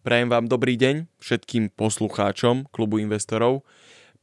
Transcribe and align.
Prajem 0.00 0.32
vám 0.32 0.48
dobrý 0.48 0.80
deň 0.80 1.12
všetkým 1.20 1.76
poslucháčom 1.76 2.72
klubu 2.72 3.04
investorov. 3.04 3.68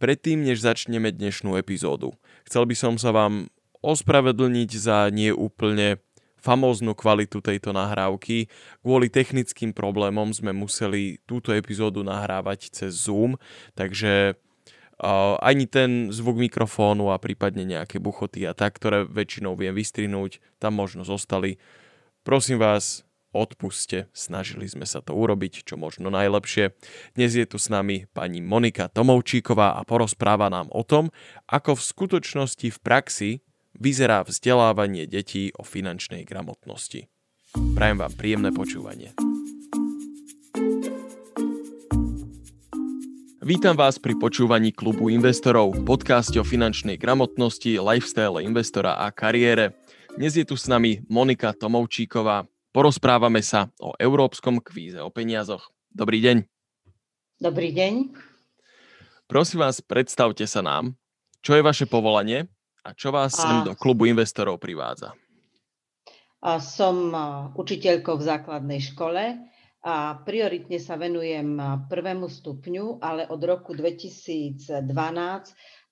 Predtým, 0.01 0.42
než 0.42 0.65
začneme 0.65 1.13
dnešnú 1.13 1.53
epizódu, 1.53 2.17
chcel 2.50 2.65
by 2.65 2.73
som 2.73 2.93
sa 2.97 3.13
vám 3.13 3.53
ospravedlniť 3.85 4.69
za 4.74 5.13
neúplne 5.13 6.01
famóznu 6.42 6.98
kvalitu 6.98 7.45
tejto 7.45 7.77
nahrávky. 7.77 8.50
Kvôli 8.82 9.13
technickým 9.13 9.70
problémom 9.70 10.34
sme 10.34 10.50
museli 10.50 11.21
túto 11.29 11.54
epizódu 11.54 12.02
nahrávať 12.02 12.73
cez 12.73 12.98
Zoom, 12.98 13.38
takže 13.78 14.34
ani 15.46 15.70
ten 15.70 16.09
zvuk 16.09 16.41
mikrofónu 16.41 17.14
a 17.14 17.21
prípadne 17.21 17.62
nejaké 17.62 18.02
buchoty 18.02 18.50
a 18.50 18.57
tak, 18.57 18.82
ktoré 18.82 19.05
väčšinou 19.05 19.54
viem 19.54 19.78
vystrihnúť, 19.78 20.41
tam 20.57 20.73
možno 20.73 21.05
zostali. 21.05 21.62
Prosím 22.25 22.57
vás, 22.57 23.06
odpuste, 23.36 24.07
snažili 24.16 24.68
sme 24.68 24.88
sa 24.88 25.04
to 25.04 25.16
urobiť 25.16 25.68
čo 25.68 25.76
možno 25.76 26.07
najlepšie. 26.07 26.76
Dnes 27.16 27.32
je 27.36 27.46
tu 27.48 27.59
s 27.59 27.68
nami 27.68 28.08
pani 28.12 28.40
Monika 28.40 28.88
Tomovčíková 28.88 29.76
a 29.76 29.81
porozpráva 29.84 30.48
nám 30.48 30.72
o 30.72 30.84
tom, 30.84 31.12
ako 31.48 31.76
v 31.77 31.82
skutočnosti 31.84 32.68
v 32.71 32.80
praxi 32.80 33.30
vyzerá 33.77 34.26
vzdelávanie 34.26 35.05
detí 35.05 35.54
o 35.54 35.62
finančnej 35.62 36.26
gramotnosti. 36.26 37.08
Prajem 37.77 37.98
vám 38.02 38.13
príjemné 38.18 38.49
počúvanie. 38.54 39.13
Vítam 43.48 43.80
vás 43.80 43.96
pri 43.96 44.20
počúvaní 44.20 44.76
klubu 44.76 45.07
investorov, 45.07 45.71
podcaste 45.88 46.35
o 46.35 46.44
finančnej 46.44 46.99
gramotnosti, 46.99 47.80
lifestyle 47.80 48.44
investora 48.44 48.99
a 48.99 49.07
kariére. 49.07 49.71
Dnes 50.20 50.35
je 50.35 50.44
tu 50.44 50.59
s 50.59 50.68
nami 50.68 50.99
Monika 51.07 51.55
Tomovčíková, 51.55 52.44
Porozprávame 52.77 53.41
sa 53.41 53.73
o 53.81 53.98
európskom 53.98 54.62
kvíze 54.62 55.02
o 55.02 55.09
peniazoch. 55.09 55.73
Dobrý 55.90 56.22
deň. 56.22 56.45
Dobrý 57.41 57.73
deň. 57.73 58.13
Prosím 59.26 59.66
vás, 59.66 59.82
predstavte 59.82 60.46
sa 60.46 60.62
nám, 60.62 60.93
čo 61.41 61.57
je 61.57 61.66
vaše 61.66 61.90
povolanie 61.90 62.46
a 62.85 62.93
čo 62.93 63.10
vás 63.10 63.34
a... 63.34 63.41
sem 63.41 63.57
do 63.66 63.74
klubu 63.74 64.06
investorov 64.06 64.62
privádza. 64.62 65.18
A 66.46 66.62
som 66.62 67.10
učiteľkou 67.58 68.14
v 68.14 68.28
základnej 68.30 68.78
škole 68.94 69.42
a 69.82 70.22
prioritne 70.22 70.78
sa 70.78 71.02
venujem 71.02 71.58
prvému 71.90 72.30
stupňu, 72.30 73.02
ale 73.02 73.26
od 73.26 73.42
roku 73.42 73.73
2012 73.73 74.86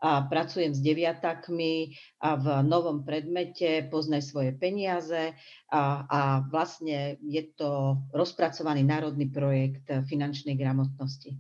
a 0.06 0.22
pracujem 0.30 0.70
s 0.70 0.86
deviatakmi 0.86 1.98
a 2.22 2.38
v 2.38 2.46
novom 2.62 3.02
predmete 3.02 3.90
Poznaj 3.90 4.22
svoje 4.30 4.54
peniaze 4.54 5.34
a, 5.74 6.06
a 6.06 6.20
vlastne 6.46 7.18
je 7.26 7.42
to 7.58 7.98
rozpracovaný 8.14 8.86
národný 8.86 9.26
projekt 9.26 9.90
finančnej 9.90 10.54
gramotnosti. 10.54 11.34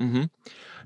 Mm-hmm. 0.00 0.24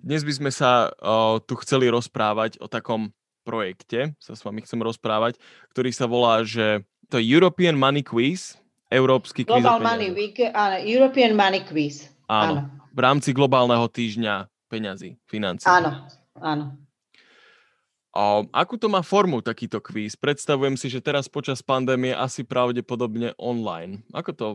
Dnes 0.03 0.23
by 0.27 0.33
sme 0.35 0.51
sa 0.51 0.91
o, 0.99 1.39
tu 1.39 1.55
chceli 1.63 1.87
rozprávať 1.87 2.59
o 2.59 2.67
takom 2.67 3.15
projekte, 3.47 4.19
sa 4.19 4.35
s 4.35 4.43
vami 4.43 4.67
chcem 4.67 4.83
rozprávať, 4.83 5.39
ktorý 5.71 5.95
sa 5.95 6.11
volá, 6.11 6.43
že 6.43 6.83
to 7.07 7.23
je 7.23 7.31
European 7.31 7.79
Money 7.79 8.03
Quiz, 8.03 8.59
Európsky 8.91 9.47
quiz 9.47 9.63
Global 9.63 9.79
Money 9.79 10.11
Week, 10.11 10.35
áno, 10.51 10.83
European 10.83 11.39
Money 11.39 11.63
Quiz. 11.63 12.11
Áno, 12.27 12.67
áno. 12.67 12.91
v 12.91 13.01
rámci 13.01 13.31
globálneho 13.31 13.87
týždňa 13.87 14.51
peňazí, 14.67 15.15
financí. 15.31 15.71
Áno, 15.71 16.11
áno. 16.43 16.84
A 18.15 18.47
akú 18.55 18.79
to 18.79 18.87
má 18.87 19.03
formu 19.03 19.43
takýto 19.43 19.83
kvíz? 19.83 20.15
Predstavujem 20.15 20.79
si, 20.79 20.87
že 20.87 21.03
teraz 21.03 21.27
počas 21.27 21.67
pandémie 21.67 22.15
asi 22.15 22.47
pravdepodobne 22.47 23.35
online. 23.43 24.07
Ako 24.15 24.31
to 24.31 24.47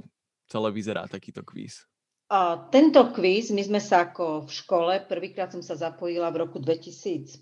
celé 0.47 0.71
vyzerá 0.71 1.11
takýto 1.11 1.43
kvíz? 1.43 1.83
A 2.29 2.69
tento 2.71 3.09
kvíz, 3.11 3.51
my 3.51 3.59
sme 3.59 3.81
sa 3.83 4.07
ako 4.07 4.47
v 4.47 4.51
škole, 4.53 4.93
prvýkrát 5.11 5.51
som 5.51 5.59
sa 5.59 5.75
zapojila 5.75 6.31
v 6.31 6.45
roku 6.45 6.61
2015. 6.61 7.41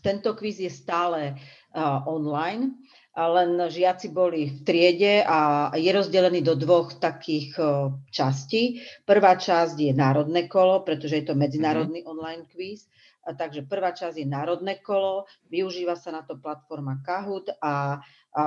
Tento 0.00 0.30
kvíz 0.32 0.62
je 0.62 0.72
stále 0.72 1.34
uh, 1.34 2.06
online, 2.06 2.72
len 3.12 3.60
žiaci 3.66 4.14
boli 4.14 4.46
v 4.46 4.58
triede 4.62 5.26
a 5.26 5.68
je 5.74 5.90
rozdelený 5.90 6.40
do 6.46 6.54
dvoch 6.54 6.96
takých 6.96 7.58
uh, 7.60 7.92
častí. 8.08 8.80
Prvá 9.04 9.36
časť 9.36 9.74
je 9.74 9.92
národné 9.92 10.46
kolo, 10.48 10.80
pretože 10.86 11.20
je 11.20 11.24
to 11.26 11.34
medzinárodný 11.36 12.00
mm-hmm. 12.06 12.14
online 12.14 12.44
kvíz 12.48 12.88
takže 13.34 13.66
prvá 13.66 13.90
časť 13.90 14.22
je 14.22 14.26
národné 14.28 14.78
kolo, 14.78 15.26
využíva 15.50 15.98
sa 15.98 16.14
na 16.14 16.22
to 16.22 16.38
platforma 16.38 17.02
Kahoot 17.02 17.50
a, 17.58 17.98
a 18.30 18.42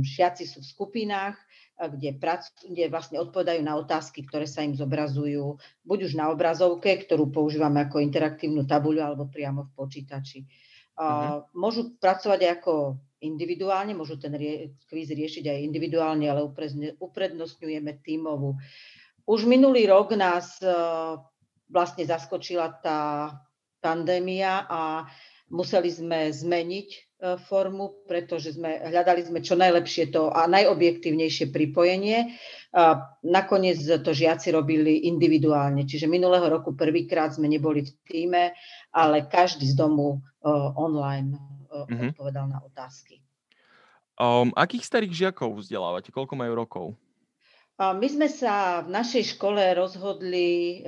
šiaci 0.00 0.48
sú 0.48 0.64
v 0.64 0.70
skupinách, 0.72 1.36
kde, 1.76 2.16
prac, 2.16 2.48
kde 2.64 2.88
vlastne 2.88 3.20
odpovedajú 3.20 3.60
na 3.60 3.76
otázky, 3.76 4.24
ktoré 4.24 4.48
sa 4.48 4.64
im 4.64 4.72
zobrazujú, 4.72 5.60
buď 5.84 5.98
už 6.08 6.12
na 6.16 6.32
obrazovke, 6.32 6.96
ktorú 7.04 7.28
používame 7.28 7.84
ako 7.84 8.00
interaktívnu 8.00 8.64
tabuľu, 8.64 9.04
alebo 9.04 9.28
priamo 9.28 9.68
v 9.68 9.74
počítači. 9.76 10.48
Uh-huh. 10.96 11.44
Môžu 11.52 12.00
pracovať 12.00 12.40
ako 12.56 12.96
individuálne, 13.20 13.92
môžu 13.92 14.16
ten 14.16 14.32
rie- 14.32 14.72
kvíz 14.88 15.12
riešiť 15.12 15.44
aj 15.44 15.64
individuálne, 15.68 16.24
ale 16.24 16.48
uprednostňujeme 16.96 17.92
tímovú. 18.00 18.56
Už 19.28 19.44
minulý 19.44 19.84
rok 19.84 20.16
nás 20.16 20.56
uh, 20.64 21.20
vlastne 21.68 22.08
zaskočila 22.08 22.72
tá 22.80 23.00
pandémia 23.86 24.66
a 24.66 25.06
museli 25.54 25.86
sme 25.94 26.26
zmeniť 26.26 26.88
e, 26.90 26.98
formu, 27.46 28.02
pretože 28.10 28.58
sme, 28.58 28.82
hľadali 28.90 29.22
sme 29.22 29.38
čo 29.38 29.54
najlepšie 29.54 30.10
to 30.10 30.26
a 30.34 30.50
najobjektívnejšie 30.50 31.54
pripojenie. 31.54 32.34
A 32.74 33.14
nakoniec 33.22 33.78
to 33.78 34.10
žiaci 34.10 34.50
robili 34.50 35.06
individuálne, 35.06 35.86
čiže 35.86 36.10
minulého 36.10 36.50
roku 36.50 36.74
prvýkrát 36.74 37.30
sme 37.30 37.46
neboli 37.46 37.86
v 37.86 37.92
týme, 38.10 38.44
ale 38.90 39.30
každý 39.30 39.70
z 39.70 39.78
domu 39.78 40.18
uh, 40.18 40.74
online 40.76 41.40
mm-hmm. 41.70 42.12
odpovedal 42.12 42.52
na 42.52 42.60
otázky. 42.60 43.22
Um, 44.20 44.52
akých 44.56 44.84
starých 44.84 45.12
žiakov 45.12 45.56
vzdelávate? 45.60 46.12
Koľko 46.12 46.36
majú 46.36 46.52
rokov? 46.52 46.86
My 47.76 48.08
sme 48.08 48.32
sa 48.32 48.80
v 48.80 48.88
našej 48.88 49.36
škole 49.36 49.60
rozhodli 49.76 50.80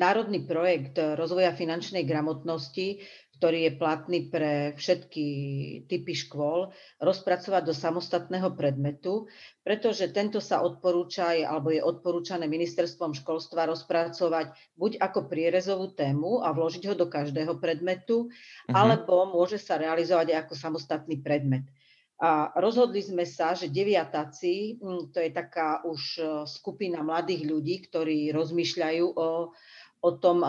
národný 0.00 0.48
projekt 0.48 0.96
rozvoja 0.96 1.52
finančnej 1.52 2.08
gramotnosti, 2.08 3.04
ktorý 3.40 3.72
je 3.72 3.72
platný 3.80 4.28
pre 4.28 4.76
všetky 4.76 5.24
typy 5.88 6.12
škôl, 6.12 6.76
rozpracovať 7.00 7.62
do 7.64 7.72
samostatného 7.72 8.52
predmetu, 8.52 9.32
pretože 9.64 10.12
tento 10.12 10.44
sa 10.44 10.60
odporúča 10.60 11.32
alebo 11.48 11.72
je 11.72 11.80
odporúčané 11.80 12.44
ministerstvom 12.44 13.16
školstva 13.16 13.64
rozpracovať 13.64 14.76
buď 14.76 15.00
ako 15.00 15.32
prierezovú 15.32 15.96
tému 15.96 16.44
a 16.44 16.52
vložiť 16.52 16.92
ho 16.92 16.94
do 16.96 17.08
každého 17.08 17.56
predmetu, 17.56 18.28
uh-huh. 18.28 18.76
alebo 18.76 19.32
môže 19.32 19.56
sa 19.56 19.80
realizovať 19.80 20.36
aj 20.36 20.38
ako 20.44 20.54
samostatný 20.60 21.24
predmet. 21.24 21.64
A 22.20 22.52
rozhodli 22.60 23.00
sme 23.00 23.24
sa, 23.24 23.56
že 23.56 23.72
deviatáci, 23.72 24.76
hm, 24.76 25.08
to 25.08 25.24
je 25.24 25.32
taká 25.32 25.80
už 25.88 26.00
eh, 26.20 26.28
skupina 26.44 27.00
mladých 27.00 27.48
ľudí, 27.48 27.88
ktorí 27.88 28.36
rozmýšľajú 28.36 29.06
o 29.16 29.56
o 30.00 30.10
tom, 30.16 30.40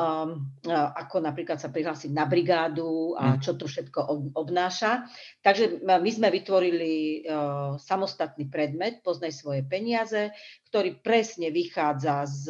ako 0.72 1.20
napríklad 1.20 1.60
sa 1.60 1.68
prihlásiť 1.68 2.12
na 2.16 2.24
brigádu 2.24 3.20
a 3.20 3.36
hm. 3.36 3.38
čo 3.44 3.60
to 3.60 3.68
všetko 3.68 4.32
obnáša. 4.32 5.12
Takže 5.44 5.84
my 5.84 6.12
sme 6.12 6.32
vytvorili 6.32 7.28
samostatný 7.76 8.48
predmet 8.48 9.04
Poznaj 9.04 9.36
svoje 9.36 9.68
peniaze, 9.68 10.32
ktorý 10.72 11.04
presne 11.04 11.52
vychádza 11.52 12.24
z 12.24 12.44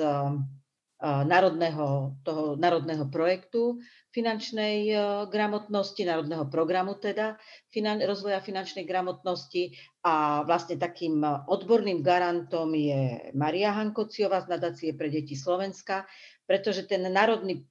národného, 1.02 2.14
toho 2.22 2.56
národného 2.62 3.10
projektu 3.10 3.82
finančnej 4.14 4.94
gramotnosti, 5.34 6.04
národného 6.06 6.46
programu 6.46 6.94
teda 7.00 7.42
finan, 7.74 7.98
rozvoja 8.06 8.38
finančnej 8.38 8.86
gramotnosti 8.86 9.74
a 10.06 10.46
vlastne 10.46 10.78
takým 10.78 11.26
odborným 11.26 12.06
garantom 12.06 12.70
je 12.78 13.34
Maria 13.34 13.74
Hankociová 13.74 14.46
z 14.46 14.52
nadácie 14.54 14.94
pre 14.94 15.10
deti 15.10 15.34
Slovenska, 15.34 16.06
pretože 16.46 16.86
ten 16.86 17.02
národný 17.10 17.66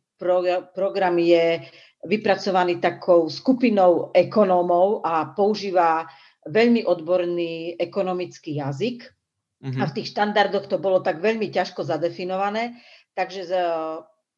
program 0.75 1.16
je 1.16 1.64
vypracovaný 2.05 2.81
takou 2.81 3.28
skupinou 3.31 4.10
ekonómov 4.10 5.05
a 5.05 5.32
používa 5.37 6.08
veľmi 6.49 6.88
odborný 6.88 7.76
ekonomický 7.76 8.58
jazyk. 8.58 9.05
Uh-huh. 9.60 9.76
A 9.76 9.84
v 9.84 9.94
tých 10.00 10.16
štandardoch 10.16 10.72
to 10.72 10.81
bolo 10.81 11.05
tak 11.05 11.20
veľmi 11.20 11.52
ťažko 11.52 11.84
zadefinované, 11.84 12.81
takže 13.14 13.42
z, 13.46 13.52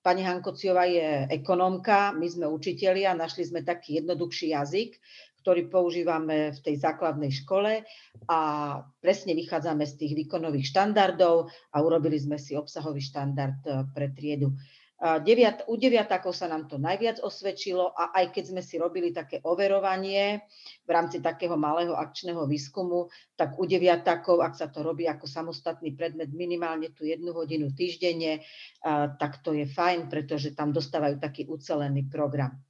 pani 0.03 0.23
Hankociová 0.27 0.85
je 0.91 1.31
ekonómka, 1.31 2.13
my 2.13 2.27
sme 2.27 2.47
učitelia, 2.51 3.15
našli 3.15 3.47
sme 3.47 3.63
taký 3.63 4.03
jednoduchší 4.03 4.53
jazyk, 4.53 4.99
ktorý 5.43 5.67
používame 5.67 6.55
v 6.55 6.61
tej 6.63 6.79
základnej 6.79 7.35
škole 7.35 7.83
a 8.31 8.41
presne 9.03 9.35
vychádzame 9.35 9.83
z 9.83 9.95
tých 9.99 10.13
výkonových 10.15 10.71
štandardov 10.71 11.51
a 11.75 11.77
urobili 11.83 12.15
sme 12.15 12.39
si 12.39 12.55
obsahový 12.55 13.03
štandard 13.03 13.59
e, 13.67 13.83
pre 13.91 14.15
triedu. 14.15 14.55
Deviat, 15.03 15.67
u 15.67 15.75
deviatakov 15.75 16.31
sa 16.31 16.47
nám 16.47 16.71
to 16.71 16.79
najviac 16.79 17.19
osvedčilo 17.27 17.91
a 17.91 18.15
aj 18.23 18.39
keď 18.39 18.45
sme 18.55 18.63
si 18.63 18.79
robili 18.79 19.11
také 19.11 19.43
overovanie 19.43 20.47
v 20.87 20.91
rámci 20.95 21.19
takého 21.19 21.59
malého 21.59 21.99
akčného 21.99 22.47
výskumu, 22.47 23.11
tak 23.35 23.59
u 23.59 23.67
deviatakov, 23.67 24.39
ak 24.39 24.55
sa 24.55 24.71
to 24.71 24.87
robí 24.87 25.11
ako 25.11 25.27
samostatný 25.27 25.99
predmet 25.99 26.31
minimálne 26.31 26.95
tú 26.95 27.03
jednu 27.03 27.35
hodinu 27.35 27.75
týždenne, 27.75 28.47
tak 29.19 29.43
to 29.43 29.51
je 29.59 29.67
fajn, 29.67 30.07
pretože 30.07 30.55
tam 30.55 30.71
dostávajú 30.71 31.19
taký 31.19 31.51
ucelený 31.51 32.07
program. 32.07 32.63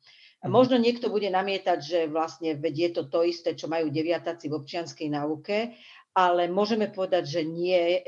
Mhm. 0.43 0.51
možno 0.51 0.75
niekto 0.81 1.07
bude 1.07 1.31
namietať, 1.31 1.79
že 1.79 1.99
vlastne 2.11 2.59
je 2.59 2.89
to 2.91 3.07
to 3.07 3.23
isté, 3.23 3.55
čo 3.55 3.71
majú 3.71 3.93
deviatáci 3.95 4.51
v 4.51 4.59
občianskej 4.59 5.09
nauke, 5.13 5.77
ale 6.13 6.45
môžeme 6.49 6.93
povedať, 6.93 7.25
že 7.25 7.43
nie, 7.45 8.05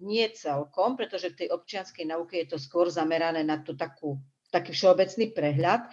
nie 0.00 0.26
celkom, 0.32 0.96
pretože 0.96 1.32
v 1.32 1.44
tej 1.44 1.48
občianskej 1.52 2.08
nauke 2.08 2.40
je 2.40 2.56
to 2.56 2.58
skôr 2.60 2.88
zamerané 2.88 3.44
na 3.44 3.60
tú 3.60 3.76
takú, 3.76 4.16
taký 4.48 4.72
všeobecný 4.72 5.36
prehľad. 5.36 5.92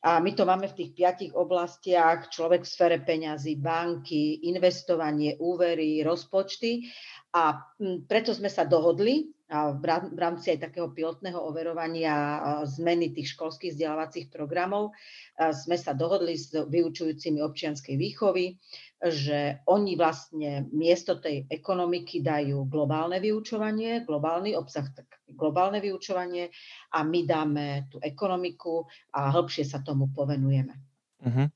A 0.00 0.16
my 0.16 0.32
to 0.32 0.48
máme 0.48 0.64
v 0.64 0.76
tých 0.80 0.90
piatich 0.96 1.32
oblastiach, 1.36 2.32
človek 2.32 2.64
v 2.64 2.72
sfere 2.72 2.98
peňazí, 3.04 3.60
banky, 3.60 4.48
investovanie, 4.48 5.36
úvery, 5.36 6.00
rozpočty. 6.00 6.88
A 7.36 7.60
preto 8.08 8.32
sme 8.32 8.48
sa 8.48 8.64
dohodli, 8.64 9.28
a 9.50 9.74
v 9.76 10.16
rámci 10.16 10.54
aj 10.54 10.70
takého 10.70 10.94
pilotného 10.94 11.36
overovania 11.36 12.40
zmeny 12.64 13.12
tých 13.12 13.34
školských 13.36 13.74
vzdelávacích 13.76 14.26
programov 14.32 14.94
sme 15.36 15.74
sa 15.74 15.92
dohodli 15.92 16.38
s 16.38 16.54
vyučujúcimi 16.54 17.42
občianskej 17.42 17.98
výchovy, 17.98 18.56
že 19.00 19.64
oni 19.64 19.96
vlastne 19.96 20.68
miesto 20.76 21.16
tej 21.16 21.48
ekonomiky 21.48 22.20
dajú 22.20 22.68
globálne 22.68 23.16
vyučovanie, 23.16 24.04
globálny 24.04 24.52
obsah, 24.52 24.84
tak 24.92 25.24
globálne 25.32 25.80
vyučovanie 25.80 26.52
a 26.92 27.00
my 27.00 27.20
dáme 27.24 27.88
tú 27.88 27.96
ekonomiku 28.04 28.84
a 29.16 29.32
hĺbšie 29.32 29.64
sa 29.64 29.80
tomu 29.80 30.12
povenujeme. 30.12 30.76
Uh-huh. 31.24 31.48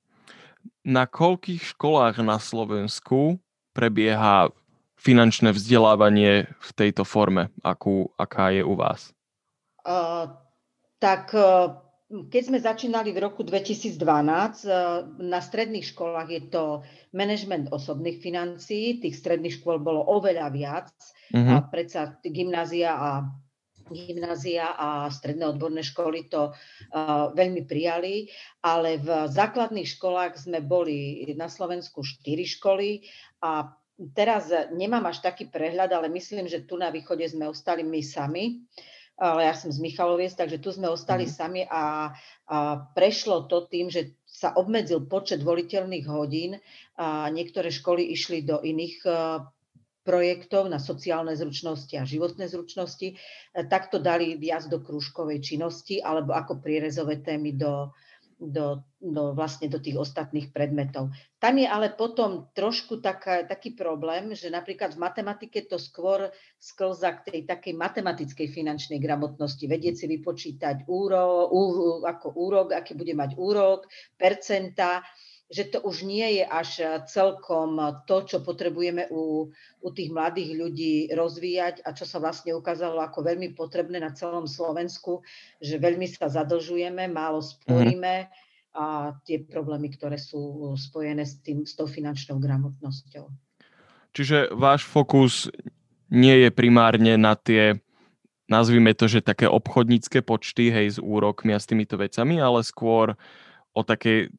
Na 0.88 1.04
koľkých 1.04 1.76
školách 1.76 2.24
na 2.24 2.40
Slovensku 2.40 3.36
prebieha 3.76 4.48
finančné 4.96 5.52
vzdelávanie 5.52 6.48
v 6.48 6.70
tejto 6.72 7.04
forme, 7.04 7.52
akú, 7.60 8.08
aká 8.16 8.56
je 8.56 8.64
u 8.64 8.72
vás? 8.72 9.12
Uh, 9.84 10.32
tak 10.96 11.36
uh, 11.36 11.83
keď 12.04 12.42
sme 12.44 12.58
začínali 12.60 13.10
v 13.16 13.22
roku 13.24 13.40
2012, 13.40 13.96
uh, 13.96 15.08
na 15.18 15.40
stredných 15.40 15.88
školách 15.88 16.28
je 16.28 16.42
to 16.52 16.64
management 17.16 17.72
osobných 17.72 18.20
financií, 18.20 19.00
tých 19.00 19.16
stredných 19.16 19.58
škôl 19.58 19.80
bolo 19.80 20.04
oveľa 20.04 20.52
viac, 20.52 20.92
uh-huh. 21.32 21.58
a 21.58 21.64
predsa 21.64 22.20
gymnázia 22.20 22.92
a 22.92 23.10
gymnázia 23.88 24.72
a 24.76 25.12
stredné 25.12 25.44
odborné 25.44 25.84
školy 25.84 26.28
to 26.32 26.52
uh, 26.52 27.32
veľmi 27.36 27.68
prijali, 27.68 28.32
ale 28.64 28.96
v 29.00 29.28
základných 29.28 29.88
školách 29.88 30.40
sme 30.40 30.64
boli 30.64 31.24
na 31.36 31.52
Slovensku 31.52 32.00
štyri 32.00 32.48
školy 32.48 33.04
a 33.44 33.68
teraz 34.16 34.48
nemám 34.72 35.04
až 35.08 35.20
taký 35.20 35.52
prehľad, 35.52 35.92
ale 35.92 36.08
myslím, 36.12 36.48
že 36.48 36.64
tu 36.64 36.80
na 36.80 36.88
východe 36.88 37.24
sme 37.28 37.48
ostali 37.48 37.84
my 37.84 38.00
sami. 38.00 38.64
Ale 39.14 39.46
ja 39.46 39.54
som 39.54 39.70
z 39.70 39.78
Michaloviec, 39.78 40.34
takže 40.34 40.58
tu 40.58 40.74
sme 40.74 40.90
ostali 40.90 41.24
mm. 41.26 41.30
sami 41.30 41.62
a, 41.70 42.10
a 42.50 42.56
prešlo 42.98 43.46
to 43.46 43.70
tým, 43.70 43.86
že 43.86 44.18
sa 44.26 44.50
obmedzil 44.58 45.06
počet 45.06 45.46
voliteľných 45.46 46.06
hodín 46.10 46.58
a 46.98 47.30
niektoré 47.30 47.70
školy 47.70 48.10
išli 48.10 48.42
do 48.42 48.58
iných 48.58 49.06
projektov 50.04 50.68
na 50.68 50.76
sociálne 50.76 51.32
zručnosti 51.32 51.96
a 51.96 52.04
životné 52.04 52.44
zručnosti, 52.50 53.16
takto 53.72 53.96
dali 53.96 54.36
viac 54.36 54.68
do 54.68 54.84
krúžkovej 54.84 55.40
činnosti 55.40 56.02
alebo 56.02 56.36
ako 56.36 56.60
prierezové 56.60 57.24
témy 57.24 57.56
do, 57.56 57.94
do, 58.38 58.82
do, 58.98 59.32
vlastne 59.32 59.70
do 59.70 59.78
tých 59.78 59.98
ostatných 59.98 60.50
predmetov. 60.50 61.14
Tam 61.38 61.54
je 61.58 61.68
ale 61.68 61.92
potom 61.92 62.50
trošku 62.52 62.98
taká, 62.98 63.46
taký 63.46 63.72
problém, 63.76 64.34
že 64.34 64.50
napríklad 64.50 64.94
v 64.94 65.02
matematike 65.02 65.66
to 65.68 65.78
skôr 65.78 66.32
sklza 66.58 67.20
k 67.20 67.20
tej 67.30 67.40
takej 67.46 67.74
matematickej 67.76 68.48
finančnej 68.50 68.98
gramotnosti. 68.98 69.64
Vedieť 69.64 70.04
si 70.04 70.06
vypočítať 70.08 70.88
úro, 70.90 71.48
ú, 71.52 71.60
ako 72.02 72.34
úrok, 72.34 72.74
aký 72.74 72.96
bude 72.98 73.12
mať 73.12 73.36
úrok, 73.38 73.86
percenta, 74.16 75.04
že 75.52 75.68
to 75.68 75.84
už 75.84 76.08
nie 76.08 76.40
je 76.40 76.44
až 76.44 76.70
celkom 77.04 77.76
to, 78.08 78.24
čo 78.24 78.40
potrebujeme 78.40 79.12
u, 79.12 79.52
u 79.84 79.88
tých 79.92 80.08
mladých 80.08 80.50
ľudí 80.56 80.94
rozvíjať 81.12 81.84
a 81.84 81.92
čo 81.92 82.08
sa 82.08 82.16
vlastne 82.16 82.56
ukázalo 82.56 83.00
ako 83.04 83.28
veľmi 83.28 83.52
potrebné 83.52 84.00
na 84.00 84.16
celom 84.16 84.48
Slovensku, 84.48 85.20
že 85.60 85.76
veľmi 85.76 86.08
sa 86.08 86.32
zadlžujeme, 86.32 87.12
málo 87.12 87.44
sporíme 87.44 88.32
a 88.74 89.14
tie 89.22 89.44
problémy, 89.44 89.92
ktoré 89.92 90.18
sú 90.18 90.74
spojené 90.74 91.28
s, 91.28 91.38
tým, 91.44 91.62
s 91.68 91.76
tou 91.78 91.86
finančnou 91.86 92.40
gramotnosťou. 92.40 93.28
Čiže 94.16 94.54
váš 94.56 94.82
fokus 94.88 95.46
nie 96.08 96.46
je 96.46 96.50
primárne 96.50 97.14
na 97.20 97.38
tie 97.38 97.78
nazvime 98.48 98.92
to, 98.92 99.08
že 99.08 99.24
také 99.24 99.48
obchodnícke 99.48 100.20
počty, 100.20 100.68
hej, 100.68 100.96
s 100.96 100.98
úrokmi 101.00 101.56
a 101.56 101.60
s 101.60 101.68
týmito 101.68 101.96
vecami, 101.96 102.40
ale 102.40 102.60
skôr 102.60 103.16
o 103.72 103.80
takej 103.82 104.30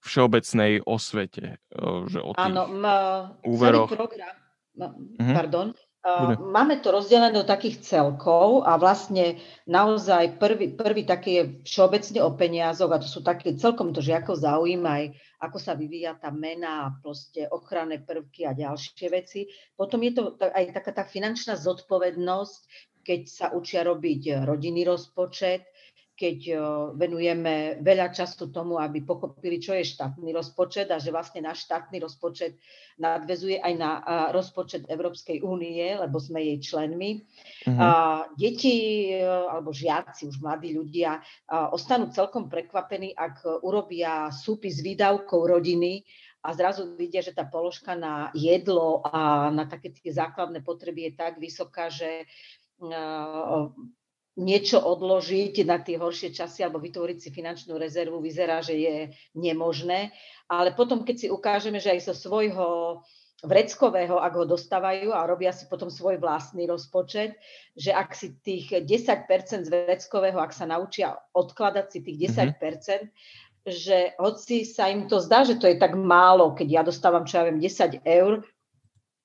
všeobecnej 0.00 0.80
osvete. 0.84 1.60
Že 1.72 2.18
o 2.24 2.30
tých 2.34 2.46
Áno, 2.50 2.62
úveroch. 3.46 3.88
celý 3.88 3.96
program, 3.96 4.34
uh-huh. 4.76 5.34
pardon, 5.36 5.68
Uh, 6.00 6.32
máme 6.40 6.80
to 6.80 6.96
rozdelené 6.96 7.28
do 7.28 7.44
takých 7.44 7.84
celkov 7.84 8.64
a 8.64 8.80
vlastne 8.80 9.36
naozaj 9.68 10.40
prvý, 10.40 10.72
prvý 10.72 11.04
taký 11.04 11.30
je 11.36 11.44
všeobecne 11.68 12.24
o 12.24 12.32
peniazoch 12.32 12.88
a 12.88 12.96
to 12.96 13.04
sú 13.04 13.20
také, 13.20 13.52
celkom 13.52 13.92
to 13.92 14.00
žiakov 14.00 14.40
zaujíma 14.40 14.88
aj 14.96 15.04
ako 15.40 15.56
sa 15.56 15.72
vyvíja 15.72 16.20
tá 16.20 16.28
mena 16.28 16.84
a 16.86 16.92
proste 17.00 17.48
ochranné 17.48 18.04
prvky 18.04 18.44
a 18.44 18.52
ďalšie 18.52 19.08
veci. 19.08 19.48
Potom 19.72 20.04
je 20.04 20.12
to 20.12 20.22
aj 20.36 20.76
taká 20.76 20.92
tá 20.92 21.04
finančná 21.08 21.56
zodpovednosť, 21.56 22.60
keď 23.00 23.20
sa 23.24 23.46
učia 23.56 23.80
robiť 23.88 24.44
rodinný 24.44 24.84
rozpočet, 24.84 25.64
keď 26.20 26.52
venujeme 27.00 27.80
veľa 27.80 28.12
času 28.12 28.52
tomu, 28.52 28.76
aby 28.76 29.00
pochopili, 29.00 29.56
čo 29.56 29.72
je 29.72 29.88
štátny 29.88 30.36
rozpočet 30.36 30.92
a 30.92 31.00
že 31.00 31.08
vlastne 31.08 31.40
náš 31.48 31.64
štátny 31.64 31.96
rozpočet 31.96 32.60
nadvezuje 33.00 33.56
aj 33.56 33.74
na 33.80 33.90
rozpočet 34.28 34.84
Európskej 34.84 35.40
únie, 35.40 35.96
lebo 35.96 36.20
sme 36.20 36.44
jej 36.44 36.60
členmi. 36.60 37.24
Uh-huh. 37.64 37.80
A 37.80 37.88
deti 38.36 39.08
alebo 39.16 39.72
žiaci, 39.72 40.28
už 40.28 40.44
mladí 40.44 40.76
ľudia, 40.76 41.24
ostanú 41.72 42.12
celkom 42.12 42.52
prekvapení, 42.52 43.16
ak 43.16 43.64
urobia 43.64 44.28
súpis 44.28 44.84
výdavkov 44.84 45.48
rodiny 45.48 46.04
a 46.44 46.52
zrazu 46.52 47.00
vidia, 47.00 47.24
že 47.24 47.32
tá 47.32 47.48
položka 47.48 47.96
na 47.96 48.28
jedlo 48.36 49.00
a 49.08 49.48
na 49.48 49.64
také 49.64 49.88
tie 49.88 50.12
základné 50.12 50.60
potreby 50.60 51.08
je 51.08 51.12
tak 51.16 51.40
vysoká, 51.40 51.88
že 51.88 52.28
niečo 54.38 54.78
odložiť 54.78 55.66
na 55.66 55.82
tie 55.82 55.98
horšie 55.98 56.30
časy 56.30 56.62
alebo 56.62 56.78
vytvoriť 56.78 57.18
si 57.18 57.30
finančnú 57.34 57.74
rezervu 57.74 58.22
vyzerá, 58.22 58.62
že 58.62 58.78
je 58.78 58.96
nemožné. 59.34 60.14
Ale 60.46 60.74
potom, 60.74 61.02
keď 61.02 61.16
si 61.16 61.26
ukážeme, 61.26 61.82
že 61.82 61.90
aj 61.94 62.10
zo 62.10 62.14
svojho 62.14 63.00
vreckového, 63.40 64.20
ak 64.20 64.32
ho 64.36 64.44
dostávajú 64.44 65.16
a 65.16 65.24
robia 65.24 65.50
si 65.50 65.64
potom 65.64 65.88
svoj 65.88 66.20
vlastný 66.20 66.68
rozpočet, 66.68 67.36
že 67.72 67.90
ak 67.90 68.12
si 68.12 68.36
tých 68.44 68.84
10% 68.84 69.64
z 69.64 69.70
vreckového, 69.72 70.36
ak 70.36 70.52
sa 70.52 70.68
naučia 70.68 71.16
odkladať 71.32 71.86
si 71.88 71.98
tých 72.04 72.36
10%, 72.36 72.60
mm-hmm. 72.60 73.08
že 73.64 74.12
hoci 74.20 74.68
sa 74.68 74.92
im 74.92 75.08
to 75.08 75.24
zdá, 75.24 75.48
že 75.48 75.56
to 75.56 75.64
je 75.68 75.80
tak 75.80 75.96
málo, 75.96 76.52
keď 76.52 76.68
ja 76.68 76.82
dostávam, 76.84 77.24
čo 77.24 77.40
ja 77.40 77.48
viem, 77.48 77.60
10 77.60 78.04
eur, 78.04 78.44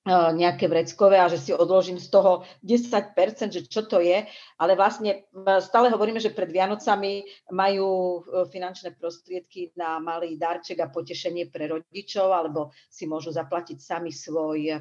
nejaké 0.06 0.70
vreckové 0.70 1.18
a 1.18 1.26
že 1.26 1.42
si 1.42 1.50
odložím 1.50 1.98
z 1.98 2.08
toho 2.14 2.46
10%, 2.62 3.50
že 3.50 3.66
čo 3.66 3.82
to 3.90 3.98
je, 3.98 4.22
ale 4.62 4.72
vlastne 4.78 5.26
e, 5.26 5.58
stále 5.58 5.90
hovoríme, 5.90 6.22
že 6.22 6.30
pred 6.30 6.46
Vianocami 6.46 7.26
majú 7.50 8.22
e, 8.22 8.46
finančné 8.46 8.94
prostriedky 8.94 9.74
na 9.74 9.98
malý 9.98 10.38
darček 10.38 10.78
a 10.78 10.92
potešenie 10.94 11.50
pre 11.50 11.66
rodičov, 11.66 12.30
alebo 12.30 12.70
si 12.86 13.10
môžu 13.10 13.34
zaplatiť 13.34 13.78
sami 13.82 14.14
svoj, 14.14 14.78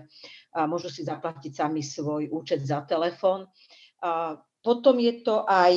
môžu 0.70 0.88
si 0.94 1.02
zaplatiť 1.02 1.52
sami 1.52 1.82
svoj 1.82 2.30
účet 2.30 2.62
za 2.62 2.86
telefón. 2.86 3.50
Potom 4.66 4.98
je 4.98 5.22
to 5.22 5.46
aj 5.46 5.74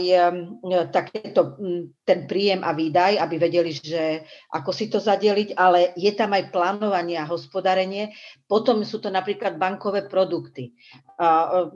takéto, 0.88 1.60
ten 2.08 2.24
príjem 2.24 2.64
a 2.64 2.72
výdaj, 2.72 3.20
aby 3.20 3.36
vedeli, 3.36 3.76
že 3.76 4.24
ako 4.48 4.72
si 4.72 4.88
to 4.88 4.96
zadeliť, 4.96 5.52
ale 5.60 5.92
je 5.92 6.08
tam 6.16 6.32
aj 6.32 6.48
plánovanie 6.48 7.20
a 7.20 7.28
hospodárenie. 7.28 8.16
Potom 8.48 8.80
sú 8.88 9.04
to 9.04 9.12
napríklad 9.12 9.60
bankové 9.60 10.08
produkty. 10.08 10.72
A 11.20 11.68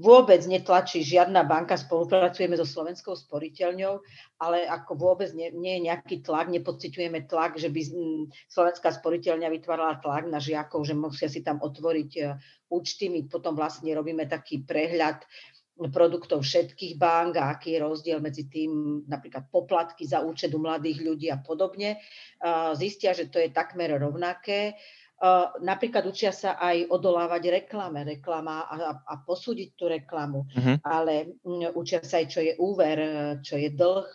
vôbec 0.00 0.40
netlačí 0.46 1.02
žiadna 1.02 1.46
banka, 1.46 1.76
spolupracujeme 1.78 2.56
so 2.58 2.66
Slovenskou 2.66 3.14
sporiteľňou, 3.14 4.02
ale 4.40 4.66
ako 4.66 4.92
vôbec 4.96 5.30
nie, 5.34 5.52
nie 5.54 5.78
je 5.78 5.86
nejaký 5.90 6.16
tlak, 6.24 6.50
nepociťujeme 6.50 7.26
tlak, 7.28 7.58
že 7.60 7.68
by 7.70 7.80
Slovenská 8.50 8.90
sporiteľňa 8.90 9.48
vytvárala 9.50 10.00
tlak 10.00 10.26
na 10.26 10.40
žiakov, 10.42 10.86
že 10.86 10.94
musia 10.96 11.28
si 11.30 11.44
tam 11.44 11.60
otvoriť 11.62 12.10
e, 12.16 12.22
účty. 12.72 13.12
My 13.12 13.26
potom 13.26 13.54
vlastne 13.54 13.92
robíme 13.92 14.26
taký 14.26 14.62
prehľad 14.64 15.22
produktov 15.88 16.44
všetkých 16.44 17.00
bank 17.00 17.40
a 17.40 17.56
aký 17.56 17.72
je 17.72 17.80
rozdiel 17.80 18.20
medzi 18.20 18.52
tým, 18.52 19.00
napríklad 19.08 19.48
poplatky 19.48 20.04
za 20.04 20.20
účet 20.20 20.52
u 20.52 20.60
mladých 20.60 21.00
ľudí 21.00 21.32
a 21.32 21.40
podobne. 21.40 21.96
Zistia, 22.76 23.16
že 23.16 23.32
to 23.32 23.40
je 23.40 23.48
takmer 23.48 23.96
rovnaké. 23.96 24.76
Napríklad 25.60 26.04
učia 26.04 26.32
sa 26.32 26.60
aj 26.60 26.88
odolávať 26.92 27.64
reklame, 27.64 28.04
reklama 28.04 28.68
a, 28.68 29.04
a 29.04 29.14
posúdiť 29.20 29.68
tú 29.76 29.92
reklamu, 29.92 30.48
uh-huh. 30.48 30.80
ale 30.80 31.36
učia 31.76 32.00
sa 32.00 32.20
aj, 32.20 32.26
čo 32.28 32.40
je 32.40 32.56
úver, 32.56 32.96
čo 33.44 33.60
je 33.60 33.68
dlh, 33.68 34.08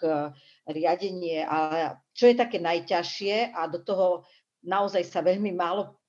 riadenie, 0.70 1.46
ale 1.46 2.10
čo 2.10 2.30
je 2.30 2.36
také 2.38 2.58
najťažšie 2.58 3.54
a 3.54 3.70
do 3.70 3.86
toho 3.86 4.26
naozaj 4.66 5.06
sa 5.06 5.22
veľmi 5.22 5.54
málo 5.54 6.02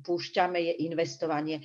púšťame, 0.00 0.56
je 0.72 0.88
investovanie. 0.88 1.60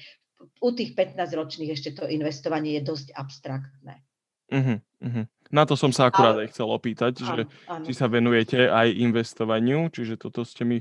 U 0.60 0.70
tých 0.72 0.94
15-ročných 0.94 1.72
ešte 1.72 1.96
to 1.96 2.04
investovanie 2.08 2.76
je 2.80 2.84
dosť 2.84 3.08
abstraktné. 3.16 4.04
Uh-huh, 4.52 4.78
uh-huh. 5.02 5.26
Na 5.50 5.64
to 5.66 5.78
som 5.78 5.94
sa 5.94 6.10
akurát 6.10 6.38
Ale... 6.38 6.46
aj 6.46 6.50
chcel 6.54 6.68
opýtať, 6.70 7.14
áno, 7.22 7.28
že 7.28 7.42
áno. 7.70 7.86
či 7.86 7.92
sa 7.94 8.06
venujete 8.10 8.70
aj 8.70 8.88
investovaniu, 8.94 9.90
čiže 9.90 10.20
toto 10.22 10.46
ste 10.46 10.66
mi 10.66 10.78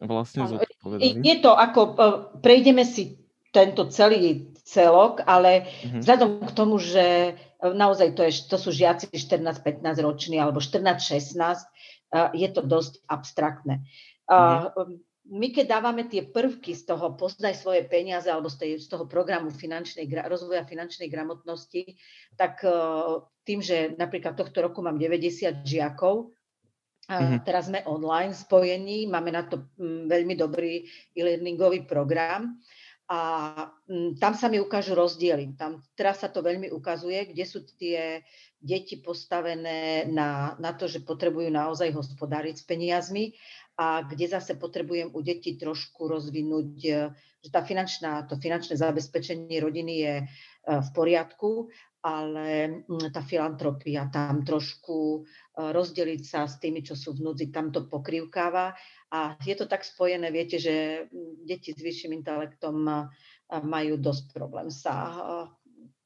vlastne 0.00 0.44
áno. 0.44 0.58
zodpovedali. 0.58 1.24
Je 1.24 1.36
to 1.40 1.52
ako, 1.56 1.80
e, 1.80 1.94
prejdeme 2.40 2.84
si 2.84 3.20
tento 3.52 3.88
celý 3.92 4.52
celok, 4.64 5.24
ale 5.24 5.68
uh-huh. 5.68 6.00
vzhľadom 6.00 6.30
k 6.48 6.52
tomu, 6.56 6.76
že 6.80 7.36
naozaj 7.62 8.18
to, 8.18 8.22
je, 8.26 8.32
to 8.48 8.56
sú 8.58 8.74
žiaci 8.74 9.12
14-15 9.12 9.84
roční 10.02 10.36
alebo 10.40 10.58
14-16, 10.58 11.30
je 12.32 12.48
to 12.52 12.60
dosť 12.60 13.00
abstraktné. 13.08 13.84
Uh-huh 14.28 15.00
my 15.30 15.54
keď 15.54 15.78
dávame 15.78 16.10
tie 16.10 16.26
prvky 16.26 16.74
z 16.74 16.82
toho 16.90 17.14
poznaj 17.14 17.54
svoje 17.54 17.86
peniaze 17.86 18.26
alebo 18.26 18.50
z, 18.50 18.56
tej, 18.58 18.70
z 18.82 18.86
toho 18.90 19.06
programu 19.06 19.54
finančnej, 19.54 20.10
rozvoja 20.26 20.66
finančnej 20.66 21.06
gramotnosti, 21.06 21.94
tak 22.34 22.58
uh, 22.66 23.22
tým, 23.46 23.62
že 23.62 23.94
napríklad 23.94 24.34
tohto 24.34 24.58
roku 24.66 24.82
mám 24.82 24.98
90 24.98 25.62
žiakov, 25.62 26.34
mm-hmm. 27.06 27.46
teraz 27.46 27.70
sme 27.70 27.86
online 27.86 28.34
spojení, 28.34 29.06
máme 29.06 29.30
na 29.30 29.46
to 29.46 29.70
um, 29.78 30.10
veľmi 30.10 30.34
dobrý 30.34 30.82
e-learningový 31.14 31.86
program 31.86 32.58
a 33.06 33.20
um, 33.86 34.18
tam 34.18 34.34
sa 34.34 34.50
mi 34.50 34.58
ukážu 34.58 34.98
rozdiely. 34.98 35.54
Tam, 35.54 35.86
teraz 35.94 36.26
sa 36.26 36.34
to 36.34 36.42
veľmi 36.42 36.70
ukazuje, 36.74 37.30
kde 37.30 37.44
sú 37.46 37.62
tie 37.78 38.26
deti 38.62 39.02
postavené 39.02 40.06
na, 40.06 40.54
na 40.62 40.70
to, 40.74 40.86
že 40.86 41.02
potrebujú 41.02 41.50
naozaj 41.50 41.90
hospodáriť 41.90 42.62
s 42.62 42.64
peniazmi 42.64 43.34
a 43.82 44.02
kde 44.06 44.30
zase 44.30 44.54
potrebujem 44.54 45.10
u 45.10 45.20
detí 45.26 45.58
trošku 45.58 46.06
rozvinúť, 46.06 46.70
e, 46.86 46.90
že 47.42 47.50
tá 47.50 47.66
finančná, 47.66 48.30
to 48.30 48.38
finančné 48.38 48.78
zabezpečenie 48.78 49.58
rodiny 49.58 49.94
je 49.98 50.14
e, 50.22 50.24
v 50.62 50.88
poriadku, 50.94 51.66
ale 52.02 52.82
tá 53.10 53.22
filantropia 53.26 54.06
tam 54.06 54.46
trošku 54.46 54.98
e, 54.98 55.20
rozdeliť 55.74 56.22
sa 56.22 56.46
s 56.46 56.62
tými, 56.62 56.86
čo 56.86 56.94
sú 56.94 57.18
v 57.18 57.26
núdzi, 57.26 57.50
tam 57.50 57.74
to 57.74 57.90
pokrývkáva 57.90 58.70
a 59.10 59.34
je 59.42 59.54
to 59.58 59.66
tak 59.66 59.82
spojené, 59.82 60.30
viete, 60.30 60.62
že 60.62 61.06
deti 61.42 61.74
s 61.74 61.82
vyšším 61.82 62.14
intelektom 62.22 62.86
majú 63.52 63.94
dosť 64.00 64.32
problém 64.32 64.72
sa 64.72 65.12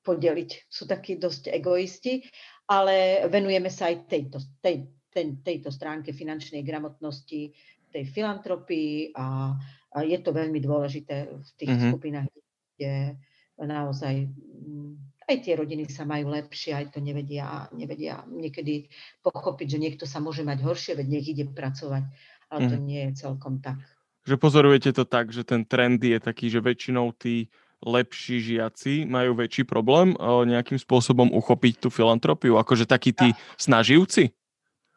podeliť. 0.03 0.51
Sú 0.67 0.91
takí 0.91 1.15
dosť 1.15 1.55
egoisti, 1.55 2.27
ale 2.67 3.27
venujeme 3.31 3.71
sa 3.71 3.91
aj 3.91 4.11
tejto, 4.11 4.43
tej, 4.59 4.91
ten, 5.17 5.41
tejto 5.41 5.73
stránke 5.73 6.13
finančnej 6.13 6.61
gramotnosti, 6.61 7.57
tej 7.89 8.05
filantropii 8.13 9.17
a, 9.17 9.57
a 9.97 9.99
je 10.05 10.19
to 10.21 10.37
veľmi 10.37 10.61
dôležité 10.61 11.33
v 11.33 11.51
tých 11.57 11.73
mm-hmm. 11.73 11.89
skupinách, 11.89 12.29
kde 12.77 13.17
naozaj 13.57 14.29
mm, 14.29 14.93
aj 15.33 15.37
tie 15.41 15.55
rodiny 15.57 15.89
sa 15.89 16.05
majú 16.05 16.37
lepšie, 16.37 16.77
aj 16.77 16.93
to 16.93 17.01
nevedia, 17.01 17.73
nevedia 17.73 18.21
niekedy 18.29 18.93
pochopiť, 19.25 19.67
že 19.73 19.79
niekto 19.81 20.05
sa 20.05 20.21
môže 20.21 20.45
mať 20.45 20.61
horšie, 20.61 20.93
veď 21.01 21.07
nech 21.09 21.27
ide 21.33 21.45
pracovať, 21.49 22.05
ale 22.53 22.61
mm. 22.61 22.69
to 22.69 22.77
mhm. 22.77 22.85
nie 22.85 23.03
je 23.09 23.13
celkom 23.25 23.65
tak. 23.65 23.81
Že 24.27 24.37
pozorujete 24.43 24.91
to 24.93 25.09
tak, 25.09 25.31
že 25.33 25.47
ten 25.47 25.65
trend 25.65 26.03
je 26.03 26.19
taký, 26.19 26.51
že 26.51 26.61
väčšinou 26.61 27.15
tí 27.15 27.49
lepší 27.81 28.43
žiaci 28.43 29.07
majú 29.07 29.39
väčší 29.39 29.63
problém 29.69 30.19
nejakým 30.19 30.81
spôsobom 30.81 31.31
uchopiť 31.31 31.87
tú 31.87 31.89
filantropiu, 31.95 32.59
akože 32.59 32.89
takí 32.91 33.15
tí 33.15 33.31
snaživci? 33.55 34.35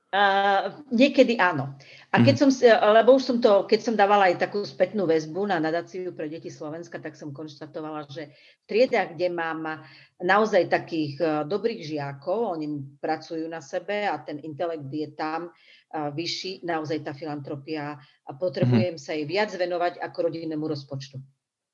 Uh, 0.09 0.73
niekedy 0.89 1.37
áno. 1.37 1.77
A 2.09 2.25
keď 2.25 2.33
mhm. 2.33 2.41
som, 2.41 2.49
lebo 2.97 3.21
už 3.21 3.23
som 3.29 3.37
to, 3.37 3.69
keď 3.69 3.79
som 3.85 3.93
dávala 3.93 4.33
aj 4.33 4.41
takú 4.41 4.65
spätnú 4.65 5.05
väzbu 5.05 5.45
na 5.45 5.61
nadáciu 5.61 6.09
pre 6.17 6.25
deti 6.25 6.49
Slovenska, 6.49 6.97
tak 6.97 7.13
som 7.13 7.29
konštatovala, 7.29 8.09
že 8.09 8.33
v 8.33 8.63
triedach, 8.65 9.13
kde 9.13 9.29
mám 9.29 9.85
naozaj 10.17 10.65
takých 10.65 11.13
uh, 11.21 11.29
dobrých 11.45 11.85
žiakov, 11.85 12.57
oni 12.57 12.97
pracujú 12.97 13.45
na 13.45 13.61
sebe 13.61 14.09
a 14.09 14.17
ten 14.17 14.41
intelekt 14.41 14.89
je 14.89 15.13
tam 15.13 15.53
uh, 15.53 16.09
vyšší, 16.09 16.65
naozaj 16.65 17.05
tá 17.05 17.13
filantropia 17.13 18.01
a 18.25 18.31
potrebujem 18.33 18.97
mm. 18.97 19.03
sa 19.05 19.13
jej 19.13 19.29
viac 19.29 19.53
venovať 19.53 20.01
ako 20.01 20.17
rodinnému 20.25 20.65
rozpočtu. 20.65 21.21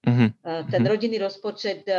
Uh-huh. 0.05 0.29
Ten 0.69 0.81
mhm. 0.85 0.89
rodinný 0.89 1.17
rozpočet, 1.17 1.89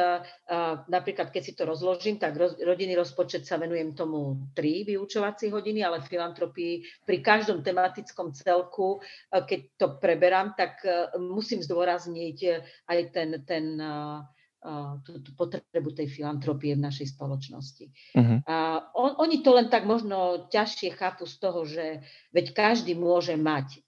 napríklad 0.86 1.34
keď 1.34 1.42
si 1.42 1.52
to 1.58 1.66
rozložím, 1.66 2.22
tak 2.22 2.38
rodinný 2.38 2.94
rozpočet 2.94 3.42
sa 3.42 3.58
venujem 3.58 3.98
tomu 3.98 4.46
tri 4.54 4.86
vyučovacie 4.86 5.50
hodiny, 5.50 5.82
ale 5.82 6.06
filantropii 6.06 7.02
pri 7.02 7.18
každom 7.18 7.66
tematickom 7.66 8.30
celku, 8.30 9.02
keď 9.30 9.60
to 9.75 9.86
preberám, 9.98 10.54
tak 10.54 10.78
musím 11.18 11.60
zdôrazniť 11.66 12.38
aj 12.86 12.98
ten, 13.10 13.30
ten 13.42 13.64
tú, 15.06 15.22
tú 15.22 15.30
potrebu 15.38 15.94
tej 15.94 16.10
filantropie 16.10 16.75
v 16.75 16.84
našej 16.84 17.14
spoločnosti. 17.14 17.86
Uh-huh. 18.18 18.38
A 18.50 18.82
on, 18.98 19.14
oni 19.22 19.40
to 19.46 19.54
len 19.54 19.70
tak 19.70 19.86
možno 19.86 20.50
ťažšie 20.50 20.96
chápu 20.98 21.28
z 21.28 21.36
toho, 21.38 21.60
že 21.62 22.02
veď 22.34 22.46
každý 22.50 22.98
môže 22.98 23.38
mať, 23.38 23.78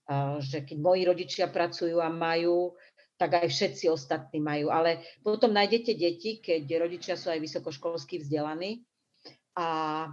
že 0.44 0.62
keď 0.62 0.76
moji 0.78 1.02
rodičia 1.02 1.46
pracujú 1.50 1.98
a 1.98 2.12
majú 2.12 2.78
tak 3.18 3.42
aj 3.42 3.50
všetci 3.50 3.90
ostatní 3.90 4.38
majú. 4.38 4.70
Ale 4.70 5.02
potom 5.20 5.50
nájdete 5.50 5.92
deti, 5.98 6.38
keď 6.38 6.64
rodičia 6.78 7.14
sú 7.18 7.34
aj 7.34 7.42
vysokoškolsky 7.42 8.22
vzdelaní 8.22 8.87
a 9.58 10.06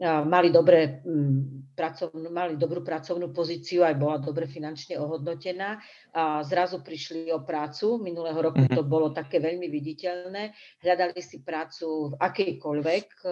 mali, 0.00 0.54
dobré, 0.54 1.02
mm, 1.02 1.74
pracovnú, 1.74 2.30
mali 2.30 2.54
dobrú 2.54 2.86
pracovnú 2.86 3.34
pozíciu, 3.34 3.82
aj 3.82 3.98
bola 3.98 4.22
dobre 4.22 4.46
finančne 4.46 4.94
ohodnotená 4.94 5.82
a 6.14 6.42
zrazu 6.46 6.82
prišli 6.82 7.34
o 7.34 7.42
prácu. 7.42 7.98
Minulého 7.98 8.38
roku 8.38 8.62
mhm. 8.62 8.74
to 8.78 8.82
bolo 8.86 9.10
také 9.10 9.42
veľmi 9.42 9.66
viditeľné. 9.66 10.54
Hľadali 10.82 11.18
si 11.18 11.42
prácu 11.42 12.14
v 12.14 12.18
akejkoľvek, 12.18 13.06
e, 13.26 13.30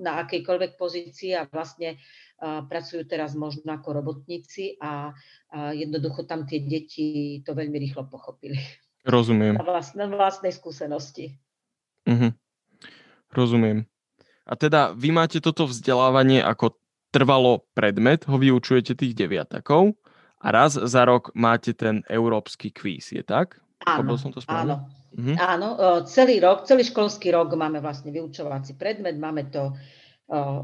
na 0.00 0.24
akejkoľvek 0.24 0.76
pozícii 0.76 1.32
a 1.36 1.48
vlastne 1.48 1.96
pracujú 2.44 3.08
teraz 3.08 3.32
možno 3.38 3.64
ako 3.72 4.04
robotníci 4.04 4.76
a, 4.82 5.14
jednoducho 5.72 6.26
tam 6.26 6.44
tie 6.44 6.66
deti 6.66 7.40
to 7.46 7.54
veľmi 7.54 7.78
rýchlo 7.78 8.10
pochopili. 8.10 8.58
Rozumiem. 9.06 9.54
Na, 9.54 9.64
vlast, 9.64 9.94
na 9.94 10.10
vlastnej 10.10 10.50
skúsenosti. 10.50 11.38
Uh-huh. 12.04 12.34
Rozumiem. 13.30 13.86
A 14.44 14.52
teda 14.56 14.92
vy 14.92 15.08
máte 15.08 15.40
toto 15.40 15.64
vzdelávanie 15.64 16.44
ako 16.44 16.76
trvalo 17.08 17.64
predmet, 17.72 18.26
ho 18.26 18.36
vyučujete 18.36 18.98
tých 18.98 19.14
deviatakov 19.14 19.94
a 20.42 20.46
raz 20.50 20.76
za 20.76 21.02
rok 21.06 21.30
máte 21.32 21.72
ten 21.72 22.02
európsky 22.10 22.74
kvíz, 22.74 23.14
je 23.14 23.22
tak? 23.22 23.62
Áno, 23.86 24.16
som 24.18 24.34
to 24.34 24.42
áno. 24.50 24.88
Uh-huh. 25.14 25.36
áno, 25.38 25.68
celý 26.10 26.42
rok, 26.42 26.66
celý 26.66 26.82
školský 26.82 27.30
rok 27.30 27.54
máme 27.54 27.78
vlastne 27.78 28.10
vyučovací 28.10 28.74
predmet, 28.74 29.14
máme 29.14 29.46
to 29.46 29.70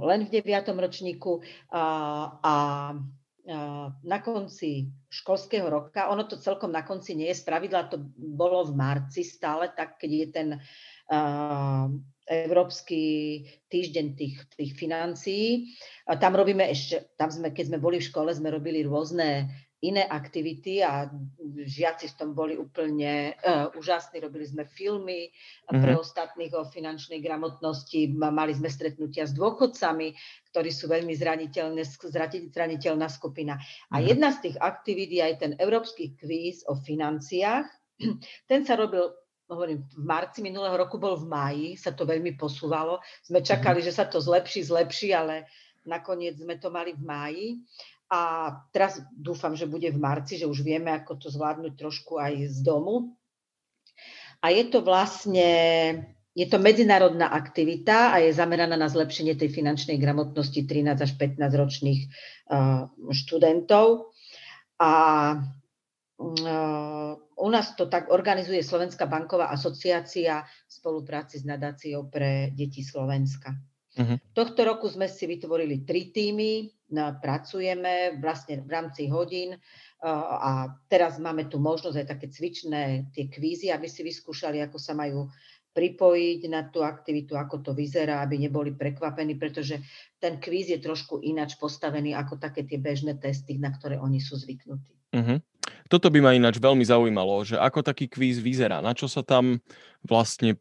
len 0.03 0.27
v 0.27 0.43
9. 0.43 0.73
ročníku 0.75 1.39
a, 1.71 1.85
a 2.41 2.55
na 4.05 4.19
konci 4.23 4.89
školského 5.11 5.67
roka, 5.67 6.09
ono 6.09 6.25
to 6.25 6.39
celkom 6.39 6.71
na 6.73 6.83
konci 6.83 7.19
nie 7.19 7.29
je, 7.33 7.41
spravidla 7.41 7.91
to 7.91 7.99
bolo 8.17 8.63
v 8.69 8.77
marci 8.77 9.27
stále, 9.27 9.73
tak 9.75 9.99
keď 9.99 10.11
je 10.11 10.27
ten 10.31 10.49
uh, 10.55 11.91
Európsky 12.31 13.03
týždeň 13.67 14.07
tých, 14.15 14.37
tých 14.55 14.73
financií. 14.79 15.75
A 16.07 16.15
tam 16.15 16.39
robíme 16.39 16.63
ešte, 16.71 17.11
tam 17.19 17.35
sme, 17.35 17.51
keď 17.51 17.75
sme 17.75 17.83
boli 17.83 17.99
v 17.99 18.07
škole, 18.07 18.31
sme 18.31 18.55
robili 18.55 18.87
rôzne 18.87 19.51
iné 19.81 20.05
aktivity 20.05 20.85
a 20.85 21.09
žiaci 21.57 22.13
v 22.13 22.17
tom 22.21 22.31
boli 22.37 22.53
úplne 22.53 23.33
uh, 23.41 23.73
úžasní. 23.73 24.21
Robili 24.21 24.45
sme 24.45 24.69
filmy 24.69 25.33
mm-hmm. 25.33 25.81
pre 25.81 25.97
ostatných 25.97 26.53
o 26.53 26.69
finančnej 26.69 27.25
gramotnosti, 27.25 28.13
mali 28.13 28.53
sme 28.53 28.69
stretnutia 28.69 29.25
s 29.25 29.33
dôchodcami, 29.33 30.13
ktorí 30.53 30.71
sú 30.71 30.85
veľmi 30.93 31.17
zraniteľné, 31.17 31.83
zraniteľná 32.53 33.09
skupina. 33.09 33.57
A 33.89 33.99
mm-hmm. 33.99 34.09
jedna 34.13 34.29
z 34.37 34.39
tých 34.49 34.57
aktivít 34.61 35.11
je 35.17 35.23
aj 35.25 35.35
ten 35.41 35.53
európsky 35.57 36.13
kvíz 36.13 36.61
o 36.69 36.77
financiách. 36.77 37.67
Ten 38.49 38.65
sa 38.65 38.81
robil 38.81 39.13
hovorím, 39.51 39.83
v 39.83 39.99
marci 40.07 40.41
minulého 40.41 40.79
roku 40.79 40.97
bol 40.97 41.19
v 41.19 41.27
máji, 41.27 41.69
sa 41.75 41.91
to 41.91 42.07
veľmi 42.07 42.39
posúvalo. 42.39 43.03
Sme 43.27 43.43
čakali, 43.43 43.83
mm-hmm. 43.83 43.91
že 43.91 43.97
sa 43.99 44.07
to 44.07 44.23
zlepší, 44.23 44.63
zlepší, 44.63 45.11
ale 45.11 45.51
nakoniec 45.83 46.39
sme 46.39 46.57
to 46.57 46.71
mali 46.71 46.95
v 46.95 47.03
máji. 47.03 47.47
A 48.11 48.51
teraz 48.75 48.99
dúfam, 49.15 49.55
že 49.55 49.71
bude 49.71 49.87
v 49.91 49.99
marci, 49.99 50.39
že 50.39 50.47
už 50.47 50.63
vieme, 50.67 50.91
ako 50.91 51.19
to 51.19 51.29
zvládnuť 51.31 51.73
trošku 51.79 52.19
aj 52.19 52.47
z 52.51 52.59
domu. 52.63 53.15
A 54.41 54.51
je 54.51 54.65
to 54.71 54.81
vlastne 54.81 55.51
je 56.31 56.47
to 56.47 56.63
medzinárodná 56.63 57.27
aktivita 57.27 58.15
a 58.15 58.23
je 58.23 58.31
zameraná 58.31 58.79
na 58.79 58.87
zlepšenie 58.87 59.35
tej 59.35 59.51
finančnej 59.51 59.99
gramotnosti 59.99 60.63
13 60.63 60.95
až 60.95 61.13
15 61.19 61.43
ročných 61.43 62.01
študentov. 63.11 64.15
A 64.79 64.93
u 67.41 67.49
nás 67.49 67.73
to 67.81 67.89
tak 67.89 68.13
organizuje 68.13 68.61
Slovenská 68.61 69.09
banková 69.09 69.49
asociácia 69.49 70.45
v 70.45 70.71
spolupráci 70.71 71.41
s 71.41 71.49
nadáciou 71.49 72.13
pre 72.13 72.53
deti 72.53 72.85
Slovenska. 72.85 73.57
Uh-huh. 73.97 74.21
Tohto 74.37 74.63
roku 74.69 74.87
sme 74.87 75.09
si 75.09 75.25
vytvorili 75.25 75.83
tri 75.83 76.13
týmy, 76.13 76.69
pracujeme 77.25 78.21
vlastne 78.21 78.61
v 78.63 78.69
rámci 78.69 79.09
hodín 79.09 79.57
a 80.05 80.77
teraz 80.93 81.17
máme 81.17 81.49
tu 81.49 81.57
možnosť 81.57 81.97
aj 81.99 82.07
také 82.07 82.27
cvičné 82.29 83.11
tie 83.17 83.27
kvízy, 83.33 83.73
aby 83.73 83.89
si 83.89 84.05
vyskúšali, 84.05 84.61
ako 84.61 84.79
sa 84.79 84.93
majú 84.93 85.27
pripojiť 85.71 86.41
na 86.51 86.67
tú 86.67 86.83
aktivitu, 86.83 87.39
ako 87.39 87.63
to 87.63 87.73
vyzerá, 87.75 88.21
aby 88.27 88.43
neboli 88.43 88.75
prekvapení, 88.75 89.39
pretože 89.39 89.79
ten 90.19 90.43
kvíz 90.43 90.69
je 90.69 90.83
trošku 90.83 91.23
ináč 91.23 91.55
postavený 91.57 92.13
ako 92.13 92.43
také 92.43 92.67
tie 92.67 92.77
bežné 92.77 93.17
testy, 93.23 93.57
na 93.57 93.71
ktoré 93.71 93.97
oni 93.97 94.19
sú 94.19 94.35
zvyknutí. 94.35 94.95
Uh-huh. 95.15 95.39
Toto 95.91 96.07
by 96.07 96.23
ma 96.23 96.31
ináč 96.39 96.63
veľmi 96.63 96.87
zaujímalo, 96.87 97.43
že 97.43 97.59
ako 97.59 97.83
taký 97.83 98.07
kvíz 98.07 98.39
vyzerá, 98.39 98.79
na 98.79 98.95
čo 98.95 99.11
sa 99.11 99.27
tam 99.27 99.59
vlastne 100.07 100.55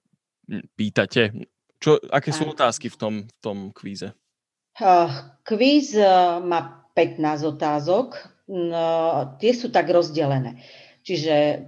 pýtate, 0.73 1.45
čo, 1.77 2.01
aké 2.09 2.33
sú 2.33 2.49
otázky 2.49 2.89
v 2.89 2.97
tom, 2.97 3.13
v 3.29 3.39
tom 3.39 3.57
kvíze? 3.69 4.11
Kvíz 5.45 5.93
uh, 5.93 6.41
má 6.41 6.89
15 6.97 7.55
otázok, 7.55 8.17
no, 8.49 8.83
tie 9.37 9.53
sú 9.53 9.69
tak 9.69 9.87
rozdelené. 9.87 10.59
Čiže 11.05 11.63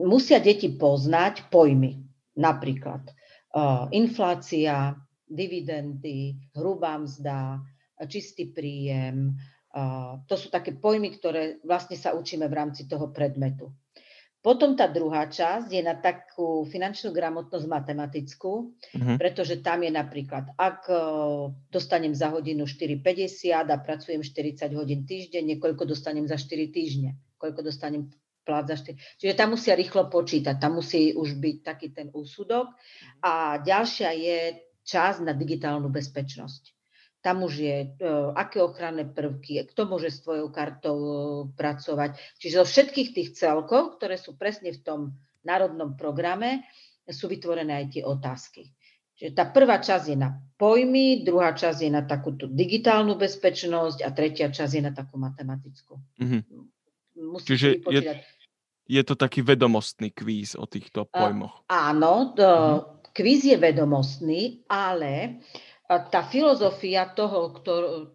musia 0.00 0.38
deti 0.40 0.70
poznať 0.72 1.50
pojmy 1.52 2.10
Napríklad 2.40 3.10
uh, 3.52 3.90
inflácia, 3.92 4.96
dividendy, 5.26 6.38
hrubá 6.54 6.96
mzda, 6.96 7.60
čistý 8.08 8.48
príjem. 8.54 9.36
To 10.26 10.34
sú 10.34 10.50
také 10.50 10.74
pojmy, 10.74 11.14
ktoré 11.14 11.62
vlastne 11.62 11.94
sa 11.94 12.14
učíme 12.18 12.50
v 12.50 12.56
rámci 12.58 12.90
toho 12.90 13.14
predmetu. 13.14 13.70
Potom 14.40 14.72
tá 14.72 14.88
druhá 14.88 15.28
časť 15.28 15.68
je 15.68 15.82
na 15.84 16.00
takú 16.00 16.64
finančnú 16.64 17.12
gramotnosť 17.12 17.66
matematickú, 17.68 18.72
uh-huh. 18.72 19.16
pretože 19.20 19.60
tam 19.60 19.84
je 19.84 19.92
napríklad, 19.92 20.56
ak 20.56 20.88
dostanem 21.68 22.16
za 22.16 22.32
hodinu 22.32 22.64
4,50 22.64 23.52
a 23.52 23.76
pracujem 23.76 24.24
40 24.24 24.72
hodín 24.72 25.04
týždeň, 25.04 25.60
koľko 25.60 25.84
dostanem 25.84 26.24
za 26.24 26.40
4 26.40 26.72
týždne, 26.72 27.20
koľko 27.36 27.68
dostanem 27.68 28.08
plat 28.48 28.64
za 28.64 28.80
štyri. 28.80 28.96
Čiže 29.20 29.36
tam 29.36 29.52
musia 29.54 29.76
rýchlo 29.76 30.08
počítať, 30.08 30.56
tam 30.56 30.80
musí 30.80 31.12
už 31.12 31.36
byť 31.36 31.56
taký 31.60 31.92
ten 31.92 32.08
úsudok. 32.08 32.72
A 33.20 33.60
ďalšia 33.60 34.10
je 34.16 34.38
čas 34.88 35.20
na 35.20 35.36
digitálnu 35.36 35.92
bezpečnosť. 35.92 36.79
Tam 37.20 37.44
už 37.44 37.52
je, 37.60 37.76
uh, 38.00 38.32
aké 38.32 38.64
ochranné 38.64 39.04
prvky, 39.04 39.64
kto 39.68 39.84
môže 39.84 40.08
s 40.08 40.24
tvojou 40.24 40.48
kartou 40.48 40.98
uh, 40.98 41.16
pracovať. 41.52 42.16
Čiže 42.40 42.64
zo 42.64 42.66
všetkých 42.66 43.08
tých 43.12 43.28
celkov, 43.36 44.00
ktoré 44.00 44.16
sú 44.16 44.40
presne 44.40 44.72
v 44.72 44.80
tom 44.80 45.00
národnom 45.44 45.96
programe, 46.00 46.64
sú 47.04 47.28
vytvorené 47.28 47.84
aj 47.84 47.86
tie 47.92 48.02
otázky. 48.06 48.72
Čiže 49.20 49.36
tá 49.36 49.44
prvá 49.52 49.84
časť 49.84 50.04
je 50.12 50.16
na 50.16 50.32
pojmy, 50.56 51.26
druhá 51.26 51.52
časť 51.52 51.84
je 51.84 51.90
na 51.92 52.08
takúto 52.08 52.48
digitálnu 52.48 53.20
bezpečnosť 53.20 54.00
a 54.00 54.08
tretia 54.16 54.48
časť 54.48 54.72
je 54.80 54.82
na 54.84 54.92
takú 54.96 55.20
matematickú. 55.20 56.00
Mm-hmm 56.16 56.80
Čiže 57.44 57.84
je, 57.84 58.00
je 58.88 59.02
to 59.04 59.14
taký 59.14 59.44
vedomostný 59.44 60.10
kvíz 60.10 60.56
o 60.56 60.64
týchto 60.64 61.06
pojmoch. 61.06 61.68
Uh, 61.68 61.92
áno, 61.92 62.32
to, 62.34 62.46
uh-huh. 62.46 63.12
kvíz 63.12 63.44
je 63.44 63.56
vedomostný, 63.60 64.64
ale 64.66 65.44
tá 65.90 66.22
filozofia 66.22 67.10
toho, 67.10 67.50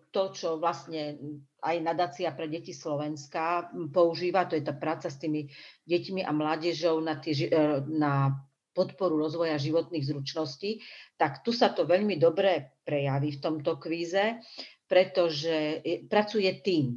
to, 0.08 0.24
čo 0.32 0.56
vlastne 0.56 1.20
aj 1.60 1.76
nadácia 1.84 2.32
pre 2.32 2.48
deti 2.48 2.72
Slovenska 2.72 3.68
používa, 3.92 4.48
to 4.48 4.56
je 4.56 4.64
tá 4.64 4.72
práca 4.72 5.12
s 5.12 5.20
tými 5.20 5.52
deťmi 5.84 6.24
a 6.24 6.32
mládežou 6.32 7.04
na, 7.04 7.20
tie, 7.20 7.36
e, 7.36 7.84
na 7.92 8.32
podporu 8.72 9.20
rozvoja 9.20 9.60
životných 9.60 10.08
zručností, 10.08 10.80
tak 11.20 11.44
tu 11.44 11.52
sa 11.52 11.76
to 11.76 11.84
veľmi 11.84 12.16
dobre 12.16 12.80
prejaví 12.88 13.36
v 13.36 13.42
tomto 13.44 13.76
kvíze, 13.76 14.40
pretože 14.88 15.82
pracuje 16.12 16.52
tým. 16.64 16.96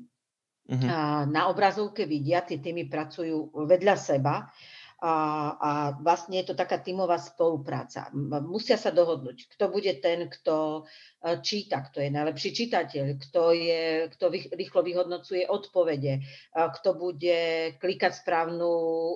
Uh-huh. 0.68 1.24
Na 1.24 1.48
obrazovke 1.48 2.05
vidia, 2.05 2.44
tie 2.44 2.61
týmy 2.61 2.92
pracujú 2.92 3.57
vedľa 3.64 3.96
seba 3.96 4.44
a, 4.98 5.14
a 5.54 5.70
vlastne 6.02 6.42
je 6.42 6.50
to 6.50 6.54
taká 6.58 6.82
tímová 6.82 7.22
spolupráca. 7.22 8.11
Musia 8.42 8.74
sa 8.74 8.90
dohodnúť, 8.90 9.46
kto 9.54 9.70
bude 9.70 9.94
ten, 10.02 10.26
kto 10.26 10.82
e, 11.22 11.38
číta, 11.38 11.87
kto 11.87 12.02
je 12.02 12.11
najlepší 12.11 12.50
čitateľ, 12.50 13.04
kto, 13.22 13.42
je, 13.54 13.82
kto 14.18 14.24
rýchlo 14.58 14.80
vyhodnocuje 14.82 15.46
odpovede, 15.46 16.26
kto 16.50 16.90
bude 16.98 17.38
klikať 17.78 18.12
správnu 18.18 18.70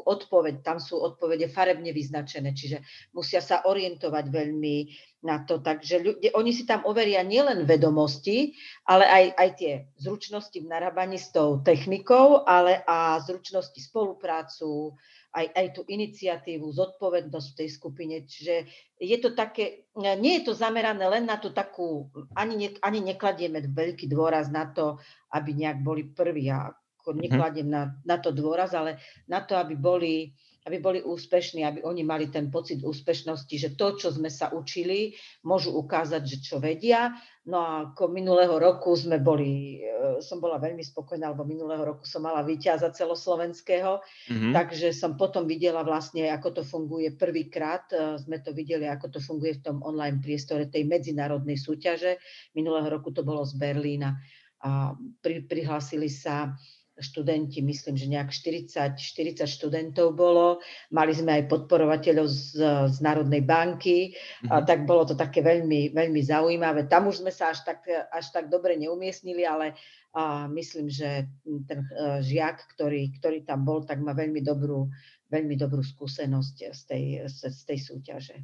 odpoveď. 0.06 0.62
Tam 0.62 0.78
sú 0.78 1.02
odpovede 1.02 1.50
farebne 1.50 1.90
vyznačené, 1.90 2.54
čiže 2.54 2.78
musia 3.10 3.42
sa 3.42 3.66
orientovať 3.66 4.24
veľmi 4.30 4.76
na 5.22 5.46
to. 5.46 5.62
Takže 5.62 6.02
ľudia, 6.02 6.30
oni 6.34 6.50
si 6.50 6.66
tam 6.66 6.82
overia 6.82 7.22
nielen 7.22 7.62
vedomosti, 7.62 8.58
ale 8.84 9.06
aj, 9.06 9.24
aj 9.38 9.48
tie 9.54 9.72
zručnosti 10.02 10.58
v 10.58 10.66
narábaní 10.66 11.16
s 11.16 11.30
tou 11.30 11.62
technikou, 11.62 12.42
ale 12.42 12.82
a 12.84 13.22
zručnosti 13.22 13.78
spoluprácu, 13.78 14.98
aj, 15.32 15.46
aj 15.54 15.66
tú 15.72 15.82
iniciatívu, 15.88 16.66
zodpovednosť 16.74 17.46
v 17.54 17.58
tej 17.62 17.68
skupine. 17.72 18.16
Čiže 18.26 18.54
je 19.00 19.16
to 19.22 19.32
také, 19.32 19.88
nie 19.96 20.42
je 20.42 20.50
to 20.50 20.52
zamerané 20.52 21.06
len 21.08 21.24
na 21.24 21.40
tú 21.40 21.54
takú, 21.54 22.12
ani, 22.36 22.54
ne, 22.58 22.68
ani 22.84 23.00
nekladieme 23.00 23.64
veľký 23.64 24.10
dôraz 24.10 24.52
na 24.52 24.68
to, 24.68 25.00
aby 25.32 25.56
nejak 25.56 25.80
boli 25.80 26.04
prví. 26.04 26.52
Ja 26.52 26.68
mhm. 27.06 27.18
nekladiem 27.18 27.68
na, 27.70 27.96
na 28.04 28.18
to 28.18 28.34
dôraz, 28.34 28.76
ale 28.76 29.00
na 29.30 29.40
to, 29.40 29.56
aby 29.56 29.78
boli 29.78 30.34
aby 30.62 30.76
boli 30.78 30.98
úspešní, 31.02 31.66
aby 31.66 31.80
oni 31.82 32.06
mali 32.06 32.30
ten 32.30 32.46
pocit 32.46 32.86
úspešnosti, 32.86 33.50
že 33.58 33.74
to, 33.74 33.98
čo 33.98 34.14
sme 34.14 34.30
sa 34.30 34.54
učili, 34.54 35.14
môžu 35.42 35.74
ukázať, 35.74 36.22
že 36.22 36.36
čo 36.38 36.56
vedia. 36.62 37.18
No 37.42 37.58
a 37.58 37.70
ako 37.90 38.06
minulého 38.14 38.54
roku 38.54 38.94
sme 38.94 39.18
boli, 39.18 39.82
e, 39.82 40.22
som 40.22 40.38
bola 40.38 40.62
veľmi 40.62 40.78
spokojná, 40.86 41.34
lebo 41.34 41.42
minulého 41.42 41.82
roku 41.82 42.06
som 42.06 42.22
mala 42.22 42.46
víťaza 42.46 42.94
celoslovenského, 42.94 43.98
mm-hmm. 43.98 44.54
takže 44.54 44.94
som 44.94 45.18
potom 45.18 45.50
videla 45.50 45.82
vlastne, 45.82 46.30
ako 46.30 46.48
to 46.54 46.62
funguje 46.62 47.18
prvýkrát. 47.18 47.90
E, 47.90 48.22
sme 48.22 48.38
to 48.38 48.54
videli, 48.54 48.86
ako 48.86 49.18
to 49.18 49.18
funguje 49.18 49.58
v 49.58 49.64
tom 49.66 49.82
online 49.82 50.22
priestore 50.22 50.70
tej 50.70 50.86
medzinárodnej 50.86 51.58
súťaže. 51.58 52.22
Minulého 52.54 52.86
roku 52.86 53.10
to 53.10 53.26
bolo 53.26 53.42
z 53.42 53.58
Berlína 53.58 54.14
a 54.62 54.94
pri, 54.94 55.42
prihlásili 55.42 56.06
sa 56.06 56.54
študenti, 57.02 57.60
myslím, 57.60 57.94
že 57.98 58.06
nejak 58.06 58.30
40, 58.30 58.96
40 58.96 59.44
študentov 59.44 60.14
bolo. 60.14 60.62
Mali 60.94 61.12
sme 61.12 61.42
aj 61.42 61.50
podporovateľov 61.50 62.26
z, 62.30 62.62
z 62.88 62.98
Národnej 63.02 63.42
banky, 63.42 64.14
mm-hmm. 64.14 64.48
a 64.48 64.62
mhm. 64.62 64.66
tak 64.66 64.86
bolo 64.86 65.04
to 65.04 65.14
také 65.18 65.42
veľmi, 65.42 65.92
veľmi 65.92 66.20
zaujímavé. 66.22 66.86
Tam 66.86 67.10
už 67.10 67.26
sme 67.26 67.34
sa 67.34 67.50
až 67.50 67.66
tak, 67.66 67.84
až 67.90 68.26
tak 68.30 68.48
dobre 68.48 68.78
neumiestnili, 68.78 69.42
ale 69.42 69.74
a 70.12 70.44
myslím, 70.44 70.92
že 70.92 71.24
ten 71.64 71.88
uh, 71.88 72.20
žiak, 72.20 72.68
ktorý, 72.76 73.16
ktorý 73.16 73.48
tam 73.48 73.64
bol, 73.64 73.80
tak 73.88 73.96
má 74.04 74.12
veľmi 74.12 74.44
dobrú, 74.44 74.92
veľmi 75.32 75.56
dobrú 75.56 75.80
skúsenosť 75.80 76.56
z 76.68 76.80
tej, 76.84 77.04
z, 77.32 77.38
z 77.48 77.60
tej 77.64 77.78
súťaže. 77.80 78.36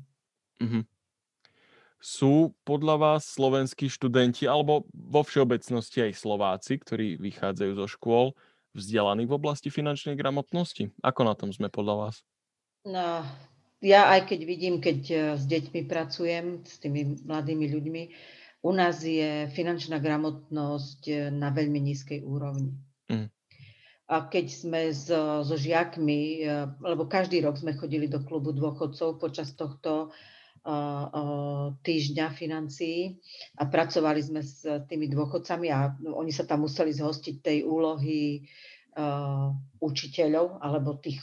Mm-hmm. 0.64 0.82
Sú 1.98 2.54
podľa 2.62 2.96
vás 2.96 3.26
slovenskí 3.26 3.90
študenti 3.90 4.46
alebo 4.46 4.86
vo 4.94 5.26
všeobecnosti 5.26 6.08
aj 6.08 6.12
Slováci, 6.14 6.78
ktorí 6.78 7.18
vychádzajú 7.18 7.72
zo 7.74 7.86
škôl, 7.90 8.26
vzdelaní 8.76 9.24
v 9.24 9.36
oblasti 9.36 9.68
finančnej 9.72 10.16
gramotnosti? 10.18 10.92
Ako 11.00 11.24
na 11.24 11.34
tom 11.38 11.52
sme 11.52 11.72
podľa 11.72 11.94
vás? 12.08 12.16
No, 12.88 13.24
ja 13.78 14.10
aj 14.10 14.26
keď 14.30 14.40
vidím, 14.42 14.82
keď 14.82 15.00
e, 15.10 15.16
s 15.38 15.44
deťmi 15.46 15.86
pracujem, 15.86 16.66
s 16.66 16.82
tými 16.82 17.22
mladými 17.22 17.66
ľuďmi, 17.70 18.02
u 18.66 18.72
nás 18.74 18.98
je 19.06 19.46
finančná 19.54 20.02
gramotnosť 20.02 21.02
e, 21.06 21.14
na 21.30 21.54
veľmi 21.54 21.78
nízkej 21.78 22.26
úrovni. 22.26 22.74
Mm. 23.06 23.30
A 24.08 24.16
keď 24.26 24.46
sme 24.50 24.80
so, 24.90 25.46
so 25.46 25.54
žiakmi, 25.54 26.42
e, 26.42 26.66
lebo 26.82 27.06
každý 27.06 27.38
rok 27.44 27.60
sme 27.60 27.78
chodili 27.78 28.10
do 28.10 28.18
klubu 28.24 28.50
dôchodcov 28.50 29.22
počas 29.22 29.54
tohto 29.54 30.10
týždňa 31.80 32.26
financií 32.36 33.16
a 33.56 33.64
pracovali 33.64 34.20
sme 34.20 34.40
s 34.44 34.68
tými 34.84 35.08
dôchodcami 35.08 35.68
a 35.72 35.96
oni 36.12 36.28
sa 36.28 36.44
tam 36.44 36.68
museli 36.68 36.92
zhostiť 36.92 37.34
tej 37.40 37.58
úlohy 37.64 38.44
učiteľov 39.78 40.58
alebo 40.58 40.98
tých 40.98 41.22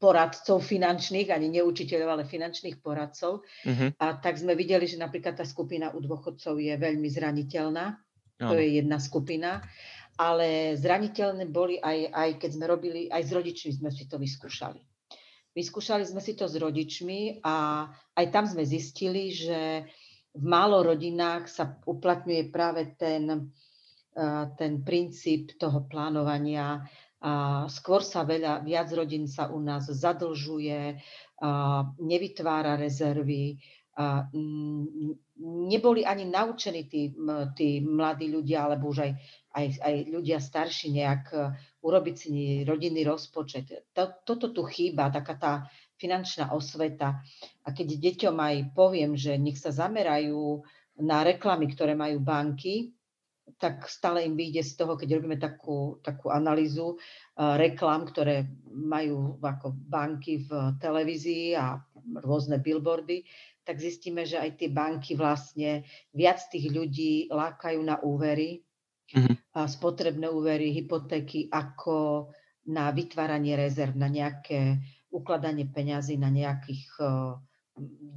poradcov 0.00 0.64
finančných, 0.64 1.28
ani 1.28 1.52
neučiteľov, 1.60 2.08
ale 2.08 2.24
finančných 2.24 2.80
poradcov. 2.80 3.44
Uh-huh. 3.44 3.88
A 4.00 4.16
tak 4.18 4.40
sme 4.40 4.56
videli, 4.56 4.88
že 4.88 4.96
napríklad 4.96 5.36
tá 5.36 5.44
skupina 5.44 5.92
u 5.92 6.00
dôchodcov 6.00 6.56
je 6.56 6.74
veľmi 6.74 7.06
zraniteľná. 7.12 8.00
To 8.42 8.56
je 8.58 8.82
jedna 8.82 8.98
skupina. 8.98 9.62
Ale 10.18 10.74
zraniteľné 10.80 11.46
boli 11.52 11.78
aj, 11.78 12.10
aj 12.10 12.30
keď 12.42 12.50
sme 12.50 12.64
robili, 12.66 13.00
aj 13.12 13.22
s 13.22 13.30
rodičmi 13.30 13.70
sme 13.78 13.90
si 13.94 14.08
to 14.10 14.18
vyskúšali 14.18 14.91
vyskúšali 15.52 16.04
sme 16.08 16.20
si 16.24 16.32
to 16.32 16.48
s 16.48 16.56
rodičmi 16.56 17.44
a 17.44 17.86
aj 18.16 18.26
tam 18.32 18.44
sme 18.48 18.64
zistili, 18.64 19.32
že 19.32 19.84
v 20.32 20.44
málo 20.48 20.80
rodinách 20.80 21.48
sa 21.48 21.76
uplatňuje 21.84 22.48
práve 22.48 22.96
ten, 22.96 23.52
ten 24.56 24.72
princíp 24.80 25.60
toho 25.60 25.84
plánovania. 25.88 26.80
A 27.22 27.64
skôr 27.70 28.02
sa 28.02 28.26
veľa, 28.26 28.66
viac 28.66 28.90
rodín 28.90 29.30
sa 29.30 29.52
u 29.52 29.62
nás 29.62 29.86
zadlžuje, 29.86 30.98
nevytvára 32.02 32.74
rezervy, 32.74 33.62
neboli 35.68 36.02
ani 36.02 36.24
naučení 36.26 36.88
tí, 36.88 37.12
tí 37.54 37.78
mladí 37.84 38.26
ľudia, 38.32 38.66
alebo 38.66 38.90
už 38.90 38.98
aj, 39.06 39.12
aj, 39.52 39.66
aj 39.84 39.94
ľudia 40.08 40.38
starší 40.40 40.96
nejak 40.96 41.24
e, 41.32 41.38
urobiť 41.84 42.14
si 42.16 42.32
rodinný 42.64 43.04
rozpočet. 43.04 43.92
To, 43.92 44.24
toto 44.24 44.50
tu 44.50 44.64
chýba, 44.64 45.12
taká 45.12 45.34
tá 45.36 45.52
finančná 46.00 46.50
osveta. 46.50 47.20
A 47.62 47.68
keď 47.70 48.00
deťom 48.00 48.36
aj 48.36 48.56
poviem, 48.74 49.14
že 49.14 49.36
nech 49.38 49.60
sa 49.60 49.70
zamerajú 49.70 50.64
na 51.04 51.22
reklamy, 51.22 51.70
ktoré 51.70 51.94
majú 51.94 52.18
banky, 52.18 52.92
tak 53.58 53.86
stále 53.90 54.26
im 54.26 54.34
vyjde 54.38 54.62
z 54.62 54.72
toho, 54.74 54.94
keď 54.98 55.18
robíme 55.18 55.38
takú, 55.38 55.98
takú 56.02 56.30
analýzu 56.30 56.94
uh, 56.94 57.54
reklam, 57.58 58.06
ktoré 58.06 58.46
majú 58.70 59.38
ako 59.42 59.74
banky 59.74 60.46
v 60.46 60.78
televízii 60.78 61.58
a 61.58 61.78
rôzne 62.22 62.58
billboardy, 62.58 63.22
tak 63.62 63.78
zistíme, 63.78 64.26
že 64.26 64.42
aj 64.42 64.58
tie 64.58 64.70
banky 64.70 65.14
vlastne 65.14 65.86
viac 66.10 66.42
tých 66.50 66.70
ľudí 66.70 67.30
lákajú 67.30 67.78
na 67.82 68.02
úvery, 68.02 68.62
mm-hmm. 69.14 69.36
Spotrebné 69.52 70.32
úvery, 70.32 70.72
hypotéky, 70.72 71.52
ako 71.52 72.30
na 72.72 72.88
vytváranie 72.94 73.58
rezerv, 73.58 73.92
na 73.98 74.08
nejaké 74.08 74.80
ukladanie 75.12 75.68
peňazí 75.68 76.16
na 76.16 76.32
nejakých 76.32 76.88
uh, 77.04 77.36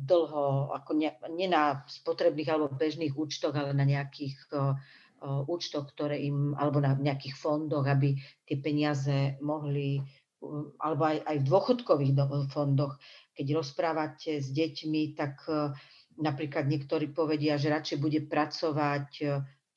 dlho, 0.08 0.72
ako 0.72 0.96
ne, 0.96 1.12
nie 1.36 1.52
na 1.52 1.84
spotrebných 1.84 2.48
alebo 2.48 2.72
bežných 2.72 3.14
účtoch, 3.14 3.52
ale 3.52 3.76
na 3.76 3.84
nejakých 3.84 4.38
uh, 4.56 4.80
uh, 5.20 5.44
účtoch, 5.52 5.92
ktoré 5.92 6.24
im, 6.24 6.56
alebo 6.56 6.80
na 6.80 6.96
nejakých 6.96 7.36
fondoch, 7.36 7.84
aby 7.84 8.16
tie 8.48 8.58
peniaze 8.64 9.36
mohli, 9.44 10.00
alebo 10.80 11.04
aj, 11.04 11.18
aj 11.28 11.38
v 11.44 11.48
dôchodkových 11.52 12.14
fondoch, 12.48 12.96
keď 13.36 13.60
rozprávate 13.60 14.40
s 14.40 14.48
deťmi, 14.56 15.18
tak 15.18 15.44
napríklad 16.16 16.70
niektorí 16.70 17.12
povedia, 17.12 17.60
že 17.60 17.74
radšej 17.74 17.98
bude 18.00 18.24
pracovať, 18.30 19.10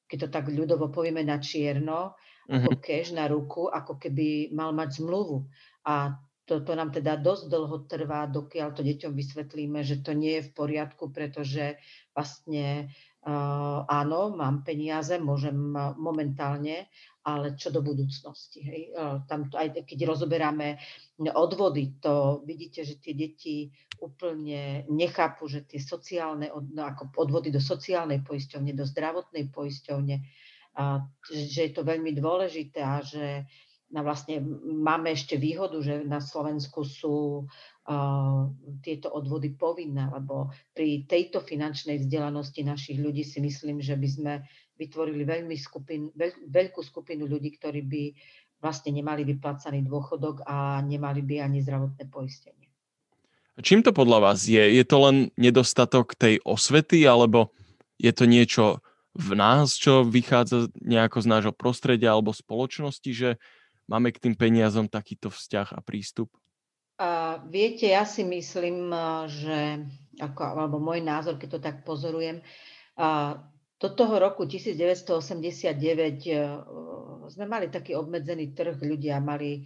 keď 0.09 0.18
to 0.27 0.29
tak 0.33 0.49
ľudovo 0.49 0.88
povieme 0.88 1.21
na 1.21 1.37
čierno, 1.38 2.16
uh-huh. 2.16 2.57
ako 2.59 2.71
mhm. 2.75 2.81
cash 2.81 3.12
na 3.12 3.29
ruku, 3.29 3.68
ako 3.68 4.01
keby 4.01 4.51
mal 4.57 4.73
mať 4.73 5.05
zmluvu. 5.05 5.44
A 5.85 6.16
to, 6.49 6.64
to 6.64 6.73
nám 6.73 6.88
teda 6.97 7.21
dosť 7.21 7.53
dlho 7.53 7.85
trvá, 7.85 8.25
dokiaľ 8.25 8.73
to 8.73 8.81
deťom 8.81 9.12
vysvetlíme, 9.12 9.85
že 9.85 10.01
to 10.01 10.16
nie 10.16 10.40
je 10.40 10.49
v 10.49 10.55
poriadku, 10.57 11.12
pretože 11.12 11.77
vlastne 12.16 12.88
áno, 13.85 14.33
mám 14.33 14.64
peniaze, 14.64 15.21
môžem 15.21 15.55
momentálne, 16.01 16.88
ale 17.29 17.59
čo 17.61 17.69
do 17.69 17.85
budúcnosti. 17.85 18.64
Hej? 18.64 18.83
Tam 19.29 19.53
aj 19.53 19.85
keď 19.85 19.99
rozoberáme 20.09 20.81
odvody, 21.37 22.01
to 22.01 22.41
vidíte, 22.49 22.88
že 22.88 22.97
tie 22.97 23.12
deti 23.12 23.69
úplne 24.01 24.88
nechápu, 24.88 25.45
že 25.51 25.67
tie 25.69 25.83
sociálne, 25.83 26.49
no, 26.49 26.83
ako 26.87 27.12
odvody 27.21 27.53
do 27.53 27.61
sociálnej 27.61 28.25
poisťovne, 28.25 28.73
do 28.73 28.87
zdravotnej 28.87 29.51
poisťovne, 29.51 30.17
uh, 30.17 31.03
že 31.27 31.61
je 31.69 31.73
to 31.75 31.83
veľmi 31.83 32.14
dôležité 32.14 32.79
a 32.79 33.03
že 33.03 33.43
na 33.88 34.05
vlastne 34.05 34.45
máme 34.62 35.17
ešte 35.17 35.41
výhodu, 35.41 35.81
že 35.81 36.05
na 36.05 36.21
Slovensku 36.21 36.85
sú 36.85 37.49
tieto 38.85 39.09
odvody 39.09 39.57
povinné, 39.57 40.12
lebo 40.12 40.53
pri 40.77 41.09
tejto 41.09 41.40
finančnej 41.40 42.05
vzdelanosti 42.05 42.61
našich 42.61 43.01
ľudí 43.01 43.24
si 43.24 43.40
myslím, 43.40 43.81
že 43.81 43.96
by 43.96 44.09
sme 44.09 44.33
vytvorili 44.77 45.24
veľmi 45.24 45.57
skupin, 45.57 46.12
veľ, 46.12 46.53
veľkú 46.53 46.85
skupinu 46.85 47.24
ľudí, 47.24 47.57
ktorí 47.57 47.81
by 47.88 48.03
vlastne 48.61 48.92
nemali 48.92 49.24
vyplácaný 49.24 49.88
dôchodok 49.88 50.44
a 50.44 50.85
nemali 50.85 51.24
by 51.24 51.48
ani 51.48 51.64
zdravotné 51.64 52.05
poistenie. 52.12 52.68
Čím 53.59 53.83
to 53.83 53.90
podľa 53.90 54.31
vás 54.31 54.46
je? 54.46 54.61
Je 54.61 54.85
to 54.87 54.96
len 55.03 55.16
nedostatok 55.35 56.14
tej 56.14 56.38
osvety, 56.46 57.03
alebo 57.09 57.51
je 57.98 58.12
to 58.14 58.29
niečo 58.29 58.79
v 59.18 59.35
nás, 59.35 59.74
čo 59.74 60.07
vychádza 60.07 60.70
nejako 60.79 61.18
z 61.24 61.27
nášho 61.27 61.55
prostredia 61.57 62.14
alebo 62.14 62.31
spoločnosti, 62.31 63.11
že 63.11 63.35
máme 63.90 64.14
k 64.14 64.22
tým 64.29 64.35
peniazom 64.38 64.87
takýto 64.87 65.33
vzťah 65.33 65.74
a 65.74 65.81
prístup? 65.83 66.31
Viete, 67.47 67.87
ja 67.95 68.03
si 68.03 68.27
myslím, 68.27 68.91
že, 69.31 69.87
ako, 70.19 70.41
alebo 70.43 70.83
môj 70.83 70.99
názor, 70.99 71.39
keď 71.39 71.49
to 71.55 71.61
tak 71.63 71.87
pozorujem, 71.87 72.43
do 73.79 73.89
toho 73.95 74.19
roku 74.19 74.43
1989 74.43 75.79
sme 77.31 77.47
mali 77.47 77.71
taký 77.71 77.95
obmedzený 77.95 78.51
trh, 78.51 78.83
ľudia 78.83 79.23
mali, 79.23 79.63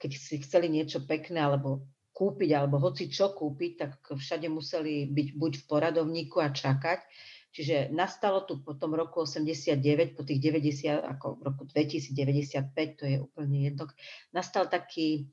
keď 0.00 0.10
si 0.16 0.40
chceli 0.40 0.72
niečo 0.72 1.04
pekné 1.04 1.36
alebo 1.44 1.84
kúpiť, 2.16 2.50
alebo 2.56 2.80
hoci 2.80 3.12
čo 3.12 3.36
kúpiť, 3.36 3.72
tak 3.76 4.16
všade 4.16 4.48
museli 4.48 5.04
byť 5.12 5.28
buď 5.36 5.52
v 5.60 5.64
poradovníku 5.68 6.40
a 6.40 6.48
čakať. 6.48 7.04
Čiže 7.52 7.92
nastalo 7.92 8.44
tu 8.48 8.64
po 8.64 8.72
tom 8.76 8.96
roku 8.96 9.24
89, 9.24 10.16
po 10.16 10.24
tých 10.24 10.40
90, 10.40 11.00
ako 11.04 11.26
v 11.36 11.40
roku 11.44 11.62
2095, 11.68 12.72
to 12.96 13.04
je 13.04 13.16
úplne 13.20 13.68
jedno, 13.68 13.84
nastal 14.32 14.68
taký 14.72 15.28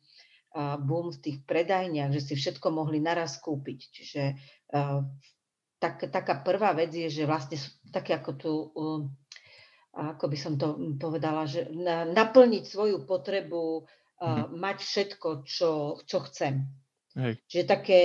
boom 0.56 1.12
v 1.12 1.20
tých 1.20 1.38
predajniach, 1.44 2.16
že 2.16 2.24
si 2.24 2.34
všetko 2.40 2.72
mohli 2.72 3.04
naraz 3.04 3.44
kúpiť. 3.44 3.80
Čiže 3.92 4.24
tak, 5.76 6.08
taká 6.08 6.40
prvá 6.40 6.72
vec 6.72 6.96
je, 6.96 7.12
že 7.12 7.28
vlastne 7.28 7.60
sú 7.60 7.76
také 7.92 8.16
ako 8.16 8.32
tu, 8.40 8.54
ako 9.92 10.26
by 10.32 10.38
som 10.40 10.56
to 10.56 10.96
povedala, 10.96 11.44
že 11.44 11.68
na, 11.76 12.08
naplniť 12.08 12.64
svoju 12.64 13.04
potrebu, 13.04 13.84
mm. 14.24 14.56
mať 14.56 14.78
všetko, 14.80 15.30
čo, 15.44 16.00
čo 16.08 16.18
chcem. 16.32 16.64
Hej. 17.16 17.40
Čiže 17.52 17.64
také... 17.68 18.00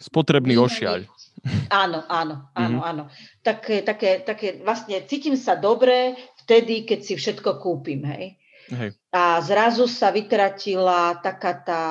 Spotrebný 0.00 0.60
ošiaľ. 0.60 1.08
Áno, 1.68 2.00
áno, 2.08 2.48
áno, 2.56 2.78
mm-hmm. 2.80 2.88
áno. 2.88 3.04
Také, 3.44 3.84
také, 3.84 4.24
také, 4.24 4.60
vlastne 4.64 5.04
cítim 5.04 5.36
sa 5.36 5.56
dobre 5.56 6.16
vtedy, 6.44 6.88
keď 6.88 7.00
si 7.04 7.14
všetko 7.20 7.60
kúpim, 7.60 8.04
hej. 8.08 8.36
Hej. 8.72 8.90
A 9.12 9.40
zrazu 9.44 9.84
sa 9.84 10.14
vytratila 10.14 11.20
taká 11.20 11.52
tá 11.60 11.82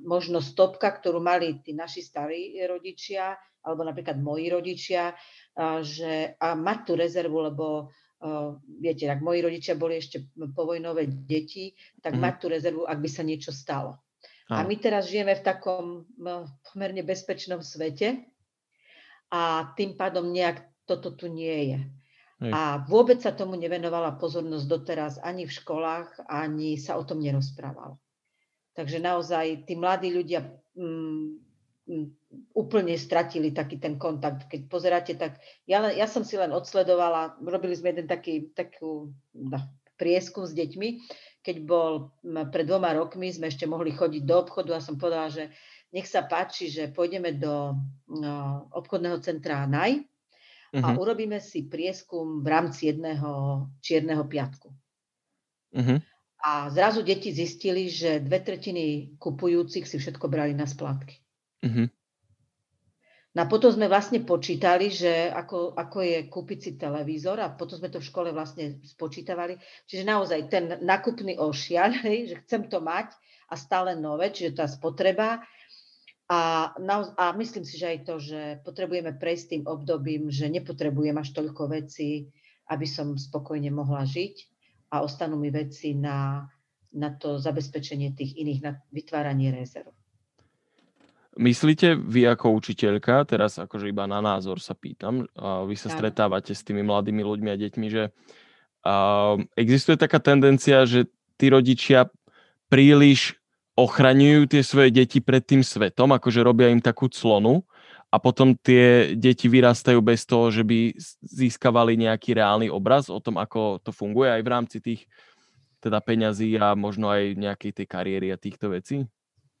možno 0.00 0.40
stopka, 0.40 0.88
ktorú 0.88 1.20
mali 1.20 1.60
tí 1.60 1.76
naši 1.76 2.00
starí 2.00 2.56
rodičia, 2.64 3.36
alebo 3.62 3.86
napríklad 3.86 4.18
moji 4.18 4.46
rodičia, 4.50 5.14
a 5.54 5.84
že 5.84 6.34
a 6.40 6.56
mať 6.56 6.78
tú 6.82 6.92
rezervu, 6.98 7.38
lebo 7.52 7.66
uh, 7.86 8.58
viete, 8.80 9.06
ak 9.06 9.22
moji 9.22 9.40
rodičia 9.44 9.74
boli 9.78 10.00
ešte 10.00 10.32
povojnové 10.34 11.06
deti, 11.28 11.76
tak 12.02 12.16
mm-hmm. 12.16 12.24
mať 12.26 12.34
tú 12.40 12.46
rezervu, 12.50 12.82
ak 12.88 12.98
by 12.98 13.08
sa 13.10 13.22
niečo 13.22 13.52
stalo. 13.54 14.02
A 14.52 14.68
my 14.68 14.76
teraz 14.76 15.08
žijeme 15.08 15.32
v 15.32 15.46
takom 15.48 16.04
pomerne 16.68 17.00
bezpečnom 17.00 17.64
svete, 17.64 18.32
a 19.32 19.72
tým 19.72 19.96
pádom 19.96 20.28
nejak 20.28 20.60
toto 20.84 21.16
tu 21.16 21.32
nie 21.32 21.72
je. 21.72 21.78
Hej. 22.42 22.50
A 22.50 22.82
vôbec 22.82 23.22
sa 23.22 23.30
tomu 23.30 23.54
nevenovala 23.54 24.18
pozornosť 24.18 24.66
doteraz 24.66 25.12
ani 25.22 25.46
v 25.46 25.54
školách, 25.54 26.26
ani 26.26 26.74
sa 26.74 26.98
o 26.98 27.06
tom 27.06 27.22
nerozprávalo. 27.22 28.02
Takže 28.74 28.98
naozaj 28.98 29.68
tí 29.68 29.78
mladí 29.78 30.10
ľudia 30.10 30.42
mm, 30.74 31.26
mm, 31.86 32.06
úplne 32.58 32.98
stratili 32.98 33.54
taký 33.54 33.78
ten 33.78 33.94
kontakt. 33.94 34.50
Keď 34.50 34.60
pozeráte, 34.66 35.14
tak 35.14 35.38
ja, 35.70 35.86
ja 35.94 36.10
som 36.10 36.26
si 36.26 36.34
len 36.34 36.50
odsledovala, 36.50 37.38
robili 37.46 37.78
sme 37.78 37.94
jeden 37.94 38.10
taký, 38.10 38.50
takú 38.58 39.14
no, 39.38 39.58
prieskum 39.94 40.42
s 40.42 40.50
deťmi, 40.50 40.88
keď 41.46 41.56
bol 41.62 42.10
pred 42.50 42.66
dvoma 42.66 42.90
rokmi, 42.90 43.30
sme 43.30 43.54
ešte 43.54 43.70
mohli 43.70 43.94
chodiť 43.94 44.22
do 44.26 44.34
obchodu 44.42 44.74
a 44.74 44.82
som 44.82 44.98
povedala, 44.98 45.30
že 45.30 45.54
nech 45.94 46.10
sa 46.10 46.26
páči, 46.26 46.72
že 46.72 46.90
pôjdeme 46.90 47.38
do 47.38 47.78
no, 48.10 48.66
obchodného 48.74 49.22
centra 49.22 49.62
NAJ 49.68 50.10
uh-huh. 50.72 50.84
a 50.84 50.88
mhm. 50.92 50.98
urobíme 50.98 51.38
si 51.38 51.68
prieskum 51.68 52.40
v 52.40 52.48
rámci 52.48 52.88
jedného 52.88 53.68
čierneho 53.84 54.24
piatku. 54.24 54.68
Uh-huh. 55.72 55.98
A 56.42 56.72
zrazu 56.74 57.06
deti 57.06 57.30
zistili, 57.30 57.86
že 57.86 58.18
dve 58.18 58.42
tretiny 58.42 59.14
kupujúcich 59.20 59.86
si 59.86 59.96
všetko 60.00 60.26
brali 60.26 60.56
na 60.56 60.66
splátky. 60.66 61.14
Uh-huh. 61.62 61.86
No 63.32 63.38
a 63.40 63.46
potom 63.48 63.72
sme 63.72 63.88
vlastne 63.88 64.20
počítali, 64.20 64.92
že 64.92 65.32
ako, 65.32 65.72
ako 65.72 65.98
je 66.04 66.18
kúpiť 66.28 66.58
si 66.60 66.70
televízor 66.76 67.40
a 67.40 67.48
potom 67.48 67.80
sme 67.80 67.88
to 67.88 67.96
v 67.96 68.08
škole 68.12 68.28
vlastne 68.28 68.76
spočítavali. 68.84 69.56
Čiže 69.88 70.04
naozaj 70.04 70.40
ten 70.52 70.64
nakupný 70.84 71.40
ošiaľ, 71.40 72.04
že 72.28 72.36
chcem 72.44 72.68
to 72.68 72.84
mať 72.84 73.16
a 73.48 73.56
stále 73.56 73.96
nové, 73.96 74.28
čiže 74.32 74.60
tá 74.60 74.68
spotreba 74.68 75.40
a, 76.32 76.72
a 77.18 77.24
myslím 77.36 77.64
si, 77.68 77.76
že 77.76 77.92
aj 77.92 77.98
to, 78.08 78.14
že 78.16 78.40
potrebujeme 78.64 79.12
prejsť 79.20 79.44
tým 79.52 79.64
obdobím, 79.68 80.32
že 80.32 80.48
nepotrebujem 80.48 81.20
až 81.20 81.36
toľko 81.36 81.68
vecí, 81.68 82.32
aby 82.72 82.86
som 82.88 83.20
spokojne 83.20 83.68
mohla 83.68 84.08
žiť 84.08 84.48
a 84.96 85.04
ostanú 85.04 85.36
mi 85.36 85.52
veci 85.52 85.92
na 85.92 86.48
na 86.92 87.10
to 87.16 87.40
zabezpečenie 87.40 88.12
tých 88.12 88.36
iných, 88.36 88.60
na 88.60 88.72
vytváranie 88.92 89.50
rezerv. 89.50 89.90
Myslíte 91.32 91.96
vy 91.96 92.28
ako 92.28 92.60
učiteľka, 92.60 93.24
teraz 93.24 93.56
akože 93.56 93.88
iba 93.88 94.04
na 94.04 94.20
názor 94.20 94.60
sa 94.60 94.76
pýtam, 94.76 95.24
vy 95.40 95.74
sa 95.80 95.88
stretávate 95.88 96.52
s 96.52 96.60
tými 96.60 96.84
mladými 96.84 97.24
ľuďmi 97.24 97.48
a 97.48 97.56
deťmi, 97.56 97.86
že 97.88 98.12
existuje 99.56 99.96
taká 99.96 100.20
tendencia, 100.20 100.84
že 100.84 101.08
tí 101.40 101.48
rodičia 101.48 102.12
príliš 102.68 103.40
ochraňujú 103.72 104.52
tie 104.52 104.62
svoje 104.64 104.92
deti 104.92 105.18
pred 105.24 105.40
tým 105.40 105.64
svetom, 105.64 106.12
akože 106.12 106.44
robia 106.44 106.68
im 106.68 106.82
takú 106.82 107.08
clonu 107.08 107.64
a 108.12 108.20
potom 108.20 108.52
tie 108.52 109.16
deti 109.16 109.48
vyrastajú 109.48 109.96
bez 110.04 110.28
toho, 110.28 110.52
že 110.52 110.60
by 110.60 110.92
získavali 111.24 111.96
nejaký 111.96 112.36
reálny 112.36 112.68
obraz 112.68 113.08
o 113.08 113.16
tom, 113.16 113.40
ako 113.40 113.80
to 113.80 113.88
funguje 113.88 114.28
aj 114.28 114.42
v 114.44 114.52
rámci 114.52 114.76
tých 114.84 115.08
teda 115.80 115.98
peňazí 116.04 116.60
a 116.60 116.76
možno 116.76 117.08
aj 117.08 117.34
nejakej 117.34 117.72
tej 117.82 117.86
kariéry 117.88 118.28
a 118.30 118.38
týchto 118.38 118.70
vecí? 118.70 119.08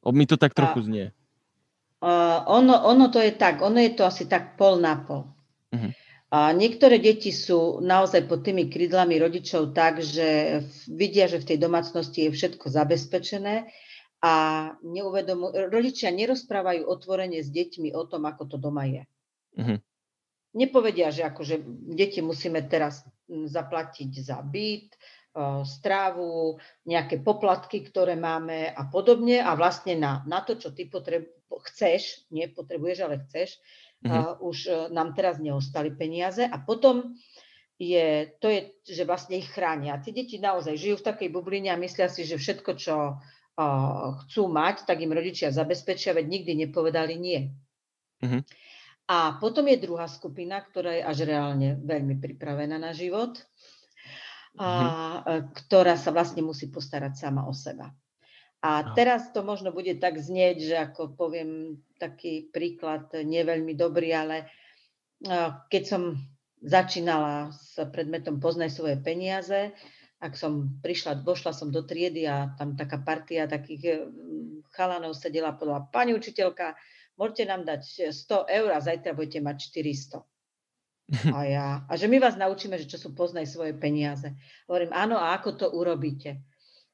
O, 0.04 0.12
mi 0.12 0.28
to 0.28 0.36
tak 0.36 0.52
trochu 0.52 0.84
znie. 0.84 1.06
Uh, 2.02 2.44
ono, 2.46 2.82
ono 2.84 3.08
to 3.08 3.18
je 3.22 3.32
tak, 3.32 3.62
ono 3.62 3.78
je 3.80 3.94
to 3.96 4.04
asi 4.04 4.28
tak 4.28 4.58
pol 4.60 4.78
na 4.78 5.00
pol. 5.00 5.32
Uh-huh. 5.72 5.90
A 6.32 6.52
niektoré 6.52 6.96
deti 6.96 7.28
sú 7.28 7.80
naozaj 7.80 8.24
pod 8.28 8.44
tými 8.44 8.68
krídlami 8.68 9.16
rodičov 9.20 9.76
tak, 9.76 10.00
že 10.00 10.60
vidia, 10.88 11.28
že 11.28 11.40
v 11.40 11.48
tej 11.54 11.58
domácnosti 11.60 12.28
je 12.28 12.34
všetko 12.34 12.72
zabezpečené 12.72 13.68
a 14.22 14.34
neuvedomu, 14.86 15.50
rodičia 15.66 16.14
nerozprávajú 16.14 16.86
otvorene 16.86 17.42
s 17.42 17.50
deťmi 17.50 17.90
o 17.90 18.06
tom, 18.06 18.22
ako 18.30 18.42
to 18.46 18.56
doma 18.56 18.86
je. 18.86 19.02
Uh-huh. 19.58 19.78
Nepovedia, 20.54 21.10
že 21.10 21.26
akože 21.26 21.58
deti 21.90 22.22
musíme 22.22 22.62
teraz 22.70 23.02
zaplatiť 23.26 24.10
za 24.22 24.38
byt, 24.46 24.94
strávu, 25.64 26.60
nejaké 26.84 27.24
poplatky, 27.24 27.80
ktoré 27.88 28.20
máme 28.20 28.68
a 28.68 28.84
podobne 28.84 29.40
a 29.40 29.56
vlastne 29.56 29.96
na, 29.96 30.20
na 30.28 30.44
to, 30.44 30.60
čo 30.60 30.76
ty 30.76 30.84
potreb, 30.84 31.24
chceš, 31.48 32.28
nie 32.28 32.52
potrebuješ, 32.52 32.98
ale 33.00 33.24
chceš, 33.24 33.56
uh-huh. 34.04 34.36
uh, 34.36 34.44
už 34.44 34.58
uh, 34.68 34.76
nám 34.92 35.16
teraz 35.16 35.40
neostali 35.40 35.88
peniaze 35.88 36.44
a 36.44 36.56
potom 36.60 37.16
je, 37.80 38.28
to 38.38 38.52
je, 38.52 38.60
že 38.84 39.08
vlastne 39.08 39.40
ich 39.40 39.48
chránia. 39.48 39.98
Tí 40.04 40.12
deti 40.12 40.36
naozaj 40.36 40.76
žijú 40.76 41.00
v 41.00 41.06
takej 41.08 41.28
bubline 41.32 41.72
a 41.72 41.80
myslia 41.80 42.12
si, 42.12 42.28
že 42.28 42.36
všetko, 42.36 42.70
čo 42.76 43.18
chcú 44.26 44.42
mať, 44.48 44.88
tak 44.88 45.04
im 45.04 45.12
rodičia 45.12 45.52
zabezpečia, 45.52 46.16
veď 46.16 46.26
nikdy 46.28 46.52
nepovedali 46.66 47.14
nie. 47.20 47.40
Uh-huh. 48.24 48.40
A 49.10 49.36
potom 49.36 49.68
je 49.68 49.82
druhá 49.82 50.08
skupina, 50.08 50.62
ktorá 50.64 50.96
je 50.96 51.02
až 51.04 51.18
reálne 51.28 51.76
veľmi 51.84 52.16
pripravená 52.16 52.80
na 52.80 52.96
život 52.96 53.36
a 54.56 54.68
uh-huh. 54.68 55.52
ktorá 55.52 56.00
sa 56.00 56.16
vlastne 56.16 56.40
musí 56.40 56.72
postarať 56.72 57.28
sama 57.28 57.44
o 57.44 57.52
seba. 57.52 57.92
A 58.62 58.70
no. 58.86 58.94
teraz 58.94 59.34
to 59.34 59.42
možno 59.42 59.74
bude 59.74 59.98
tak 59.98 60.22
znieť, 60.22 60.56
že 60.62 60.76
ako 60.78 61.18
poviem 61.18 61.82
taký 61.98 62.46
príklad, 62.54 63.10
nie 63.26 63.42
veľmi 63.42 63.74
dobrý, 63.74 64.14
ale 64.14 64.36
keď 65.66 65.82
som 65.82 66.02
začínala 66.62 67.50
s 67.50 67.74
predmetom 67.90 68.38
Poznaj 68.38 68.70
svoje 68.70 69.02
peniaze, 69.02 69.74
ak 70.22 70.38
som 70.38 70.78
prišla, 70.78 71.26
vošla 71.26 71.50
som 71.50 71.74
do 71.74 71.82
triedy 71.82 72.30
a 72.30 72.54
tam 72.54 72.78
taká 72.78 73.02
partia 73.02 73.50
takých 73.50 73.82
eh, 73.84 73.98
chalanov 74.70 75.18
sedela 75.18 75.52
a 75.52 75.58
povedala, 75.58 75.90
pani 75.90 76.14
učiteľka, 76.14 76.78
môžete 77.18 77.44
nám 77.50 77.66
dať 77.66 78.14
100 78.14 78.46
eur 78.48 78.68
a 78.70 78.78
zajtra 78.78 79.18
budete 79.18 79.42
mať 79.42 79.56
400. 79.74 80.22
A 81.34 81.38
ja, 81.44 81.68
a 81.84 81.92
že 81.98 82.08
my 82.08 82.16
vás 82.16 82.40
naučíme, 82.40 82.78
že 82.80 82.88
čo 82.88 82.96
sú 82.96 83.12
poznaj 83.12 83.44
svoje 83.44 83.76
peniaze. 83.76 84.32
Hovorím, 84.64 84.96
áno, 84.96 85.20
a 85.20 85.36
ako 85.36 85.50
to 85.60 85.66
urobíte? 85.68 86.40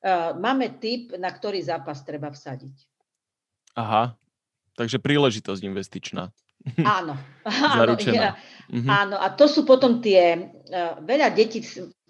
Uh, 0.03 0.35
máme 0.35 0.79
typ, 0.83 1.15
na 1.15 1.31
ktorý 1.31 1.63
zápas 1.63 2.03
treba 2.03 2.31
vsadiť. 2.35 2.75
Aha, 3.79 4.19
takže 4.75 4.99
príležitosť 4.99 5.63
investičná. 5.63 6.35
Áno, 6.83 7.15
áno, 7.47 7.95
ja, 8.11 8.35
mhm. 8.67 8.89
áno, 8.91 9.17
a 9.23 9.31
to 9.39 9.47
sú 9.47 9.63
potom 9.63 10.03
tie, 10.03 10.51
uh, 10.67 10.99
veľa 10.99 11.31
detí 11.31 11.63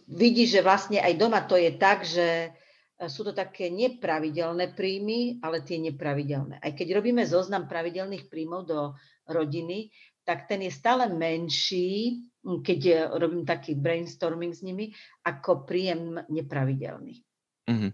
vidí, 0.09 0.49
že 0.49 0.65
vlastne 0.65 0.99
aj 1.05 1.15
doma 1.21 1.45
to 1.45 1.61
je 1.61 1.77
tak, 1.77 2.09
že 2.09 2.49
e, 2.49 3.09
sú 3.13 3.29
to 3.29 3.37
také 3.37 3.69
nepravidelné 3.69 4.73
príjmy, 4.73 5.45
ale 5.45 5.61
tie 5.61 5.77
nepravidelné. 5.77 6.57
Aj 6.65 6.73
keď 6.73 6.97
robíme 6.97 7.23
zoznam 7.29 7.69
pravidelných 7.69 8.33
príjmov 8.33 8.65
do 8.65 8.81
rodiny, 9.29 9.93
tak 10.25 10.49
ten 10.49 10.65
je 10.65 10.73
stále 10.73 11.13
menší, 11.13 12.25
keď 12.41 12.81
e, 12.89 12.95
robím 13.21 13.45
taký 13.45 13.77
brainstorming 13.77 14.57
s 14.57 14.65
nimi, 14.65 14.89
ako 15.29 15.69
príjem 15.69 16.17
nepravidelný. 16.33 17.21
Mm-hmm. 17.69 17.93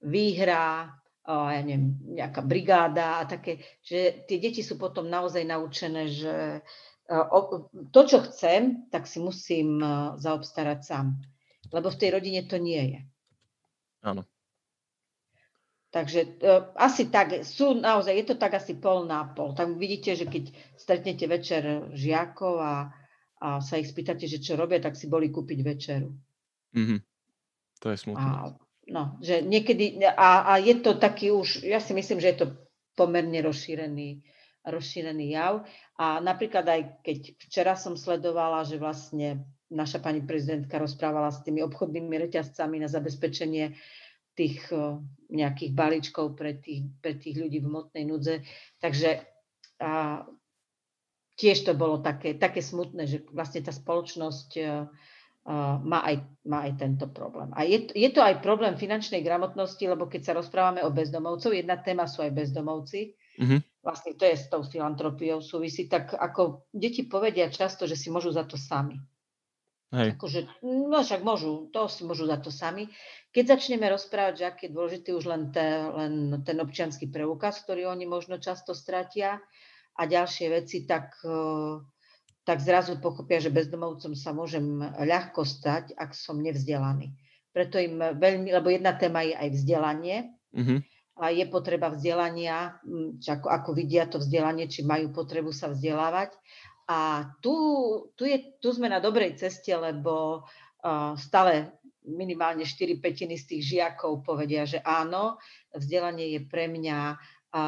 Výhra, 0.00 0.96
ja 1.28 1.60
neviem, 1.60 2.00
nejaká 2.16 2.40
brigáda 2.40 3.20
a 3.20 3.28
také, 3.28 3.60
že 3.84 4.24
tie 4.24 4.40
deti 4.40 4.64
sú 4.64 4.80
potom 4.80 5.04
naozaj 5.12 5.44
naučené, 5.44 6.08
že 6.08 6.64
to, 7.92 8.00
čo 8.08 8.24
chcem, 8.24 8.88
tak 8.88 9.04
si 9.04 9.20
musím 9.20 9.84
zaobstarať 10.16 10.80
sám 10.80 11.20
lebo 11.70 11.88
v 11.90 12.00
tej 12.00 12.10
rodine 12.14 12.42
to 12.46 12.58
nie 12.58 12.82
je. 12.94 13.00
Áno. 14.04 14.22
Takže 15.90 16.38
uh, 16.38 16.70
asi 16.78 17.10
tak, 17.10 17.42
sú 17.42 17.74
naozaj, 17.74 18.14
je 18.14 18.26
to 18.30 18.36
tak 18.38 18.54
asi 18.54 18.78
pol 18.78 19.10
na 19.10 19.26
pol. 19.26 19.58
Tam 19.58 19.74
vidíte, 19.74 20.14
že 20.14 20.30
keď 20.30 20.54
stretnete 20.78 21.26
večer 21.26 21.90
žiakov 21.90 22.62
a, 22.62 22.94
a 23.42 23.58
sa 23.58 23.74
ich 23.74 23.90
spýtate, 23.90 24.30
že 24.30 24.38
čo 24.38 24.54
robia, 24.54 24.78
tak 24.78 24.94
si 24.94 25.10
boli 25.10 25.34
kúpiť 25.34 25.58
večeru. 25.66 26.14
Mm-hmm. 26.78 26.98
To 27.82 27.86
je 27.90 27.96
smutné. 27.98 28.22
A, 28.22 28.54
no, 28.86 29.18
že 29.18 29.42
niekedy, 29.42 29.98
a, 30.06 30.54
a 30.54 30.62
je 30.62 30.78
to 30.78 30.94
taký 30.94 31.34
už, 31.34 31.66
ja 31.66 31.82
si 31.82 31.90
myslím, 31.90 32.22
že 32.22 32.38
je 32.38 32.38
to 32.46 32.46
pomerne 32.94 33.42
rozšírený, 33.42 34.22
rozšírený 34.62 35.26
jav. 35.34 35.66
A 35.98 36.22
napríklad 36.22 36.70
aj 36.70 36.80
keď 37.02 37.18
včera 37.50 37.74
som 37.74 37.98
sledovala, 37.98 38.62
že 38.62 38.78
vlastne 38.78 39.42
naša 39.70 40.02
pani 40.02 40.20
prezidentka 40.26 40.76
rozprávala 40.82 41.30
s 41.30 41.46
tými 41.46 41.62
obchodnými 41.62 42.18
reťazcami 42.26 42.82
na 42.82 42.90
zabezpečenie 42.90 43.78
tých 44.34 44.72
nejakých 45.30 45.72
balíčkov 45.74 46.34
pre 46.38 46.58
tých, 46.58 46.90
pre 47.02 47.18
tých 47.18 47.38
ľudí 47.38 47.62
v 47.62 47.70
motnej 47.70 48.04
núdze. 48.06 48.42
Takže 48.82 49.22
a, 49.78 50.24
tiež 51.38 51.64
to 51.64 51.72
bolo 51.72 52.02
také, 52.02 52.36
také 52.36 52.60
smutné, 52.60 53.06
že 53.06 53.18
vlastne 53.32 53.64
tá 53.64 53.72
spoločnosť 53.72 54.48
a, 54.58 54.60
a, 54.60 54.68
má, 55.80 56.04
aj, 56.04 56.16
má 56.46 56.68
aj 56.68 56.72
tento 56.78 57.06
problém. 57.10 57.50
A 57.56 57.64
je, 57.64 57.90
je 57.94 58.10
to 58.12 58.20
aj 58.20 58.44
problém 58.44 58.76
finančnej 58.76 59.24
gramotnosti, 59.24 59.82
lebo 59.82 60.06
keď 60.06 60.20
sa 60.20 60.36
rozprávame 60.36 60.84
o 60.84 60.94
bezdomovcov, 60.94 61.56
jedna 61.56 61.80
téma 61.80 62.04
sú 62.04 62.20
aj 62.22 62.32
bezdomovci, 62.36 63.16
mm-hmm. 63.40 63.60
vlastne 63.82 64.12
to 64.14 64.24
je 64.28 64.36
s 64.36 64.46
tou 64.52 64.60
filantropiou 64.60 65.40
súvisí, 65.40 65.88
tak 65.88 66.12
ako 66.12 66.68
deti 66.70 67.08
povedia 67.08 67.48
často, 67.48 67.88
že 67.88 67.96
si 67.96 68.12
môžu 68.12 68.30
za 68.30 68.44
to 68.44 68.60
sami. 68.60 69.00
Hej. 69.90 70.14
Akože, 70.14 70.40
no 70.62 71.02
však 71.02 71.26
môžu, 71.26 71.66
to 71.74 71.90
si 71.90 72.06
môžu 72.06 72.30
za 72.30 72.38
to 72.38 72.54
sami. 72.54 72.86
Keď 73.34 73.58
začneme 73.58 73.90
rozprávať, 73.90 74.34
že 74.38 74.44
aký 74.46 74.62
je 74.70 74.74
dôležitý 74.74 75.10
už 75.18 75.26
len, 75.26 75.50
te, 75.50 75.66
len 75.90 76.38
ten 76.46 76.62
občianský 76.62 77.10
preukaz, 77.10 77.58
ktorý 77.66 77.90
oni 77.90 78.06
možno 78.06 78.38
často 78.38 78.70
stratia 78.70 79.42
a 79.98 80.02
ďalšie 80.06 80.46
veci, 80.54 80.86
tak, 80.86 81.18
eh, 81.26 81.82
tak 82.46 82.62
zrazu 82.62 83.02
pochopia, 83.02 83.42
že 83.42 83.50
bezdomovcom 83.50 84.14
sa 84.14 84.30
môžem 84.30 84.78
ľahko 84.94 85.42
stať, 85.42 85.98
ak 85.98 86.14
som 86.14 86.38
nevzdelaný. 86.38 87.10
Preto 87.50 87.82
im 87.82 87.98
veľmi, 87.98 88.54
lebo 88.54 88.70
jedna 88.70 88.94
téma 88.94 89.26
je 89.26 89.34
aj 89.34 89.48
vzdelanie, 89.58 90.16
mm-hmm. 90.54 90.78
a 91.18 91.34
je 91.34 91.44
potreba 91.50 91.90
vzdelania, 91.90 92.78
či 93.18 93.28
ako, 93.34 93.50
ako 93.50 93.70
vidia 93.74 94.06
to 94.06 94.22
vzdelanie, 94.22 94.70
či 94.70 94.86
majú 94.86 95.10
potrebu 95.10 95.50
sa 95.50 95.66
vzdelávať. 95.66 96.30
A 96.90 97.22
tu, 97.38 97.54
tu, 98.18 98.26
je, 98.26 98.58
tu 98.58 98.74
sme 98.74 98.90
na 98.90 98.98
dobrej 98.98 99.38
ceste, 99.38 99.70
lebo 99.70 100.42
uh, 100.42 101.14
stále 101.14 101.78
minimálne 102.02 102.66
4 102.66 102.98
petiny 102.98 103.38
z 103.38 103.44
tých 103.46 103.62
žiakov 103.78 104.26
povedia, 104.26 104.66
že 104.66 104.82
áno, 104.82 105.38
vzdelanie 105.70 106.34
je 106.34 106.40
pre 106.50 106.66
mňa 106.66 106.98
a, 106.98 107.14
a 107.54 107.64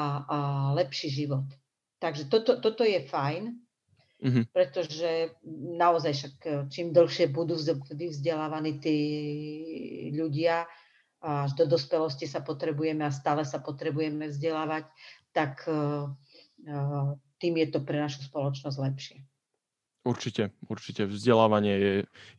lepší 0.74 1.06
život. 1.06 1.46
Takže 2.02 2.26
toto, 2.26 2.58
toto 2.58 2.82
je 2.82 2.98
fajn, 2.98 3.54
mm-hmm. 4.26 4.44
pretože 4.50 5.38
naozaj 5.78 6.12
však 6.18 6.36
čím 6.66 6.90
dlhšie 6.90 7.30
budú 7.30 7.54
vzdelávaní 7.54 8.82
tí 8.82 8.98
ľudia, 10.10 10.66
až 11.22 11.54
do 11.54 11.70
dospelosti 11.70 12.26
sa 12.26 12.42
potrebujeme 12.42 13.06
a 13.06 13.14
stále 13.14 13.46
sa 13.46 13.62
potrebujeme 13.62 14.26
vzdelávať, 14.26 14.90
tak 15.30 15.62
uh, 15.70 16.10
tým 17.42 17.58
je 17.58 17.66
to 17.74 17.82
pre 17.82 17.98
našu 17.98 18.22
spoločnosť 18.22 18.78
lepšie. 18.78 19.18
Určite, 20.02 20.50
určite. 20.66 21.06
Vzdelávanie 21.06 21.74
je 21.78 21.92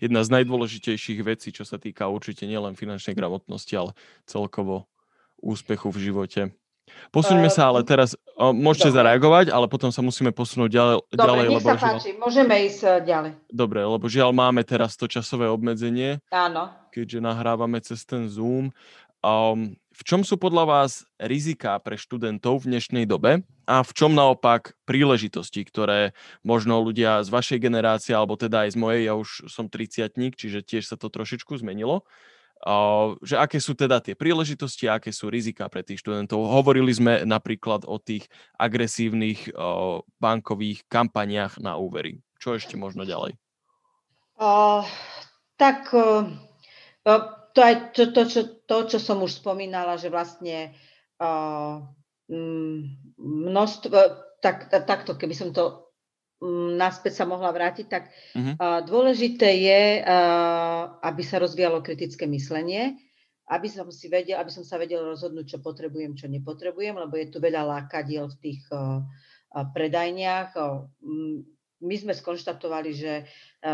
jedna 0.03 0.23
z 0.23 0.29
najdôležitejších 0.39 1.19
vecí, 1.23 1.55
čo 1.55 1.63
sa 1.63 1.79
týka 1.79 2.11
určite 2.11 2.43
nielen 2.43 2.75
finančnej 2.75 3.15
gramotnosti, 3.15 3.71
ale 3.75 3.91
celkovo 4.27 4.87
úspechu 5.39 5.91
v 5.91 6.01
živote. 6.11 6.41
Posuňme 7.15 7.47
uh, 7.47 7.55
sa 7.55 7.71
ale 7.71 7.87
teraz, 7.87 8.19
môžete 8.35 8.91
dobre. 8.91 8.97
zareagovať, 8.99 9.45
ale 9.55 9.71
potom 9.71 9.95
sa 9.95 10.03
musíme 10.03 10.35
posunúť 10.35 10.69
ďalej. 10.71 10.95
Dobre, 10.99 11.15
ďalej, 11.15 11.45
nech 11.47 11.55
lebo 11.55 11.67
sa 11.67 11.75
páči, 11.79 12.11
žiaľ, 12.11 12.19
môžeme 12.19 12.55
ísť 12.67 12.81
e, 12.83 12.89
ďalej. 13.07 13.31
Dobre, 13.47 13.79
lebo 13.87 14.05
žiaľ 14.11 14.29
máme 14.35 14.61
teraz 14.67 14.99
to 14.99 15.07
časové 15.07 15.47
obmedzenie. 15.47 16.19
Áno. 16.27 16.75
Keďže 16.91 17.23
nahrávame 17.23 17.79
cez 17.79 18.03
ten 18.03 18.27
Zoom. 18.27 18.75
Um, 19.23 19.79
v 19.93 20.01
čom 20.01 20.25
sú 20.25 20.41
podľa 20.41 20.65
vás 20.65 21.06
riziká 21.21 21.77
pre 21.77 22.01
študentov 22.01 22.65
v 22.65 22.75
dnešnej 22.75 23.06
dobe 23.06 23.45
a 23.69 23.86
v 23.86 23.91
čom 23.93 24.17
naopak 24.17 24.73
príležitosti, 24.89 25.62
ktoré 25.62 26.17
možno 26.41 26.82
ľudia 26.82 27.21
z 27.21 27.29
vašej 27.29 27.60
generácie, 27.62 28.17
alebo 28.17 28.34
teda 28.34 28.65
aj 28.65 28.73
z 28.73 28.77
mojej, 28.82 29.01
ja 29.06 29.13
už 29.13 29.45
som 29.53 29.69
30 29.69 30.17
čiže 30.34 30.65
tiež 30.65 30.89
sa 30.89 30.97
to 30.97 31.13
trošičku 31.13 31.53
zmenilo, 31.62 32.01
že 33.21 33.36
aké 33.38 33.62
sú 33.62 33.77
teda 33.77 33.99
tie 33.99 34.17
príležitosti 34.17 34.89
a 34.89 34.97
aké 34.97 35.13
sú 35.13 35.29
rizika 35.29 35.69
pre 35.69 35.86
tých 35.86 36.01
študentov. 36.01 36.41
Hovorili 36.41 36.95
sme 36.95 37.27
napríklad 37.27 37.86
o 37.86 37.99
tých 37.99 38.32
agresívnych 38.56 39.53
bankových 40.17 40.88
kampaniách 40.89 41.62
na 41.62 41.77
úvery. 41.77 42.23
Čo 42.41 42.58
ešte 42.58 42.79
možno 42.79 43.06
ďalej? 43.06 43.36
Uh, 44.39 44.82
tak 45.62 45.93
uh, 45.93 46.25
to 47.53 47.59
aj 47.61 47.93
to, 47.93 48.09
to, 48.09 48.23
čo, 48.25 48.41
to, 48.65 48.77
čo 48.89 48.97
som 48.97 49.21
už 49.21 49.39
spomínala, 49.39 49.95
že 50.01 50.09
vlastne 50.09 50.73
uh, 51.21 51.85
množstvo, 53.17 53.97
tak, 54.41 54.73
takto, 54.73 55.13
keby 55.13 55.35
som 55.37 55.53
to 55.53 55.93
um, 56.41 56.73
naspäť 56.73 57.23
sa 57.23 57.25
mohla 57.29 57.53
vrátiť, 57.53 57.85
tak 57.85 58.09
uh-huh. 58.09 58.57
uh, 58.57 58.79
dôležité 58.81 59.49
je, 59.61 59.81
uh, 60.01 60.97
aby 61.05 61.21
sa 61.21 61.37
rozvíjalo 61.37 61.85
kritické 61.85 62.25
myslenie, 62.25 62.97
aby 63.47 63.69
som 63.69 63.85
si 63.93 64.09
vedel, 64.09 64.41
aby 64.41 64.49
som 64.49 64.65
sa 64.65 64.81
vedel 64.81 65.05
rozhodnúť, 65.05 65.45
čo 65.53 65.57
potrebujem, 65.61 66.17
čo 66.17 66.25
nepotrebujem, 66.25 66.97
lebo 66.97 67.13
je 67.21 67.29
tu 67.29 67.37
veľa 67.37 67.69
lákadiel 67.69 68.33
v 68.33 68.39
tých 68.41 68.65
uh, 68.73 69.05
predajniach. 69.53 70.57
Um, 70.57 71.52
my 71.83 71.95
sme 71.99 72.13
skonštatovali, 72.15 72.91
že 72.95 73.13
e, 73.19 73.23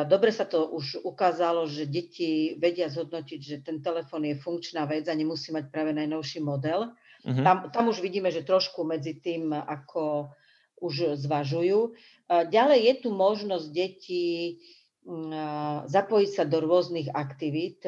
dobre 0.09 0.33
sa 0.33 0.49
to 0.49 0.65
už 0.73 1.05
ukázalo, 1.05 1.69
že 1.69 1.85
deti 1.85 2.57
vedia 2.57 2.89
zhodnotiť, 2.89 3.39
že 3.39 3.57
ten 3.61 3.85
telefón 3.85 4.25
je 4.25 4.35
funkčná 4.41 4.89
vec 4.89 5.05
a 5.05 5.13
nemusí 5.13 5.53
mať 5.53 5.69
práve 5.69 5.93
najnovší 5.93 6.41
model. 6.41 6.89
Uh-huh. 7.21 7.43
Tam, 7.45 7.69
tam 7.69 7.85
už 7.93 8.01
vidíme, 8.01 8.33
že 8.33 8.41
trošku 8.41 8.81
medzi 8.81 9.21
tým, 9.21 9.53
ako 9.53 10.33
už 10.81 11.21
zvažujú. 11.21 11.79
E, 11.85 11.89
ďalej 12.49 12.79
je 12.81 12.93
tu 13.05 13.09
možnosť 13.13 13.67
detí 13.69 14.25
mm, 15.05 15.29
e, 15.29 15.45
zapojiť 15.85 16.29
sa 16.33 16.43
do 16.49 16.65
rôznych 16.65 17.13
aktivít 17.13 17.85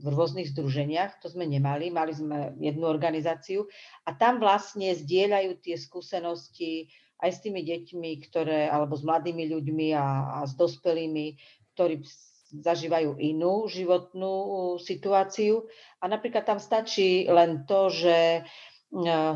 v 0.00 0.06
rôznych 0.08 0.48
združeniach. 0.56 1.20
To 1.20 1.28
sme 1.28 1.44
nemali, 1.44 1.92
mali 1.92 2.16
sme 2.16 2.56
jednu 2.56 2.88
organizáciu 2.88 3.68
a 4.08 4.16
tam 4.16 4.40
vlastne 4.40 4.96
zdieľajú 4.96 5.60
tie 5.60 5.76
skúsenosti 5.76 6.88
aj 7.20 7.30
s 7.30 7.42
tými 7.44 7.60
deťmi, 7.62 8.10
ktoré, 8.28 8.66
alebo 8.66 8.96
s 8.96 9.04
mladými 9.04 9.52
ľuďmi 9.52 9.92
a, 9.92 10.40
a 10.40 10.48
s 10.48 10.56
dospelými, 10.56 11.36
ktorí 11.76 12.02
zažívajú 12.50 13.20
inú 13.22 13.70
životnú 13.70 14.34
situáciu. 14.82 15.68
A 16.02 16.10
napríklad 16.10 16.42
tam 16.42 16.58
stačí 16.58 17.28
len 17.30 17.62
to, 17.68 17.92
že 17.92 18.16
e, 18.16 18.42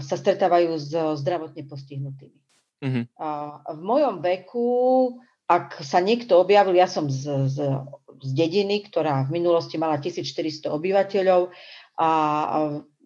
sa 0.03 0.16
stretávajú 0.18 0.75
s 0.75 0.90
zdravotne 1.23 1.62
postihnutými. 1.70 2.38
Mm-hmm. 2.85 3.05
A 3.16 3.29
v 3.73 3.81
mojom 3.81 4.20
veku, 4.20 4.68
ak 5.47 5.81
sa 5.87 6.03
niekto 6.03 6.42
objavil, 6.42 6.75
ja 6.75 6.90
som 6.90 7.07
z, 7.07 7.49
z, 7.49 7.59
z 8.20 8.31
dediny, 8.35 8.85
ktorá 8.90 9.25
v 9.25 9.40
minulosti 9.40 9.79
mala 9.79 10.03
1400 10.03 10.68
obyvateľov 10.68 11.55
a 12.01 12.09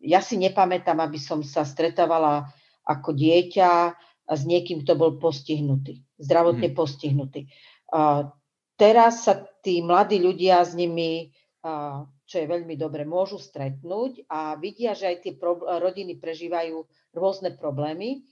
ja 0.03 0.21
si 0.23 0.39
nepamätám, 0.39 0.99
aby 1.03 1.19
som 1.21 1.45
sa 1.45 1.67
stretávala 1.67 2.49
ako 2.89 3.13
dieťa 3.13 3.93
s 4.37 4.43
niekým, 4.45 4.85
kto 4.85 4.93
bol 4.99 5.17
postihnutý, 5.17 6.05
zdravotne 6.21 6.69
mm. 6.73 6.77
postihnutý. 6.77 7.49
A 7.89 8.29
teraz 8.77 9.25
sa 9.25 9.49
tí 9.65 9.81
mladí 9.81 10.21
ľudia 10.21 10.61
s 10.61 10.77
nimi, 10.77 11.33
a, 11.65 12.05
čo 12.29 12.37
je 12.45 12.47
veľmi 12.47 12.77
dobre, 12.77 13.09
môžu 13.09 13.41
stretnúť 13.41 14.29
a 14.29 14.61
vidia, 14.61 14.93
že 14.93 15.09
aj 15.09 15.17
tie 15.25 15.33
pro, 15.41 15.57
rodiny 15.65 16.21
prežívajú 16.21 16.85
rôzne 17.17 17.57
problémy. 17.57 18.29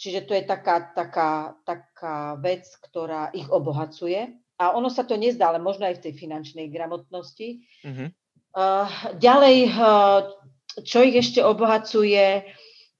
Čiže 0.00 0.24
to 0.28 0.32
je 0.32 0.44
taká, 0.44 0.92
taká, 0.96 1.60
taká 1.64 2.36
vec, 2.40 2.64
ktorá 2.88 3.32
ich 3.36 3.48
obohacuje. 3.48 4.32
A 4.60 4.72
ono 4.76 4.88
sa 4.92 5.04
to 5.04 5.16
nezdá, 5.16 5.52
ale 5.52 5.60
možno 5.60 5.88
aj 5.88 6.00
v 6.00 6.04
tej 6.08 6.14
finančnej 6.20 6.68
gramotnosti. 6.72 7.64
Mm-hmm. 7.84 8.08
Uh, 8.56 8.88
ďalej, 9.20 9.56
uh, 9.72 10.20
čo 10.84 11.04
ich 11.04 11.16
ešte 11.20 11.44
obohacuje, 11.44 12.48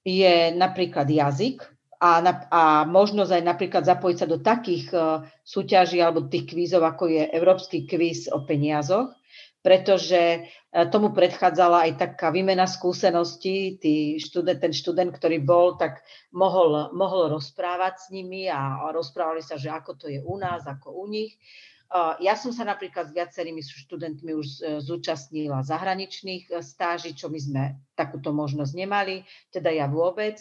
je 0.04 0.34
napríklad 0.56 1.08
jazyk 1.08 1.60
a, 2.00 2.24
na, 2.24 2.32
a 2.48 2.62
možnosť 2.88 3.28
aj 3.28 3.44
napríklad 3.44 3.84
zapojiť 3.84 4.16
sa 4.16 4.24
do 4.26 4.40
takých 4.40 4.88
uh, 4.96 5.20
súťaží 5.44 6.00
alebo 6.00 6.32
tých 6.32 6.48
kvízov, 6.48 6.80
ako 6.80 7.12
je 7.12 7.28
Európsky 7.28 7.84
kvíz 7.84 8.24
o 8.32 8.40
peniazoch, 8.48 9.12
pretože 9.60 10.40
uh, 10.40 10.88
tomu 10.88 11.12
predchádzala 11.12 11.84
aj 11.84 11.92
taká 12.00 12.32
výmena 12.32 12.64
skúseností. 12.64 13.76
Tý 13.76 14.16
študent, 14.16 14.64
ten 14.64 14.72
študent, 14.72 15.12
ktorý 15.12 15.44
bol, 15.44 15.76
tak 15.76 16.00
mohol, 16.32 16.88
mohol 16.96 17.36
rozprávať 17.36 17.94
s 18.00 18.06
nimi 18.08 18.48
a, 18.48 18.88
rozprávali 18.96 19.44
sa, 19.44 19.60
že 19.60 19.68
ako 19.68 20.00
to 20.00 20.06
je 20.08 20.24
u 20.24 20.40
nás, 20.40 20.64
ako 20.64 20.96
u 20.96 21.04
nich. 21.04 21.36
Uh, 21.92 22.16
ja 22.24 22.32
som 22.32 22.48
sa 22.48 22.64
napríklad 22.64 23.12
s 23.12 23.16
viacerými 23.18 23.60
študentmi 23.60 24.32
už 24.32 24.48
zúčastnila 24.88 25.60
zahraničných 25.60 26.48
stáží, 26.64 27.12
čo 27.12 27.28
my 27.28 27.36
sme 27.36 27.62
takúto 27.92 28.32
možnosť 28.32 28.72
nemali, 28.72 29.20
teda 29.52 29.68
ja 29.68 29.84
vôbec 29.84 30.40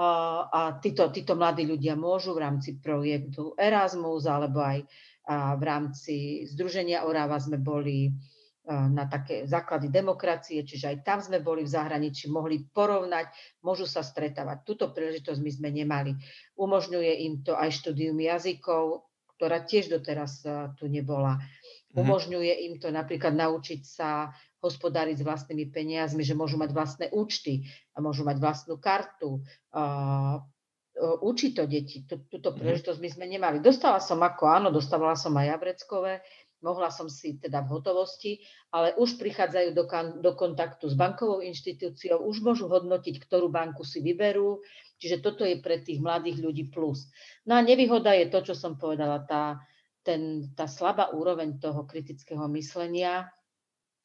a 0.00 0.80
títo, 0.80 1.12
títo 1.12 1.36
mladí 1.36 1.68
ľudia 1.68 1.92
môžu 1.92 2.32
v 2.32 2.48
rámci 2.48 2.80
projektu 2.80 3.52
Erasmus 3.60 4.24
alebo 4.24 4.64
aj 4.64 4.88
v 5.30 5.62
rámci 5.62 6.14
Združenia 6.48 7.04
Oráva 7.04 7.36
sme 7.36 7.60
boli 7.60 8.08
na 8.70 9.10
také 9.10 9.50
základy 9.50 9.90
demokracie, 9.90 10.62
čiže 10.62 10.94
aj 10.94 10.96
tam 11.02 11.18
sme 11.18 11.42
boli 11.42 11.66
v 11.66 11.74
zahraničí, 11.74 12.30
mohli 12.30 12.62
porovnať, 12.70 13.28
môžu 13.66 13.84
sa 13.84 14.00
stretávať. 14.00 14.62
Túto 14.62 14.94
príležitosť 14.94 15.40
my 15.42 15.50
sme 15.50 15.68
nemali. 15.74 16.12
Umožňuje 16.54 17.12
im 17.26 17.34
to 17.42 17.58
aj 17.58 17.72
štúdium 17.74 18.20
jazykov, 18.20 19.10
ktorá 19.36 19.64
tiež 19.66 19.90
doteraz 19.90 20.44
tu 20.78 20.86
nebola. 20.86 21.40
Mhm. 21.92 21.98
Umožňuje 21.98 22.52
im 22.70 22.74
to 22.78 22.94
napríklad 22.94 23.34
naučiť 23.34 23.80
sa 23.82 24.30
hospodáriť 24.60 25.20
s 25.20 25.26
vlastnými 25.26 25.72
peniazmi, 25.72 26.20
že 26.20 26.36
môžu 26.36 26.60
mať 26.60 26.70
vlastné 26.76 27.06
účty, 27.12 27.64
môžu 27.96 28.28
mať 28.28 28.36
vlastnú 28.38 28.76
kartu. 28.76 29.40
Učí 31.24 31.56
to 31.56 31.64
deti. 31.64 32.04
Túto 32.04 32.52
mhm. 32.52 32.56
príležitosť 32.60 32.98
my 33.00 33.08
sme 33.08 33.26
nemali. 33.26 33.64
Dostala 33.64 33.98
som 33.98 34.20
ako 34.20 34.44
áno, 34.44 34.68
dostávala 34.68 35.16
som 35.16 35.32
aj 35.36 35.56
jabreckové, 35.56 36.20
mohla 36.60 36.92
som 36.92 37.08
si 37.08 37.40
teda 37.40 37.64
v 37.64 37.72
hotovosti, 37.72 38.32
ale 38.72 38.92
už 39.00 39.16
prichádzajú 39.16 39.68
do, 39.72 39.84
kan- 39.88 40.20
do 40.20 40.36
kontaktu 40.36 40.92
s 40.92 40.94
bankovou 40.94 41.40
inštitúciou, 41.40 42.20
už 42.20 42.44
môžu 42.44 42.68
hodnotiť, 42.68 43.16
ktorú 43.16 43.48
banku 43.48 43.82
si 43.82 44.04
vyberú, 44.04 44.60
čiže 45.00 45.24
toto 45.24 45.48
je 45.48 45.56
pre 45.58 45.80
tých 45.80 46.04
mladých 46.04 46.44
ľudí 46.44 46.68
plus. 46.68 47.08
No 47.48 47.56
a 47.56 47.64
nevýhoda 47.64 48.12
je 48.12 48.28
to, 48.28 48.52
čo 48.52 48.54
som 48.54 48.76
povedala, 48.76 49.24
tá, 49.24 49.56
ten, 50.04 50.52
tá 50.52 50.68
slabá 50.68 51.16
úroveň 51.16 51.56
toho 51.56 51.88
kritického 51.88 52.44
myslenia, 52.52 53.32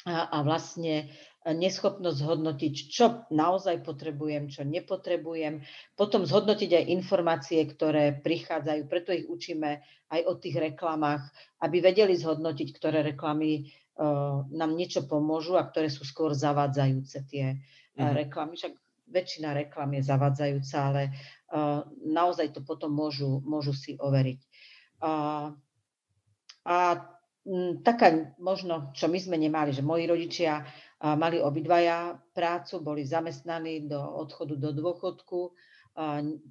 a, 0.06 0.30
a 0.30 0.38
vlastne 0.46 1.10
e, 1.41 1.50
neschopnosť 1.50 2.18
zhodnotiť, 2.22 2.74
čo 2.88 3.26
naozaj 3.34 3.82
potrebujem, 3.82 4.54
čo 4.54 4.62
nepotrebujem, 4.62 5.65
potom 5.98 6.30
zhodnotiť 6.30 6.72
aj 6.78 6.89
informácie, 6.94 7.65
ktoré 7.65 8.22
prichádzajú, 8.22 8.82
preto 8.86 9.10
ich 9.12 9.26
učíme 9.26 9.82
aj 10.13 10.22
o 10.30 10.34
tých 10.38 10.62
reklamách, 10.62 11.26
aby 11.65 11.82
vedeli 11.82 12.13
zhodnotiť, 12.13 12.70
ktoré 12.78 13.02
reklamy 13.02 13.65
uh, 13.98 14.46
nám 14.54 14.78
niečo 14.78 15.10
pomôžu 15.10 15.58
a 15.58 15.65
ktoré 15.65 15.89
sú 15.89 16.06
skôr 16.06 16.38
zavádzajúce 16.38 17.26
tie 17.26 17.58
uh, 17.58 18.13
reklamy. 18.13 18.54
Však 18.54 18.74
väčšina 19.10 19.58
reklam 19.58 19.89
je 19.98 20.06
zavádzajúca, 20.06 20.78
ale 20.78 21.04
uh, 21.10 21.82
naozaj 22.06 22.54
to 22.54 22.62
potom 22.62 22.94
môžu, 22.94 23.41
môžu 23.41 23.74
si 23.74 23.98
overiť. 23.98 24.39
A 26.65 26.78
taká 27.86 28.34
možno, 28.41 28.89
čo 28.97 29.05
my 29.05 29.19
sme 29.21 29.38
nemali, 29.38 29.69
že 29.69 29.86
moji 29.86 30.10
rodičia 30.10 30.65
mali 31.01 31.38
obidvaja 31.38 32.17
prácu, 32.34 32.81
boli 32.81 33.05
zamestnaní 33.05 33.86
do 33.86 34.01
odchodu 34.01 34.58
do 34.58 34.73
dôchodku, 34.73 35.53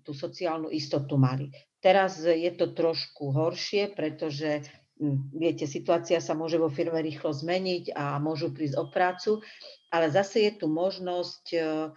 tú 0.00 0.12
sociálnu 0.14 0.72
istotu 0.72 1.20
mali. 1.20 1.52
Teraz 1.83 2.24
je 2.24 2.48
to 2.57 2.72
trošku 2.72 3.28
horšie, 3.28 3.92
pretože 3.92 4.64
mm, 4.96 5.37
viete, 5.37 5.68
situácia 5.68 6.16
sa 6.16 6.33
môže 6.33 6.57
vo 6.57 6.72
firme 6.72 6.96
rýchlo 7.04 7.28
zmeniť 7.28 7.92
a 7.92 8.16
môžu 8.24 8.57
prísť 8.57 8.80
o 8.80 8.88
prácu, 8.88 9.44
ale 9.92 10.09
zase 10.09 10.48
je 10.48 10.52
tu 10.64 10.66
možnosť 10.72 11.44
Eh, 11.52 11.92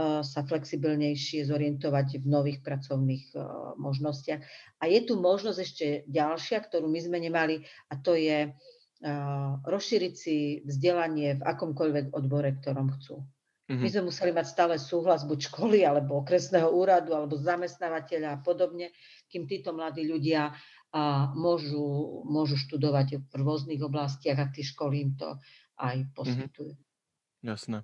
sa 0.00 0.40
flexibilnejšie 0.40 1.44
zorientovať 1.44 2.24
v 2.24 2.26
nových 2.26 2.58
pracovných 2.64 3.36
eh, 3.36 3.40
možnostiach. 3.76 4.40
A 4.80 4.84
je 4.88 5.00
tu 5.04 5.20
možnosť 5.20 5.58
ešte 5.60 5.86
ďalšia, 6.08 6.64
ktorú 6.64 6.88
my 6.88 7.00
sme 7.00 7.18
nemali, 7.20 7.60
a 7.92 8.00
to 8.00 8.16
je 8.16 8.48
eh, 8.48 9.52
rozšíriť 9.60 10.14
si 10.16 10.64
vzdelanie 10.64 11.36
v 11.36 11.42
akomkoľvek 11.44 12.16
odbore, 12.16 12.56
ktorom 12.64 12.88
chcú. 12.96 13.20
Mm-hmm. 13.68 13.84
My 13.84 13.88
sme 13.92 14.02
museli 14.08 14.32
mať 14.32 14.46
stále 14.48 14.74
súhlas 14.80 15.28
buď 15.28 15.52
školy, 15.52 15.84
alebo 15.84 16.24
okresného 16.24 16.72
úradu, 16.72 17.12
alebo 17.12 17.36
zamestnávateľa 17.36 18.28
a 18.36 18.42
podobne, 18.42 18.96
kým 19.28 19.44
títo 19.44 19.76
mladí 19.76 20.08
ľudia 20.08 20.56
a 20.92 21.32
môžu, 21.32 22.20
môžu 22.28 22.60
študovať 22.60 23.24
v 23.24 23.32
rôznych 23.32 23.80
oblastiach 23.80 24.36
a 24.36 24.52
tie 24.52 24.60
školy 24.60 25.08
im 25.08 25.12
to 25.16 25.36
aj 25.80 25.96
mhm. 26.00 26.08
poskytujú. 26.16 26.72
Mm-hmm. 26.72 27.48
Jasné. 27.48 27.78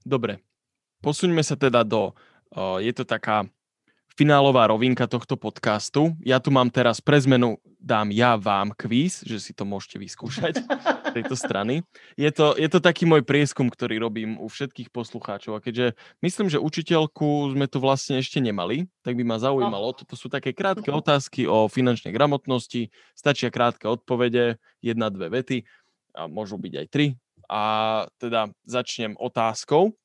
Dobre, 0.00 0.40
posuňme 1.00 1.40
sa 1.40 1.56
teda 1.56 1.84
do, 1.84 2.12
je 2.80 2.92
to 2.92 3.04
taká 3.04 3.48
finálová 4.18 4.68
rovinka 4.68 5.08
tohto 5.08 5.38
podcastu. 5.40 6.12
Ja 6.20 6.42
tu 6.42 6.52
mám 6.52 6.68
teraz 6.68 7.00
pre 7.00 7.16
zmenu, 7.24 7.56
dám 7.80 8.12
ja 8.12 8.36
vám 8.36 8.76
kvíz, 8.76 9.24
že 9.24 9.40
si 9.40 9.56
to 9.56 9.64
môžete 9.64 9.96
vyskúšať 9.96 10.60
z 10.60 11.12
tejto 11.16 11.32
strany. 11.38 11.80
Je 12.20 12.28
to, 12.28 12.52
je 12.52 12.68
to 12.68 12.84
taký 12.84 13.08
môj 13.08 13.24
prieskum, 13.24 13.72
ktorý 13.72 13.96
robím 13.96 14.36
u 14.36 14.50
všetkých 14.50 14.92
poslucháčov. 14.92 15.56
A 15.56 15.64
keďže 15.64 15.96
myslím, 16.20 16.52
že 16.52 16.60
učiteľku 16.60 17.56
sme 17.56 17.64
tu 17.64 17.80
vlastne 17.80 18.20
ešte 18.20 18.44
nemali, 18.44 18.92
tak 19.00 19.16
by 19.16 19.24
ma 19.24 19.40
zaujímalo. 19.40 19.96
Toto 19.96 20.12
sú 20.20 20.28
také 20.28 20.52
krátke 20.52 20.92
otázky 20.92 21.48
o 21.48 21.70
finančnej 21.72 22.12
gramotnosti. 22.12 22.92
Stačia 23.16 23.48
krátke 23.48 23.88
odpovede, 23.88 24.60
jedna, 24.84 25.08
dve 25.08 25.32
vety 25.32 25.64
a 26.12 26.28
môžu 26.28 26.60
byť 26.60 26.72
aj 26.76 26.86
tri. 26.92 27.16
A 27.48 27.62
teda 28.20 28.52
začnem 28.68 29.16
otázkou. 29.16 29.96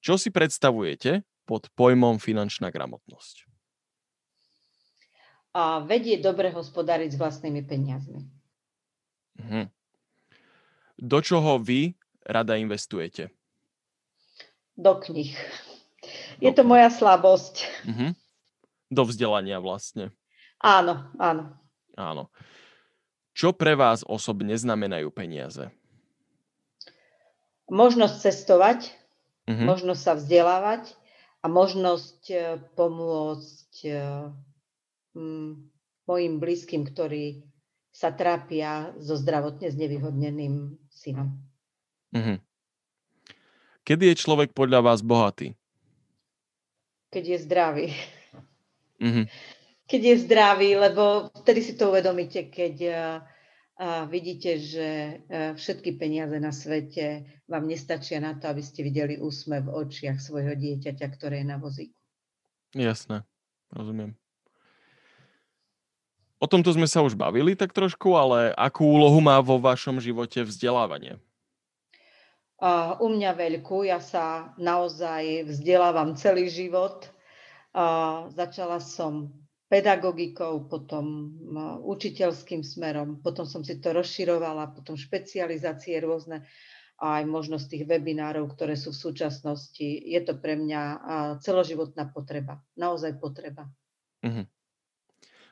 Čo 0.00 0.16
si 0.16 0.32
predstavujete 0.32 1.24
pod 1.44 1.68
pojmom 1.76 2.16
finančná 2.16 2.72
gramotnosť? 2.72 3.44
A 5.52 5.82
vedie 5.82 6.16
dobre 6.22 6.48
hospodáriť 6.54 7.14
s 7.14 7.20
vlastnými 7.20 7.62
peniazmi. 7.66 8.22
Mhm. 9.40 9.68
Do 11.00 11.18
čoho 11.24 11.56
vy 11.58 11.96
rada 12.24 12.60
investujete? 12.60 13.32
Do 14.76 15.00
knih. 15.00 15.36
Je 16.40 16.50
to 16.52 16.64
moja 16.64 16.88
slabosť. 16.88 17.84
Mhm. 17.88 18.16
Do 18.90 19.02
vzdelania 19.04 19.60
vlastne. 19.60 20.12
Áno, 20.60 21.08
áno. 21.16 21.56
Áno. 21.96 22.28
Čo 23.32 23.56
pre 23.56 23.76
vás 23.76 24.04
osobne 24.04 24.56
znamenajú 24.56 25.08
peniaze? 25.12 25.72
Možnosť 27.70 28.14
cestovať, 28.28 28.99
uh-huh. 29.48 29.66
možnosť 29.68 30.02
sa 30.02 30.12
vzdelávať, 30.18 31.00
a 31.40 31.46
možnosť 31.48 32.20
e, 32.30 32.36
pomôcť 32.76 33.72
e, 33.88 33.96
mojim 36.04 36.34
blízkym, 36.36 36.84
ktorí 36.84 37.44
sa 37.90 38.12
trápia 38.12 38.92
so 39.00 39.16
zdravotne 39.16 39.72
znevýhodneným 39.72 40.78
synom. 40.92 41.34
Mm-hmm. 42.14 42.38
Kedy 43.82 44.04
je 44.14 44.20
človek 44.20 44.54
podľa 44.54 44.86
vás 44.86 45.00
bohatý? 45.02 45.56
Keď 47.10 47.24
je 47.26 47.38
zdravý. 47.42 47.86
Mm-hmm. 49.02 49.26
Keď 49.90 50.00
je 50.06 50.16
zdravý, 50.22 50.70
lebo 50.78 51.34
vtedy 51.42 51.66
si 51.66 51.74
to 51.74 51.90
uvedomíte, 51.90 52.52
keď 52.52 52.74
e, 52.84 52.94
a 53.80 54.04
vidíte, 54.04 54.60
že 54.60 54.88
e, 55.24 55.56
všetky 55.56 55.96
peniaze 55.96 56.36
na 56.36 56.52
svete 56.52 57.24
vám 57.48 57.64
nestačia 57.64 58.20
na 58.20 58.36
to, 58.36 58.52
aby 58.52 58.60
ste 58.60 58.84
videli 58.84 59.16
úsmev 59.16 59.64
v 59.64 59.88
očiach 59.88 60.20
svojho 60.20 60.52
dieťaťa, 60.52 61.06
ktoré 61.16 61.40
je 61.40 61.48
na 61.48 61.56
vozíku. 61.56 61.96
Jasné, 62.76 63.24
rozumiem. 63.72 64.12
O 66.36 66.44
tomto 66.44 66.76
sme 66.76 66.84
sa 66.84 67.00
už 67.00 67.16
bavili 67.16 67.56
tak 67.56 67.72
trošku, 67.72 68.20
ale 68.20 68.52
akú 68.52 68.84
úlohu 68.84 69.16
má 69.24 69.40
vo 69.40 69.56
vašom 69.56 69.96
živote 69.96 70.44
vzdelávanie? 70.44 71.16
Uh, 72.60 73.00
u 73.00 73.08
mňa 73.08 73.32
veľkú. 73.32 73.88
Ja 73.88 74.04
sa 74.04 74.52
naozaj 74.60 75.48
vzdelávam 75.48 76.20
celý 76.20 76.52
život. 76.52 77.08
Uh, 77.72 78.28
začala 78.36 78.76
som 78.76 79.32
pedagogikou, 79.70 80.66
potom 80.66 81.30
učiteľským 81.86 82.66
smerom, 82.66 83.22
potom 83.22 83.46
som 83.46 83.62
si 83.62 83.78
to 83.78 83.94
rozširovala, 83.94 84.74
potom 84.74 84.98
špecializácie 84.98 86.02
rôzne 86.02 86.42
a 86.98 87.22
aj 87.22 87.24
možnosť 87.30 87.66
tých 87.70 87.84
webinárov, 87.86 88.50
ktoré 88.50 88.74
sú 88.74 88.90
v 88.90 88.98
súčasnosti. 89.08 89.86
Je 89.86 90.20
to 90.26 90.34
pre 90.36 90.58
mňa 90.58 90.82
celoživotná 91.38 92.10
potreba, 92.10 92.58
naozaj 92.74 93.16
potreba. 93.22 93.70
Uh-huh. 94.26 94.44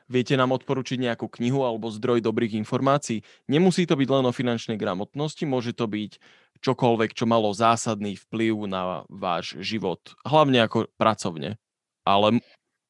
Viete 0.09 0.35
nám 0.35 0.51
odporučiť 0.51 0.99
nejakú 0.99 1.31
knihu 1.39 1.63
alebo 1.63 1.87
zdroj 1.87 2.19
dobrých 2.19 2.59
informácií? 2.59 3.23
Nemusí 3.47 3.87
to 3.87 3.95
byť 3.95 4.09
len 4.09 4.25
o 4.27 4.33
finančnej 4.35 4.75
gramotnosti, 4.75 5.47
môže 5.47 5.71
to 5.71 5.87
byť 5.87 6.19
čokoľvek, 6.59 7.15
čo 7.15 7.23
malo 7.23 7.55
zásadný 7.55 8.19
vplyv 8.27 8.67
na 8.67 9.07
váš 9.07 9.55
život, 9.63 10.01
hlavne 10.27 10.65
ako 10.65 10.91
pracovne. 10.99 11.55
Ale 12.03 12.43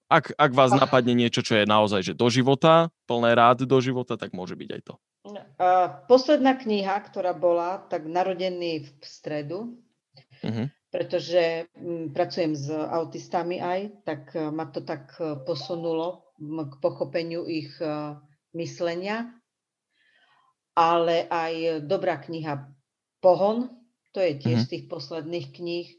ak, 0.10 0.34
ak 0.34 0.52
vás 0.58 0.74
napadne 0.74 1.14
niečo, 1.14 1.46
čo 1.46 1.54
je 1.62 1.70
naozaj 1.70 2.02
že 2.02 2.14
do 2.18 2.28
života, 2.34 2.90
plné 3.06 3.38
rád 3.38 3.70
do 3.70 3.78
života, 3.78 4.18
tak 4.18 4.34
môže 4.34 4.58
byť 4.58 4.70
aj 4.74 4.82
to. 4.82 4.94
Posledná 6.10 6.58
kniha, 6.58 6.98
ktorá 7.06 7.38
bola, 7.38 7.86
tak 7.86 8.10
Narodený 8.10 8.90
v 8.90 8.90
stredu, 9.06 9.78
uh-huh. 10.42 10.68
pretože 10.90 11.70
m, 11.78 12.10
pracujem 12.10 12.58
s 12.58 12.72
autistami 12.74 13.62
aj, 13.62 13.80
tak 14.08 14.34
e, 14.34 14.50
ma 14.50 14.66
to 14.66 14.82
tak 14.82 15.14
e, 15.22 15.38
posunulo 15.46 16.26
k 16.40 16.74
pochopeniu 16.80 17.44
ich 17.44 17.68
uh, 17.84 18.16
myslenia. 18.56 19.28
Ale 20.72 21.28
aj 21.28 21.84
dobrá 21.84 22.16
kniha 22.16 22.64
Pohon, 23.20 23.68
to 24.16 24.24
je 24.24 24.40
tiež 24.40 24.64
uh-huh. 24.64 24.68
z 24.72 24.72
tých 24.72 24.86
posledných 24.88 25.48
kníh, 25.52 25.99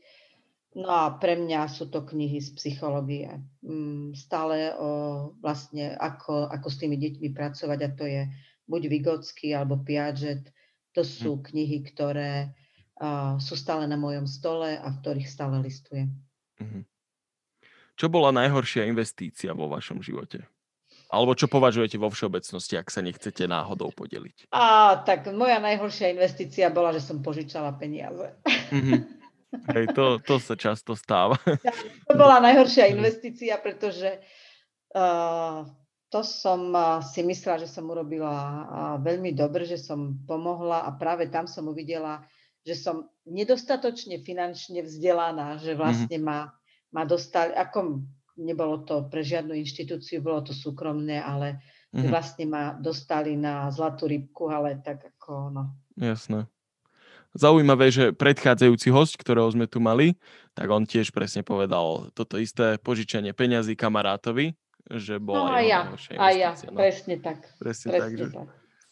No 0.71 0.87
a 0.87 1.19
pre 1.19 1.35
mňa 1.35 1.67
sú 1.67 1.91
to 1.91 2.07
knihy 2.07 2.39
z 2.39 2.55
psychológie. 2.55 3.43
Mm, 3.67 4.15
stále 4.15 4.71
o 4.79 4.91
vlastne 5.43 5.99
ako, 5.99 6.47
ako 6.47 6.69
s 6.71 6.77
tými 6.79 6.95
deťmi 6.95 7.35
pracovať 7.35 7.79
a 7.83 7.91
to 7.91 8.05
je 8.07 8.23
buď 8.71 8.83
Vygotsky 8.87 9.51
alebo 9.51 9.83
Piaget. 9.83 10.47
To 10.95 11.03
hm. 11.03 11.11
sú 11.11 11.31
knihy, 11.43 11.83
ktoré 11.91 12.55
uh, 13.03 13.35
sú 13.43 13.59
stále 13.59 13.91
na 13.91 13.99
mojom 13.99 14.31
stole 14.31 14.79
a 14.79 14.87
v 14.87 14.99
ktorých 15.03 15.27
stále 15.27 15.59
listujem. 15.59 16.15
Mhm. 16.63 16.87
Čo 17.99 18.09
bola 18.09 18.33
najhoršia 18.33 18.89
investícia 18.89 19.53
vo 19.53 19.69
vašom 19.69 20.01
živote? 20.01 20.41
Alebo 21.11 21.35
čo 21.35 21.51
považujete 21.51 21.99
vo 21.99 22.09
všeobecnosti, 22.09 22.79
ak 22.79 22.89
sa 22.89 23.03
nechcete 23.03 23.45
náhodou 23.45 23.91
podeliť? 23.91 24.49
A 24.55 24.95
tak 25.03 25.27
moja 25.35 25.59
najhoršia 25.59 26.15
investícia 26.15 26.71
bola, 26.71 26.95
že 26.95 27.03
som 27.03 27.19
požičala 27.19 27.75
peniaze. 27.77 28.31
Mm-hmm. 28.71 29.01
Hej, 29.51 29.91
to, 29.99 30.23
to 30.23 30.39
sa 30.39 30.55
často 30.55 30.95
stáva. 30.95 31.35
To 32.09 32.15
bola 32.15 32.39
najhoršia 32.47 32.91
investícia, 32.91 33.59
pretože 33.59 34.23
uh, 34.95 35.67
to 36.11 36.21
som 36.23 36.71
uh, 36.71 37.03
si 37.03 37.23
myslela, 37.27 37.67
že 37.67 37.71
som 37.71 37.87
urobila 37.91 38.31
uh, 38.31 38.97
veľmi 39.03 39.35
dobre, 39.35 39.67
že 39.67 39.79
som 39.79 40.19
pomohla 40.27 40.87
a 40.87 40.91
práve 40.95 41.31
tam 41.31 41.51
som 41.51 41.67
uvidela, 41.67 42.23
že 42.63 42.79
som 42.79 43.11
nedostatočne 43.27 44.23
finančne 44.23 44.87
vzdelaná, 44.87 45.59
že 45.59 45.75
mhm. 45.75 45.79
vlastne 45.79 46.19
mm-hmm. 46.23 46.47
ma, 46.47 46.55
ma 46.95 47.03
dostali, 47.07 47.51
ako 47.55 48.07
nebolo 48.41 48.87
to 48.87 49.11
pre 49.11 49.21
žiadnu 49.21 49.53
inštitúciu, 49.59 50.23
bolo 50.23 50.47
to 50.47 50.55
súkromné, 50.55 51.19
ale 51.21 51.61
mm-hmm. 51.91 52.09
vlastne 52.09 52.47
ma 52.47 52.75
dostali 52.79 53.35
na 53.35 53.69
zlatú 53.75 54.07
rybku, 54.07 54.49
ale 54.49 54.79
tak 54.81 55.05
ako, 55.17 55.51
no. 55.53 55.65
Jasné. 55.99 56.49
Zaujímavé, 57.31 57.95
že 57.95 58.11
predchádzajúci 58.11 58.91
host, 58.91 59.15
ktorého 59.15 59.47
sme 59.55 59.71
tu 59.71 59.79
mali, 59.79 60.19
tak 60.59 60.67
on 60.67 60.83
tiež 60.83 61.15
presne 61.15 61.47
povedal 61.47 62.11
toto 62.11 62.35
isté 62.43 62.75
požičanie 62.83 63.31
peňazí 63.31 63.79
kamarátovi, 63.79 64.59
že 64.91 65.23
bola 65.23 65.39
no, 65.39 65.55
aj 65.55 65.65
ja, 65.71 65.81
aj 66.19 66.35
ja, 66.35 66.51
no. 66.67 66.75
presne 66.75 67.23
tak. 67.23 67.47
Presne, 67.63 67.95
presne 67.95 68.03
tak, 68.03 68.11
že 68.19 68.27
tak. 68.35 68.49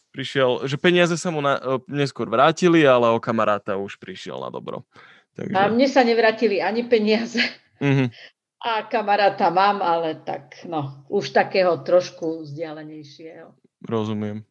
Prišiel, 0.09 0.49
že 0.65 0.75
peniaze 0.79 1.15
sa 1.19 1.29
mu 1.29 1.43
na, 1.43 1.59
neskôr 1.85 2.31
vrátili, 2.31 2.87
ale 2.87 3.11
o 3.11 3.19
kamaráta 3.19 3.75
už 3.75 3.99
prišiel 3.99 4.39
na 4.39 4.49
dobro. 4.49 4.87
Takže... 5.35 5.53
A 5.53 5.67
mne 5.67 5.87
sa 5.91 6.01
nevrátili 6.07 6.63
ani 6.63 6.87
peniaze. 6.87 7.43
Mm-hmm. 7.83 8.09
A 8.59 8.83
kamaráta 8.91 9.47
mám, 9.55 9.79
ale 9.79 10.19
tak, 10.19 10.67
no, 10.67 11.07
už 11.07 11.31
takého 11.31 11.79
trošku 11.79 12.43
vzdialenejšieho. 12.43 13.55
Rozumiem. 13.87 14.43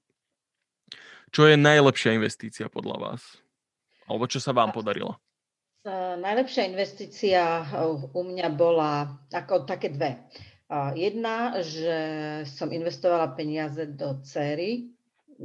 Čo 1.28 1.44
je 1.44 1.60
najlepšia 1.60 2.16
investícia 2.16 2.72
podľa 2.72 2.96
vás? 3.04 3.20
Alebo 4.08 4.24
čo 4.24 4.40
sa 4.40 4.56
vám 4.56 4.72
podarilo? 4.72 5.20
Najlepšia 6.18 6.68
investícia 6.68 7.62
uh, 7.62 7.94
u 8.12 8.22
mňa 8.24 8.48
bola 8.52 9.20
ako 9.30 9.68
také 9.68 9.92
dve. 9.94 10.26
Jedna, 11.00 11.64
že 11.64 11.96
som 12.44 12.68
investovala 12.68 13.32
peniaze 13.32 13.88
do 13.88 14.20
céry, 14.20 14.92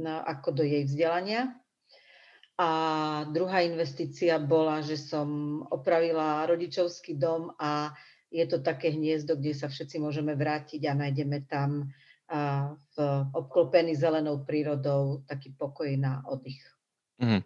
ako 0.04 0.60
do 0.60 0.64
jej 0.68 0.84
vzdelania. 0.84 1.48
A 2.60 2.70
druhá 3.32 3.64
investícia 3.64 4.36
bola, 4.36 4.84
že 4.84 5.00
som 5.00 5.58
opravila 5.72 6.44
rodičovský 6.44 7.16
dom 7.16 7.56
a 7.56 7.96
je 8.28 8.44
to 8.44 8.60
také 8.60 8.92
hniezdo, 8.92 9.40
kde 9.40 9.56
sa 9.56 9.72
všetci 9.72 9.96
môžeme 9.96 10.36
vrátiť 10.36 10.92
a 10.92 10.92
nájdeme 10.92 11.48
tam 11.48 11.88
v 12.68 12.96
obklopený 13.32 13.96
zelenou 13.96 14.44
prírodou 14.44 15.24
taký 15.24 15.56
pokoj 15.56 15.88
na 15.96 16.20
oddych. 16.28 16.60
Mm. 17.16 17.40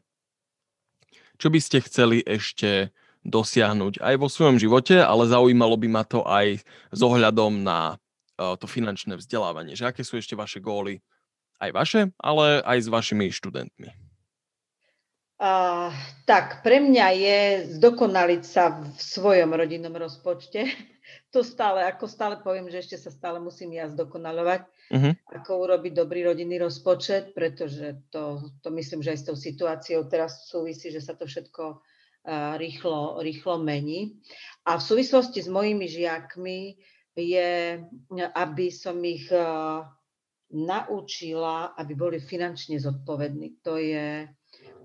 Čo 1.38 1.48
by 1.54 1.60
ste 1.62 1.78
chceli 1.86 2.18
ešte 2.26 2.90
dosiahnuť 3.22 4.02
aj 4.02 4.14
vo 4.18 4.26
svojom 4.26 4.58
živote, 4.58 4.98
ale 4.98 5.30
zaujímalo 5.30 5.78
by 5.78 5.88
ma 5.90 6.02
to 6.02 6.22
aj 6.26 6.62
s 6.90 7.00
ohľadom 7.00 7.62
na 7.62 7.94
uh, 7.94 8.54
to 8.58 8.66
finančné 8.66 9.18
vzdelávanie. 9.18 9.74
Že 9.78 9.90
aké 9.90 10.02
sú 10.02 10.18
ešte 10.18 10.38
vaše 10.38 10.58
góly, 10.58 11.02
aj 11.58 11.70
vaše, 11.74 12.00
ale 12.18 12.62
aj 12.62 12.78
s 12.86 12.88
vašimi 12.88 13.30
študentmi? 13.30 13.90
Uh, 15.38 15.94
tak, 16.26 16.66
pre 16.66 16.82
mňa 16.82 17.06
je 17.14 17.38
zdokonaliť 17.78 18.42
sa 18.42 18.74
v 18.74 18.98
svojom 18.98 19.54
rodinnom 19.54 19.94
rozpočte. 19.94 20.66
To 21.32 21.40
stále, 21.40 21.84
ako 21.88 22.04
stále 22.04 22.36
poviem, 22.40 22.68
že 22.68 22.84
ešte 22.84 22.96
sa 22.96 23.08
stále 23.08 23.40
musím 23.40 23.72
ja 23.76 23.88
zdokonalovať, 23.88 24.64
uh-huh. 24.92 25.12
ako 25.32 25.50
urobiť 25.68 25.92
dobrý 25.92 26.24
rodinný 26.24 26.58
rozpočet, 26.58 27.36
pretože 27.36 28.08
to, 28.08 28.40
to 28.64 28.68
myslím, 28.72 29.04
že 29.04 29.12
aj 29.14 29.18
s 29.18 29.26
tou 29.28 29.36
situáciou 29.36 30.00
teraz 30.08 30.48
súvisí, 30.48 30.88
že 30.88 31.04
sa 31.04 31.14
to 31.14 31.28
všetko 31.28 31.64
uh, 31.78 32.54
rýchlo, 32.56 33.20
rýchlo 33.20 33.60
mení. 33.60 34.20
A 34.64 34.76
v 34.80 34.86
súvislosti 34.86 35.44
s 35.44 35.48
mojimi 35.48 35.88
žiakmi 35.88 36.76
je, 37.18 37.82
aby 38.34 38.66
som 38.70 38.96
ich 39.02 39.26
uh, 39.32 39.82
naučila, 40.54 41.76
aby 41.76 41.92
boli 41.92 42.18
finančne 42.22 42.80
zodpovední. 42.80 43.60
To 43.64 43.76
je 43.76 44.24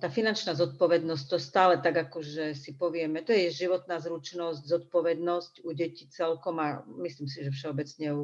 tá 0.04 0.12
finančná 0.12 0.52
zodpovednosť, 0.60 1.24
to 1.32 1.38
stále 1.40 1.80
tak 1.80 1.96
akože 1.96 2.52
si 2.60 2.76
povieme, 2.76 3.24
to 3.24 3.32
je 3.32 3.48
životná 3.48 4.04
zručnosť, 4.04 4.68
zodpovednosť 4.68 5.64
u 5.64 5.70
detí 5.72 6.12
celkom 6.12 6.60
a 6.60 6.84
myslím 7.00 7.32
si, 7.32 7.48
že 7.48 7.56
všeobecne 7.56 8.08
u, 8.12 8.24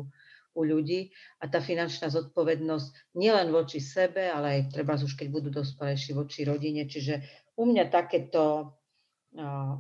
u 0.59 0.67
ľudí. 0.67 1.07
A 1.39 1.47
tá 1.47 1.63
finančná 1.63 2.11
zodpovednosť 2.11 3.15
nielen 3.15 3.55
voči 3.55 3.79
sebe, 3.79 4.27
ale 4.27 4.59
aj 4.59 4.75
treba 4.75 4.99
už 4.99 5.15
keď 5.15 5.27
budú 5.31 5.49
dospelejší 5.55 6.11
voči 6.11 6.43
rodine. 6.43 6.83
Čiže 6.83 7.23
u 7.55 7.63
mňa 7.63 7.87
takéto, 7.87 8.75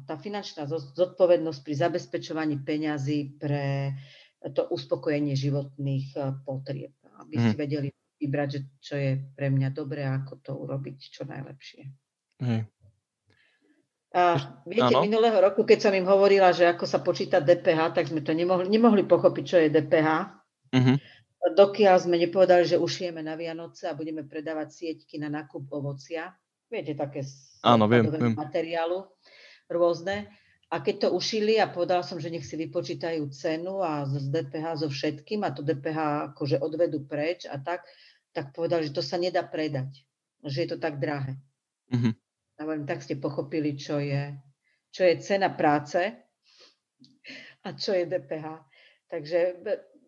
tá 0.07 0.15
finančná 0.15 0.63
zodpovednosť 0.71 1.59
pri 1.59 1.75
zabezpečovaní 1.75 2.55
peňazí 2.63 3.35
pre 3.35 3.91
to 4.55 4.71
uspokojenie 4.71 5.35
životných 5.35 6.15
potrieb, 6.47 6.95
aby 7.19 7.35
si 7.35 7.51
mhm. 7.51 7.59
vedeli 7.59 7.89
vybrať, 8.19 8.47
že 8.51 8.59
čo 8.79 8.95
je 8.95 9.11
pre 9.35 9.47
mňa 9.51 9.69
dobré 9.71 10.03
a 10.07 10.19
ako 10.23 10.33
to 10.43 10.51
urobiť 10.55 10.97
čo 11.11 11.23
najlepšie. 11.27 11.87
Hej. 12.39 12.67
A 14.09 14.41
viete, 14.65 14.89
ano. 14.97 15.05
minulého 15.05 15.37
roku, 15.37 15.61
keď 15.61 15.85
som 15.85 15.93
im 15.93 16.09
hovorila, 16.09 16.49
že 16.49 16.65
ako 16.65 16.89
sa 16.89 16.97
počíta 16.97 17.37
DPH, 17.37 17.93
tak 17.93 18.09
sme 18.09 18.25
to 18.25 18.33
nemohli, 18.33 18.65
nemohli 18.65 19.05
pochopiť, 19.05 19.43
čo 19.45 19.57
je 19.61 19.69
DPH. 19.69 20.38
Uh-huh. 20.69 20.97
Dokiaľ 21.39 21.95
sme 22.03 22.19
nepovedali, 22.19 22.67
že 22.67 22.77
ušijeme 22.77 23.23
na 23.23 23.33
Vianoce 23.39 23.87
a 23.87 23.97
budeme 23.97 24.27
predávať 24.27 24.75
sieťky 24.75 25.17
na 25.23 25.31
nákup 25.31 25.71
ovocia. 25.71 26.35
Viete, 26.69 26.93
také 26.93 27.25
Áno, 27.65 27.89
viem, 27.89 28.05
viem. 28.11 28.35
materiálu 28.35 29.07
rôzne. 29.71 30.29
A 30.69 30.85
keď 30.85 31.09
to 31.09 31.17
ušili 31.17 31.57
a 31.57 31.65
povedala 31.65 32.05
som, 32.05 32.21
že 32.21 32.29
nech 32.29 32.45
si 32.45 32.53
vypočítajú 32.53 33.25
cenu 33.33 33.81
a 33.81 34.05
z 34.05 34.29
DPH 34.29 34.85
so 34.85 34.87
všetkým 34.91 35.41
a 35.41 35.49
to 35.49 35.65
DPH 35.65 36.33
akože 36.35 36.61
odvedú 36.61 37.09
preč 37.09 37.49
a 37.49 37.57
tak, 37.57 37.89
tak 38.37 38.53
povedal, 38.53 38.85
že 38.85 38.93
to 38.93 39.01
sa 39.01 39.17
nedá 39.17 39.41
predať, 39.41 40.05
že 40.45 40.67
je 40.67 40.69
to 40.69 40.77
tak 40.77 41.01
drahé. 41.01 41.41
Uh-huh. 41.89 42.13
A 42.59 42.59
hovorím, 42.61 42.85
tak 42.85 43.01
ste 43.01 43.17
pochopili, 43.17 43.73
čo 43.73 43.97
je, 43.97 44.37
čo 44.93 45.09
je 45.09 45.17
cena 45.25 45.49
práce 45.49 45.97
a 47.65 47.67
čo 47.73 47.97
je 47.97 48.05
DPH. 48.05 48.45
Takže 49.09 49.39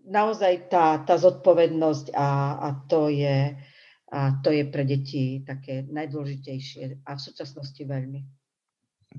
naozaj 0.06 0.72
tá, 0.72 1.02
tá 1.02 1.16
zodpovednosť 1.18 2.16
a, 2.16 2.28
a, 2.58 2.68
to 2.90 3.10
je, 3.10 3.58
a 4.12 4.20
to 4.42 4.50
je 4.50 4.64
pre 4.68 4.84
deti 4.86 5.42
také 5.46 5.86
najdôležitejšie 5.88 7.06
a 7.06 7.12
v 7.18 7.22
súčasnosti 7.22 7.82
veľmi. 7.82 8.22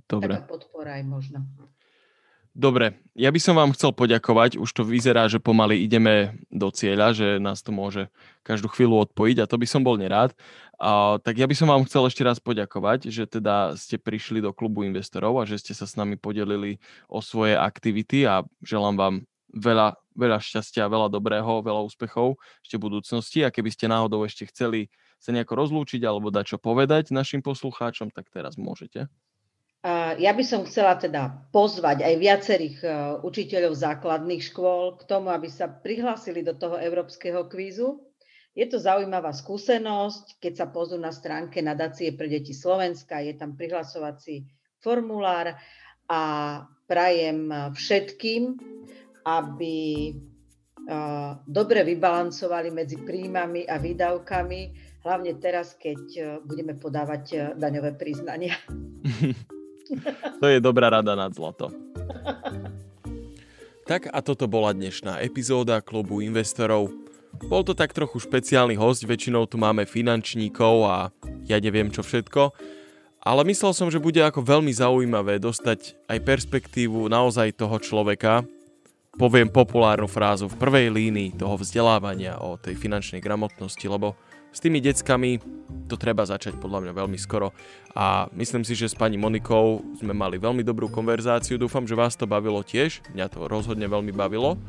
Dobre. 0.08 0.32
Taká 0.36 0.48
podpora 0.48 0.98
aj 1.00 1.04
možno. 1.04 1.44
Dobre, 2.52 3.00
ja 3.16 3.32
by 3.32 3.40
som 3.40 3.56
vám 3.56 3.72
chcel 3.72 3.96
poďakovať, 3.96 4.60
už 4.60 4.68
to 4.76 4.84
vyzerá, 4.84 5.24
že 5.24 5.40
pomaly 5.40 5.88
ideme 5.88 6.36
do 6.52 6.68
cieľa, 6.68 7.16
že 7.16 7.40
nás 7.40 7.64
to 7.64 7.72
môže 7.72 8.12
každú 8.44 8.68
chvíľu 8.68 9.08
odpojiť 9.08 9.40
a 9.40 9.48
to 9.48 9.56
by 9.56 9.64
som 9.64 9.80
bol 9.80 9.96
nerád. 9.96 10.36
A, 10.76 11.16
tak 11.24 11.40
ja 11.40 11.48
by 11.48 11.56
som 11.56 11.72
vám 11.72 11.88
chcel 11.88 12.04
ešte 12.04 12.20
raz 12.20 12.36
poďakovať, 12.44 13.08
že 13.08 13.24
teda 13.24 13.72
ste 13.80 13.96
prišli 13.96 14.44
do 14.44 14.52
klubu 14.52 14.84
investorov 14.84 15.40
a 15.40 15.48
že 15.48 15.64
ste 15.64 15.72
sa 15.72 15.88
s 15.88 15.96
nami 15.96 16.20
podelili 16.20 16.76
o 17.08 17.24
svoje 17.24 17.56
aktivity 17.56 18.28
a 18.28 18.44
želám 18.60 19.00
vám 19.00 19.14
veľa, 19.56 19.96
veľa 20.16 20.38
šťastia, 20.40 20.88
veľa 20.88 21.08
dobrého, 21.12 21.64
veľa 21.64 21.82
úspechov 21.88 22.36
ešte 22.62 22.76
v 22.78 22.84
budúcnosti 22.88 23.44
a 23.44 23.52
keby 23.52 23.70
ste 23.72 23.90
náhodou 23.90 24.24
ešte 24.24 24.48
chceli 24.48 24.92
sa 25.22 25.30
nejako 25.30 25.54
rozlúčiť 25.54 26.02
alebo 26.02 26.34
dať 26.34 26.54
čo 26.54 26.58
povedať 26.58 27.14
našim 27.14 27.40
poslucháčom, 27.40 28.10
tak 28.10 28.26
teraz 28.34 28.58
môžete. 28.58 29.06
Ja 30.18 30.30
by 30.30 30.44
som 30.46 30.62
chcela 30.62 30.94
teda 30.94 31.50
pozvať 31.50 32.06
aj 32.06 32.14
viacerých 32.22 32.76
učiteľov 33.26 33.74
základných 33.74 34.38
škôl 34.38 34.94
k 34.94 35.02
tomu, 35.10 35.34
aby 35.34 35.50
sa 35.50 35.66
prihlásili 35.66 36.46
do 36.46 36.54
toho 36.54 36.78
európskeho 36.78 37.50
kvízu. 37.50 37.98
Je 38.54 38.62
to 38.70 38.78
zaujímavá 38.78 39.34
skúsenosť, 39.34 40.38
keď 40.38 40.52
sa 40.54 40.66
pozrú 40.70 41.02
na 41.02 41.10
stránke 41.10 41.58
nadácie 41.64 42.14
pre 42.14 42.30
deti 42.30 42.54
Slovenska, 42.54 43.24
je 43.26 43.34
tam 43.34 43.58
prihlasovací 43.58 44.46
formulár 44.78 45.58
a 46.06 46.20
prajem 46.86 47.50
všetkým, 47.74 48.54
aby 49.22 50.10
e, 50.10 50.12
dobre 51.46 51.86
vybalancovali 51.86 52.70
medzi 52.74 52.98
príjmami 53.00 53.66
a 53.66 53.78
výdavkami, 53.78 54.60
hlavne 55.02 55.32
teraz, 55.38 55.74
keď 55.78 56.00
e, 56.14 56.22
budeme 56.42 56.74
podávať 56.78 57.54
daňové 57.58 57.94
priznania. 57.98 58.54
To 60.40 60.48
je 60.48 60.56
dobrá 60.56 60.88
rada 60.88 61.12
nad 61.12 61.36
zlato. 61.36 61.68
Tak 63.82 64.08
a 64.14 64.22
toto 64.22 64.46
bola 64.46 64.70
dnešná 64.70 65.18
epizóda 65.26 65.82
klubu 65.82 66.22
investorov. 66.22 66.94
Bol 67.50 67.66
to 67.66 67.74
tak 67.74 67.90
trochu 67.90 68.22
špeciálny 68.22 68.78
host, 68.78 69.02
väčšinou 69.02 69.50
tu 69.50 69.58
máme 69.58 69.82
finančníkov 69.90 70.74
a 70.86 71.10
ja 71.50 71.58
neviem 71.58 71.90
čo 71.90 72.06
všetko, 72.06 72.54
ale 73.26 73.42
myslel 73.50 73.74
som, 73.74 73.90
že 73.90 73.98
bude 73.98 74.22
ako 74.22 74.38
veľmi 74.38 74.70
zaujímavé 74.70 75.42
dostať 75.42 75.98
aj 76.06 76.18
perspektívu 76.22 77.10
naozaj 77.10 77.58
toho 77.58 77.74
človeka, 77.82 78.46
poviem 79.16 79.52
populárnu 79.52 80.08
frázu 80.08 80.48
v 80.48 80.56
prvej 80.56 80.88
línii 80.88 81.36
toho 81.36 81.60
vzdelávania 81.60 82.40
o 82.40 82.56
tej 82.56 82.76
finančnej 82.80 83.20
gramotnosti, 83.20 83.84
lebo 83.84 84.16
s 84.52 84.60
tými 84.60 84.80
deckami 84.84 85.40
to 85.88 85.96
treba 85.96 86.24
začať 86.28 86.60
podľa 86.60 86.84
mňa 86.84 86.92
veľmi 86.92 87.18
skoro. 87.20 87.56
A 87.96 88.28
myslím 88.36 88.64
si, 88.64 88.76
že 88.76 88.92
s 88.92 88.96
pani 88.96 89.16
Monikou 89.16 89.80
sme 89.96 90.12
mali 90.12 90.36
veľmi 90.36 90.60
dobrú 90.60 90.92
konverzáciu, 90.92 91.56
dúfam, 91.56 91.88
že 91.88 91.96
vás 91.96 92.16
to 92.16 92.28
bavilo 92.28 92.60
tiež, 92.60 93.00
mňa 93.16 93.26
to 93.32 93.48
rozhodne 93.48 93.84
veľmi 93.88 94.12
bavilo 94.12 94.60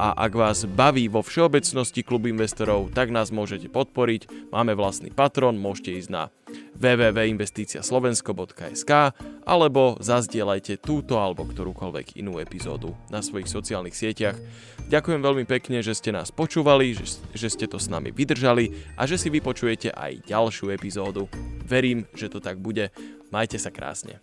a 0.00 0.16
ak 0.16 0.32
vás 0.32 0.64
baví 0.64 1.12
vo 1.12 1.20
všeobecnosti 1.20 2.00
klub 2.00 2.24
investorov, 2.24 2.88
tak 2.96 3.12
nás 3.12 3.28
môžete 3.28 3.68
podporiť. 3.68 4.48
Máme 4.48 4.72
vlastný 4.72 5.12
patron, 5.12 5.60
môžete 5.60 6.00
ísť 6.00 6.08
na 6.08 6.32
www.investiciaslovensko.sk 6.80 9.12
alebo 9.44 10.00
zazdielajte 10.00 10.80
túto 10.80 11.20
alebo 11.20 11.44
ktorúkoľvek 11.44 12.16
inú 12.16 12.40
epizódu 12.40 12.96
na 13.12 13.20
svojich 13.20 13.52
sociálnych 13.52 13.92
sieťach. 13.92 14.40
Ďakujem 14.88 15.20
veľmi 15.20 15.44
pekne, 15.44 15.84
že 15.84 15.92
ste 15.92 16.08
nás 16.12 16.32
počúvali, 16.32 16.94
že, 16.96 17.20
že 17.36 17.52
ste 17.52 17.68
to 17.68 17.76
s 17.76 17.92
nami 17.92 18.08
vydržali 18.12 18.72
a 18.96 19.04
že 19.04 19.20
si 19.20 19.28
vypočujete 19.28 19.92
aj 19.92 20.24
ďalšiu 20.24 20.72
epizódu. 20.72 21.28
Verím, 21.68 22.08
že 22.16 22.32
to 22.32 22.40
tak 22.40 22.56
bude. 22.60 22.88
Majte 23.32 23.56
sa 23.60 23.70
krásne. 23.72 24.20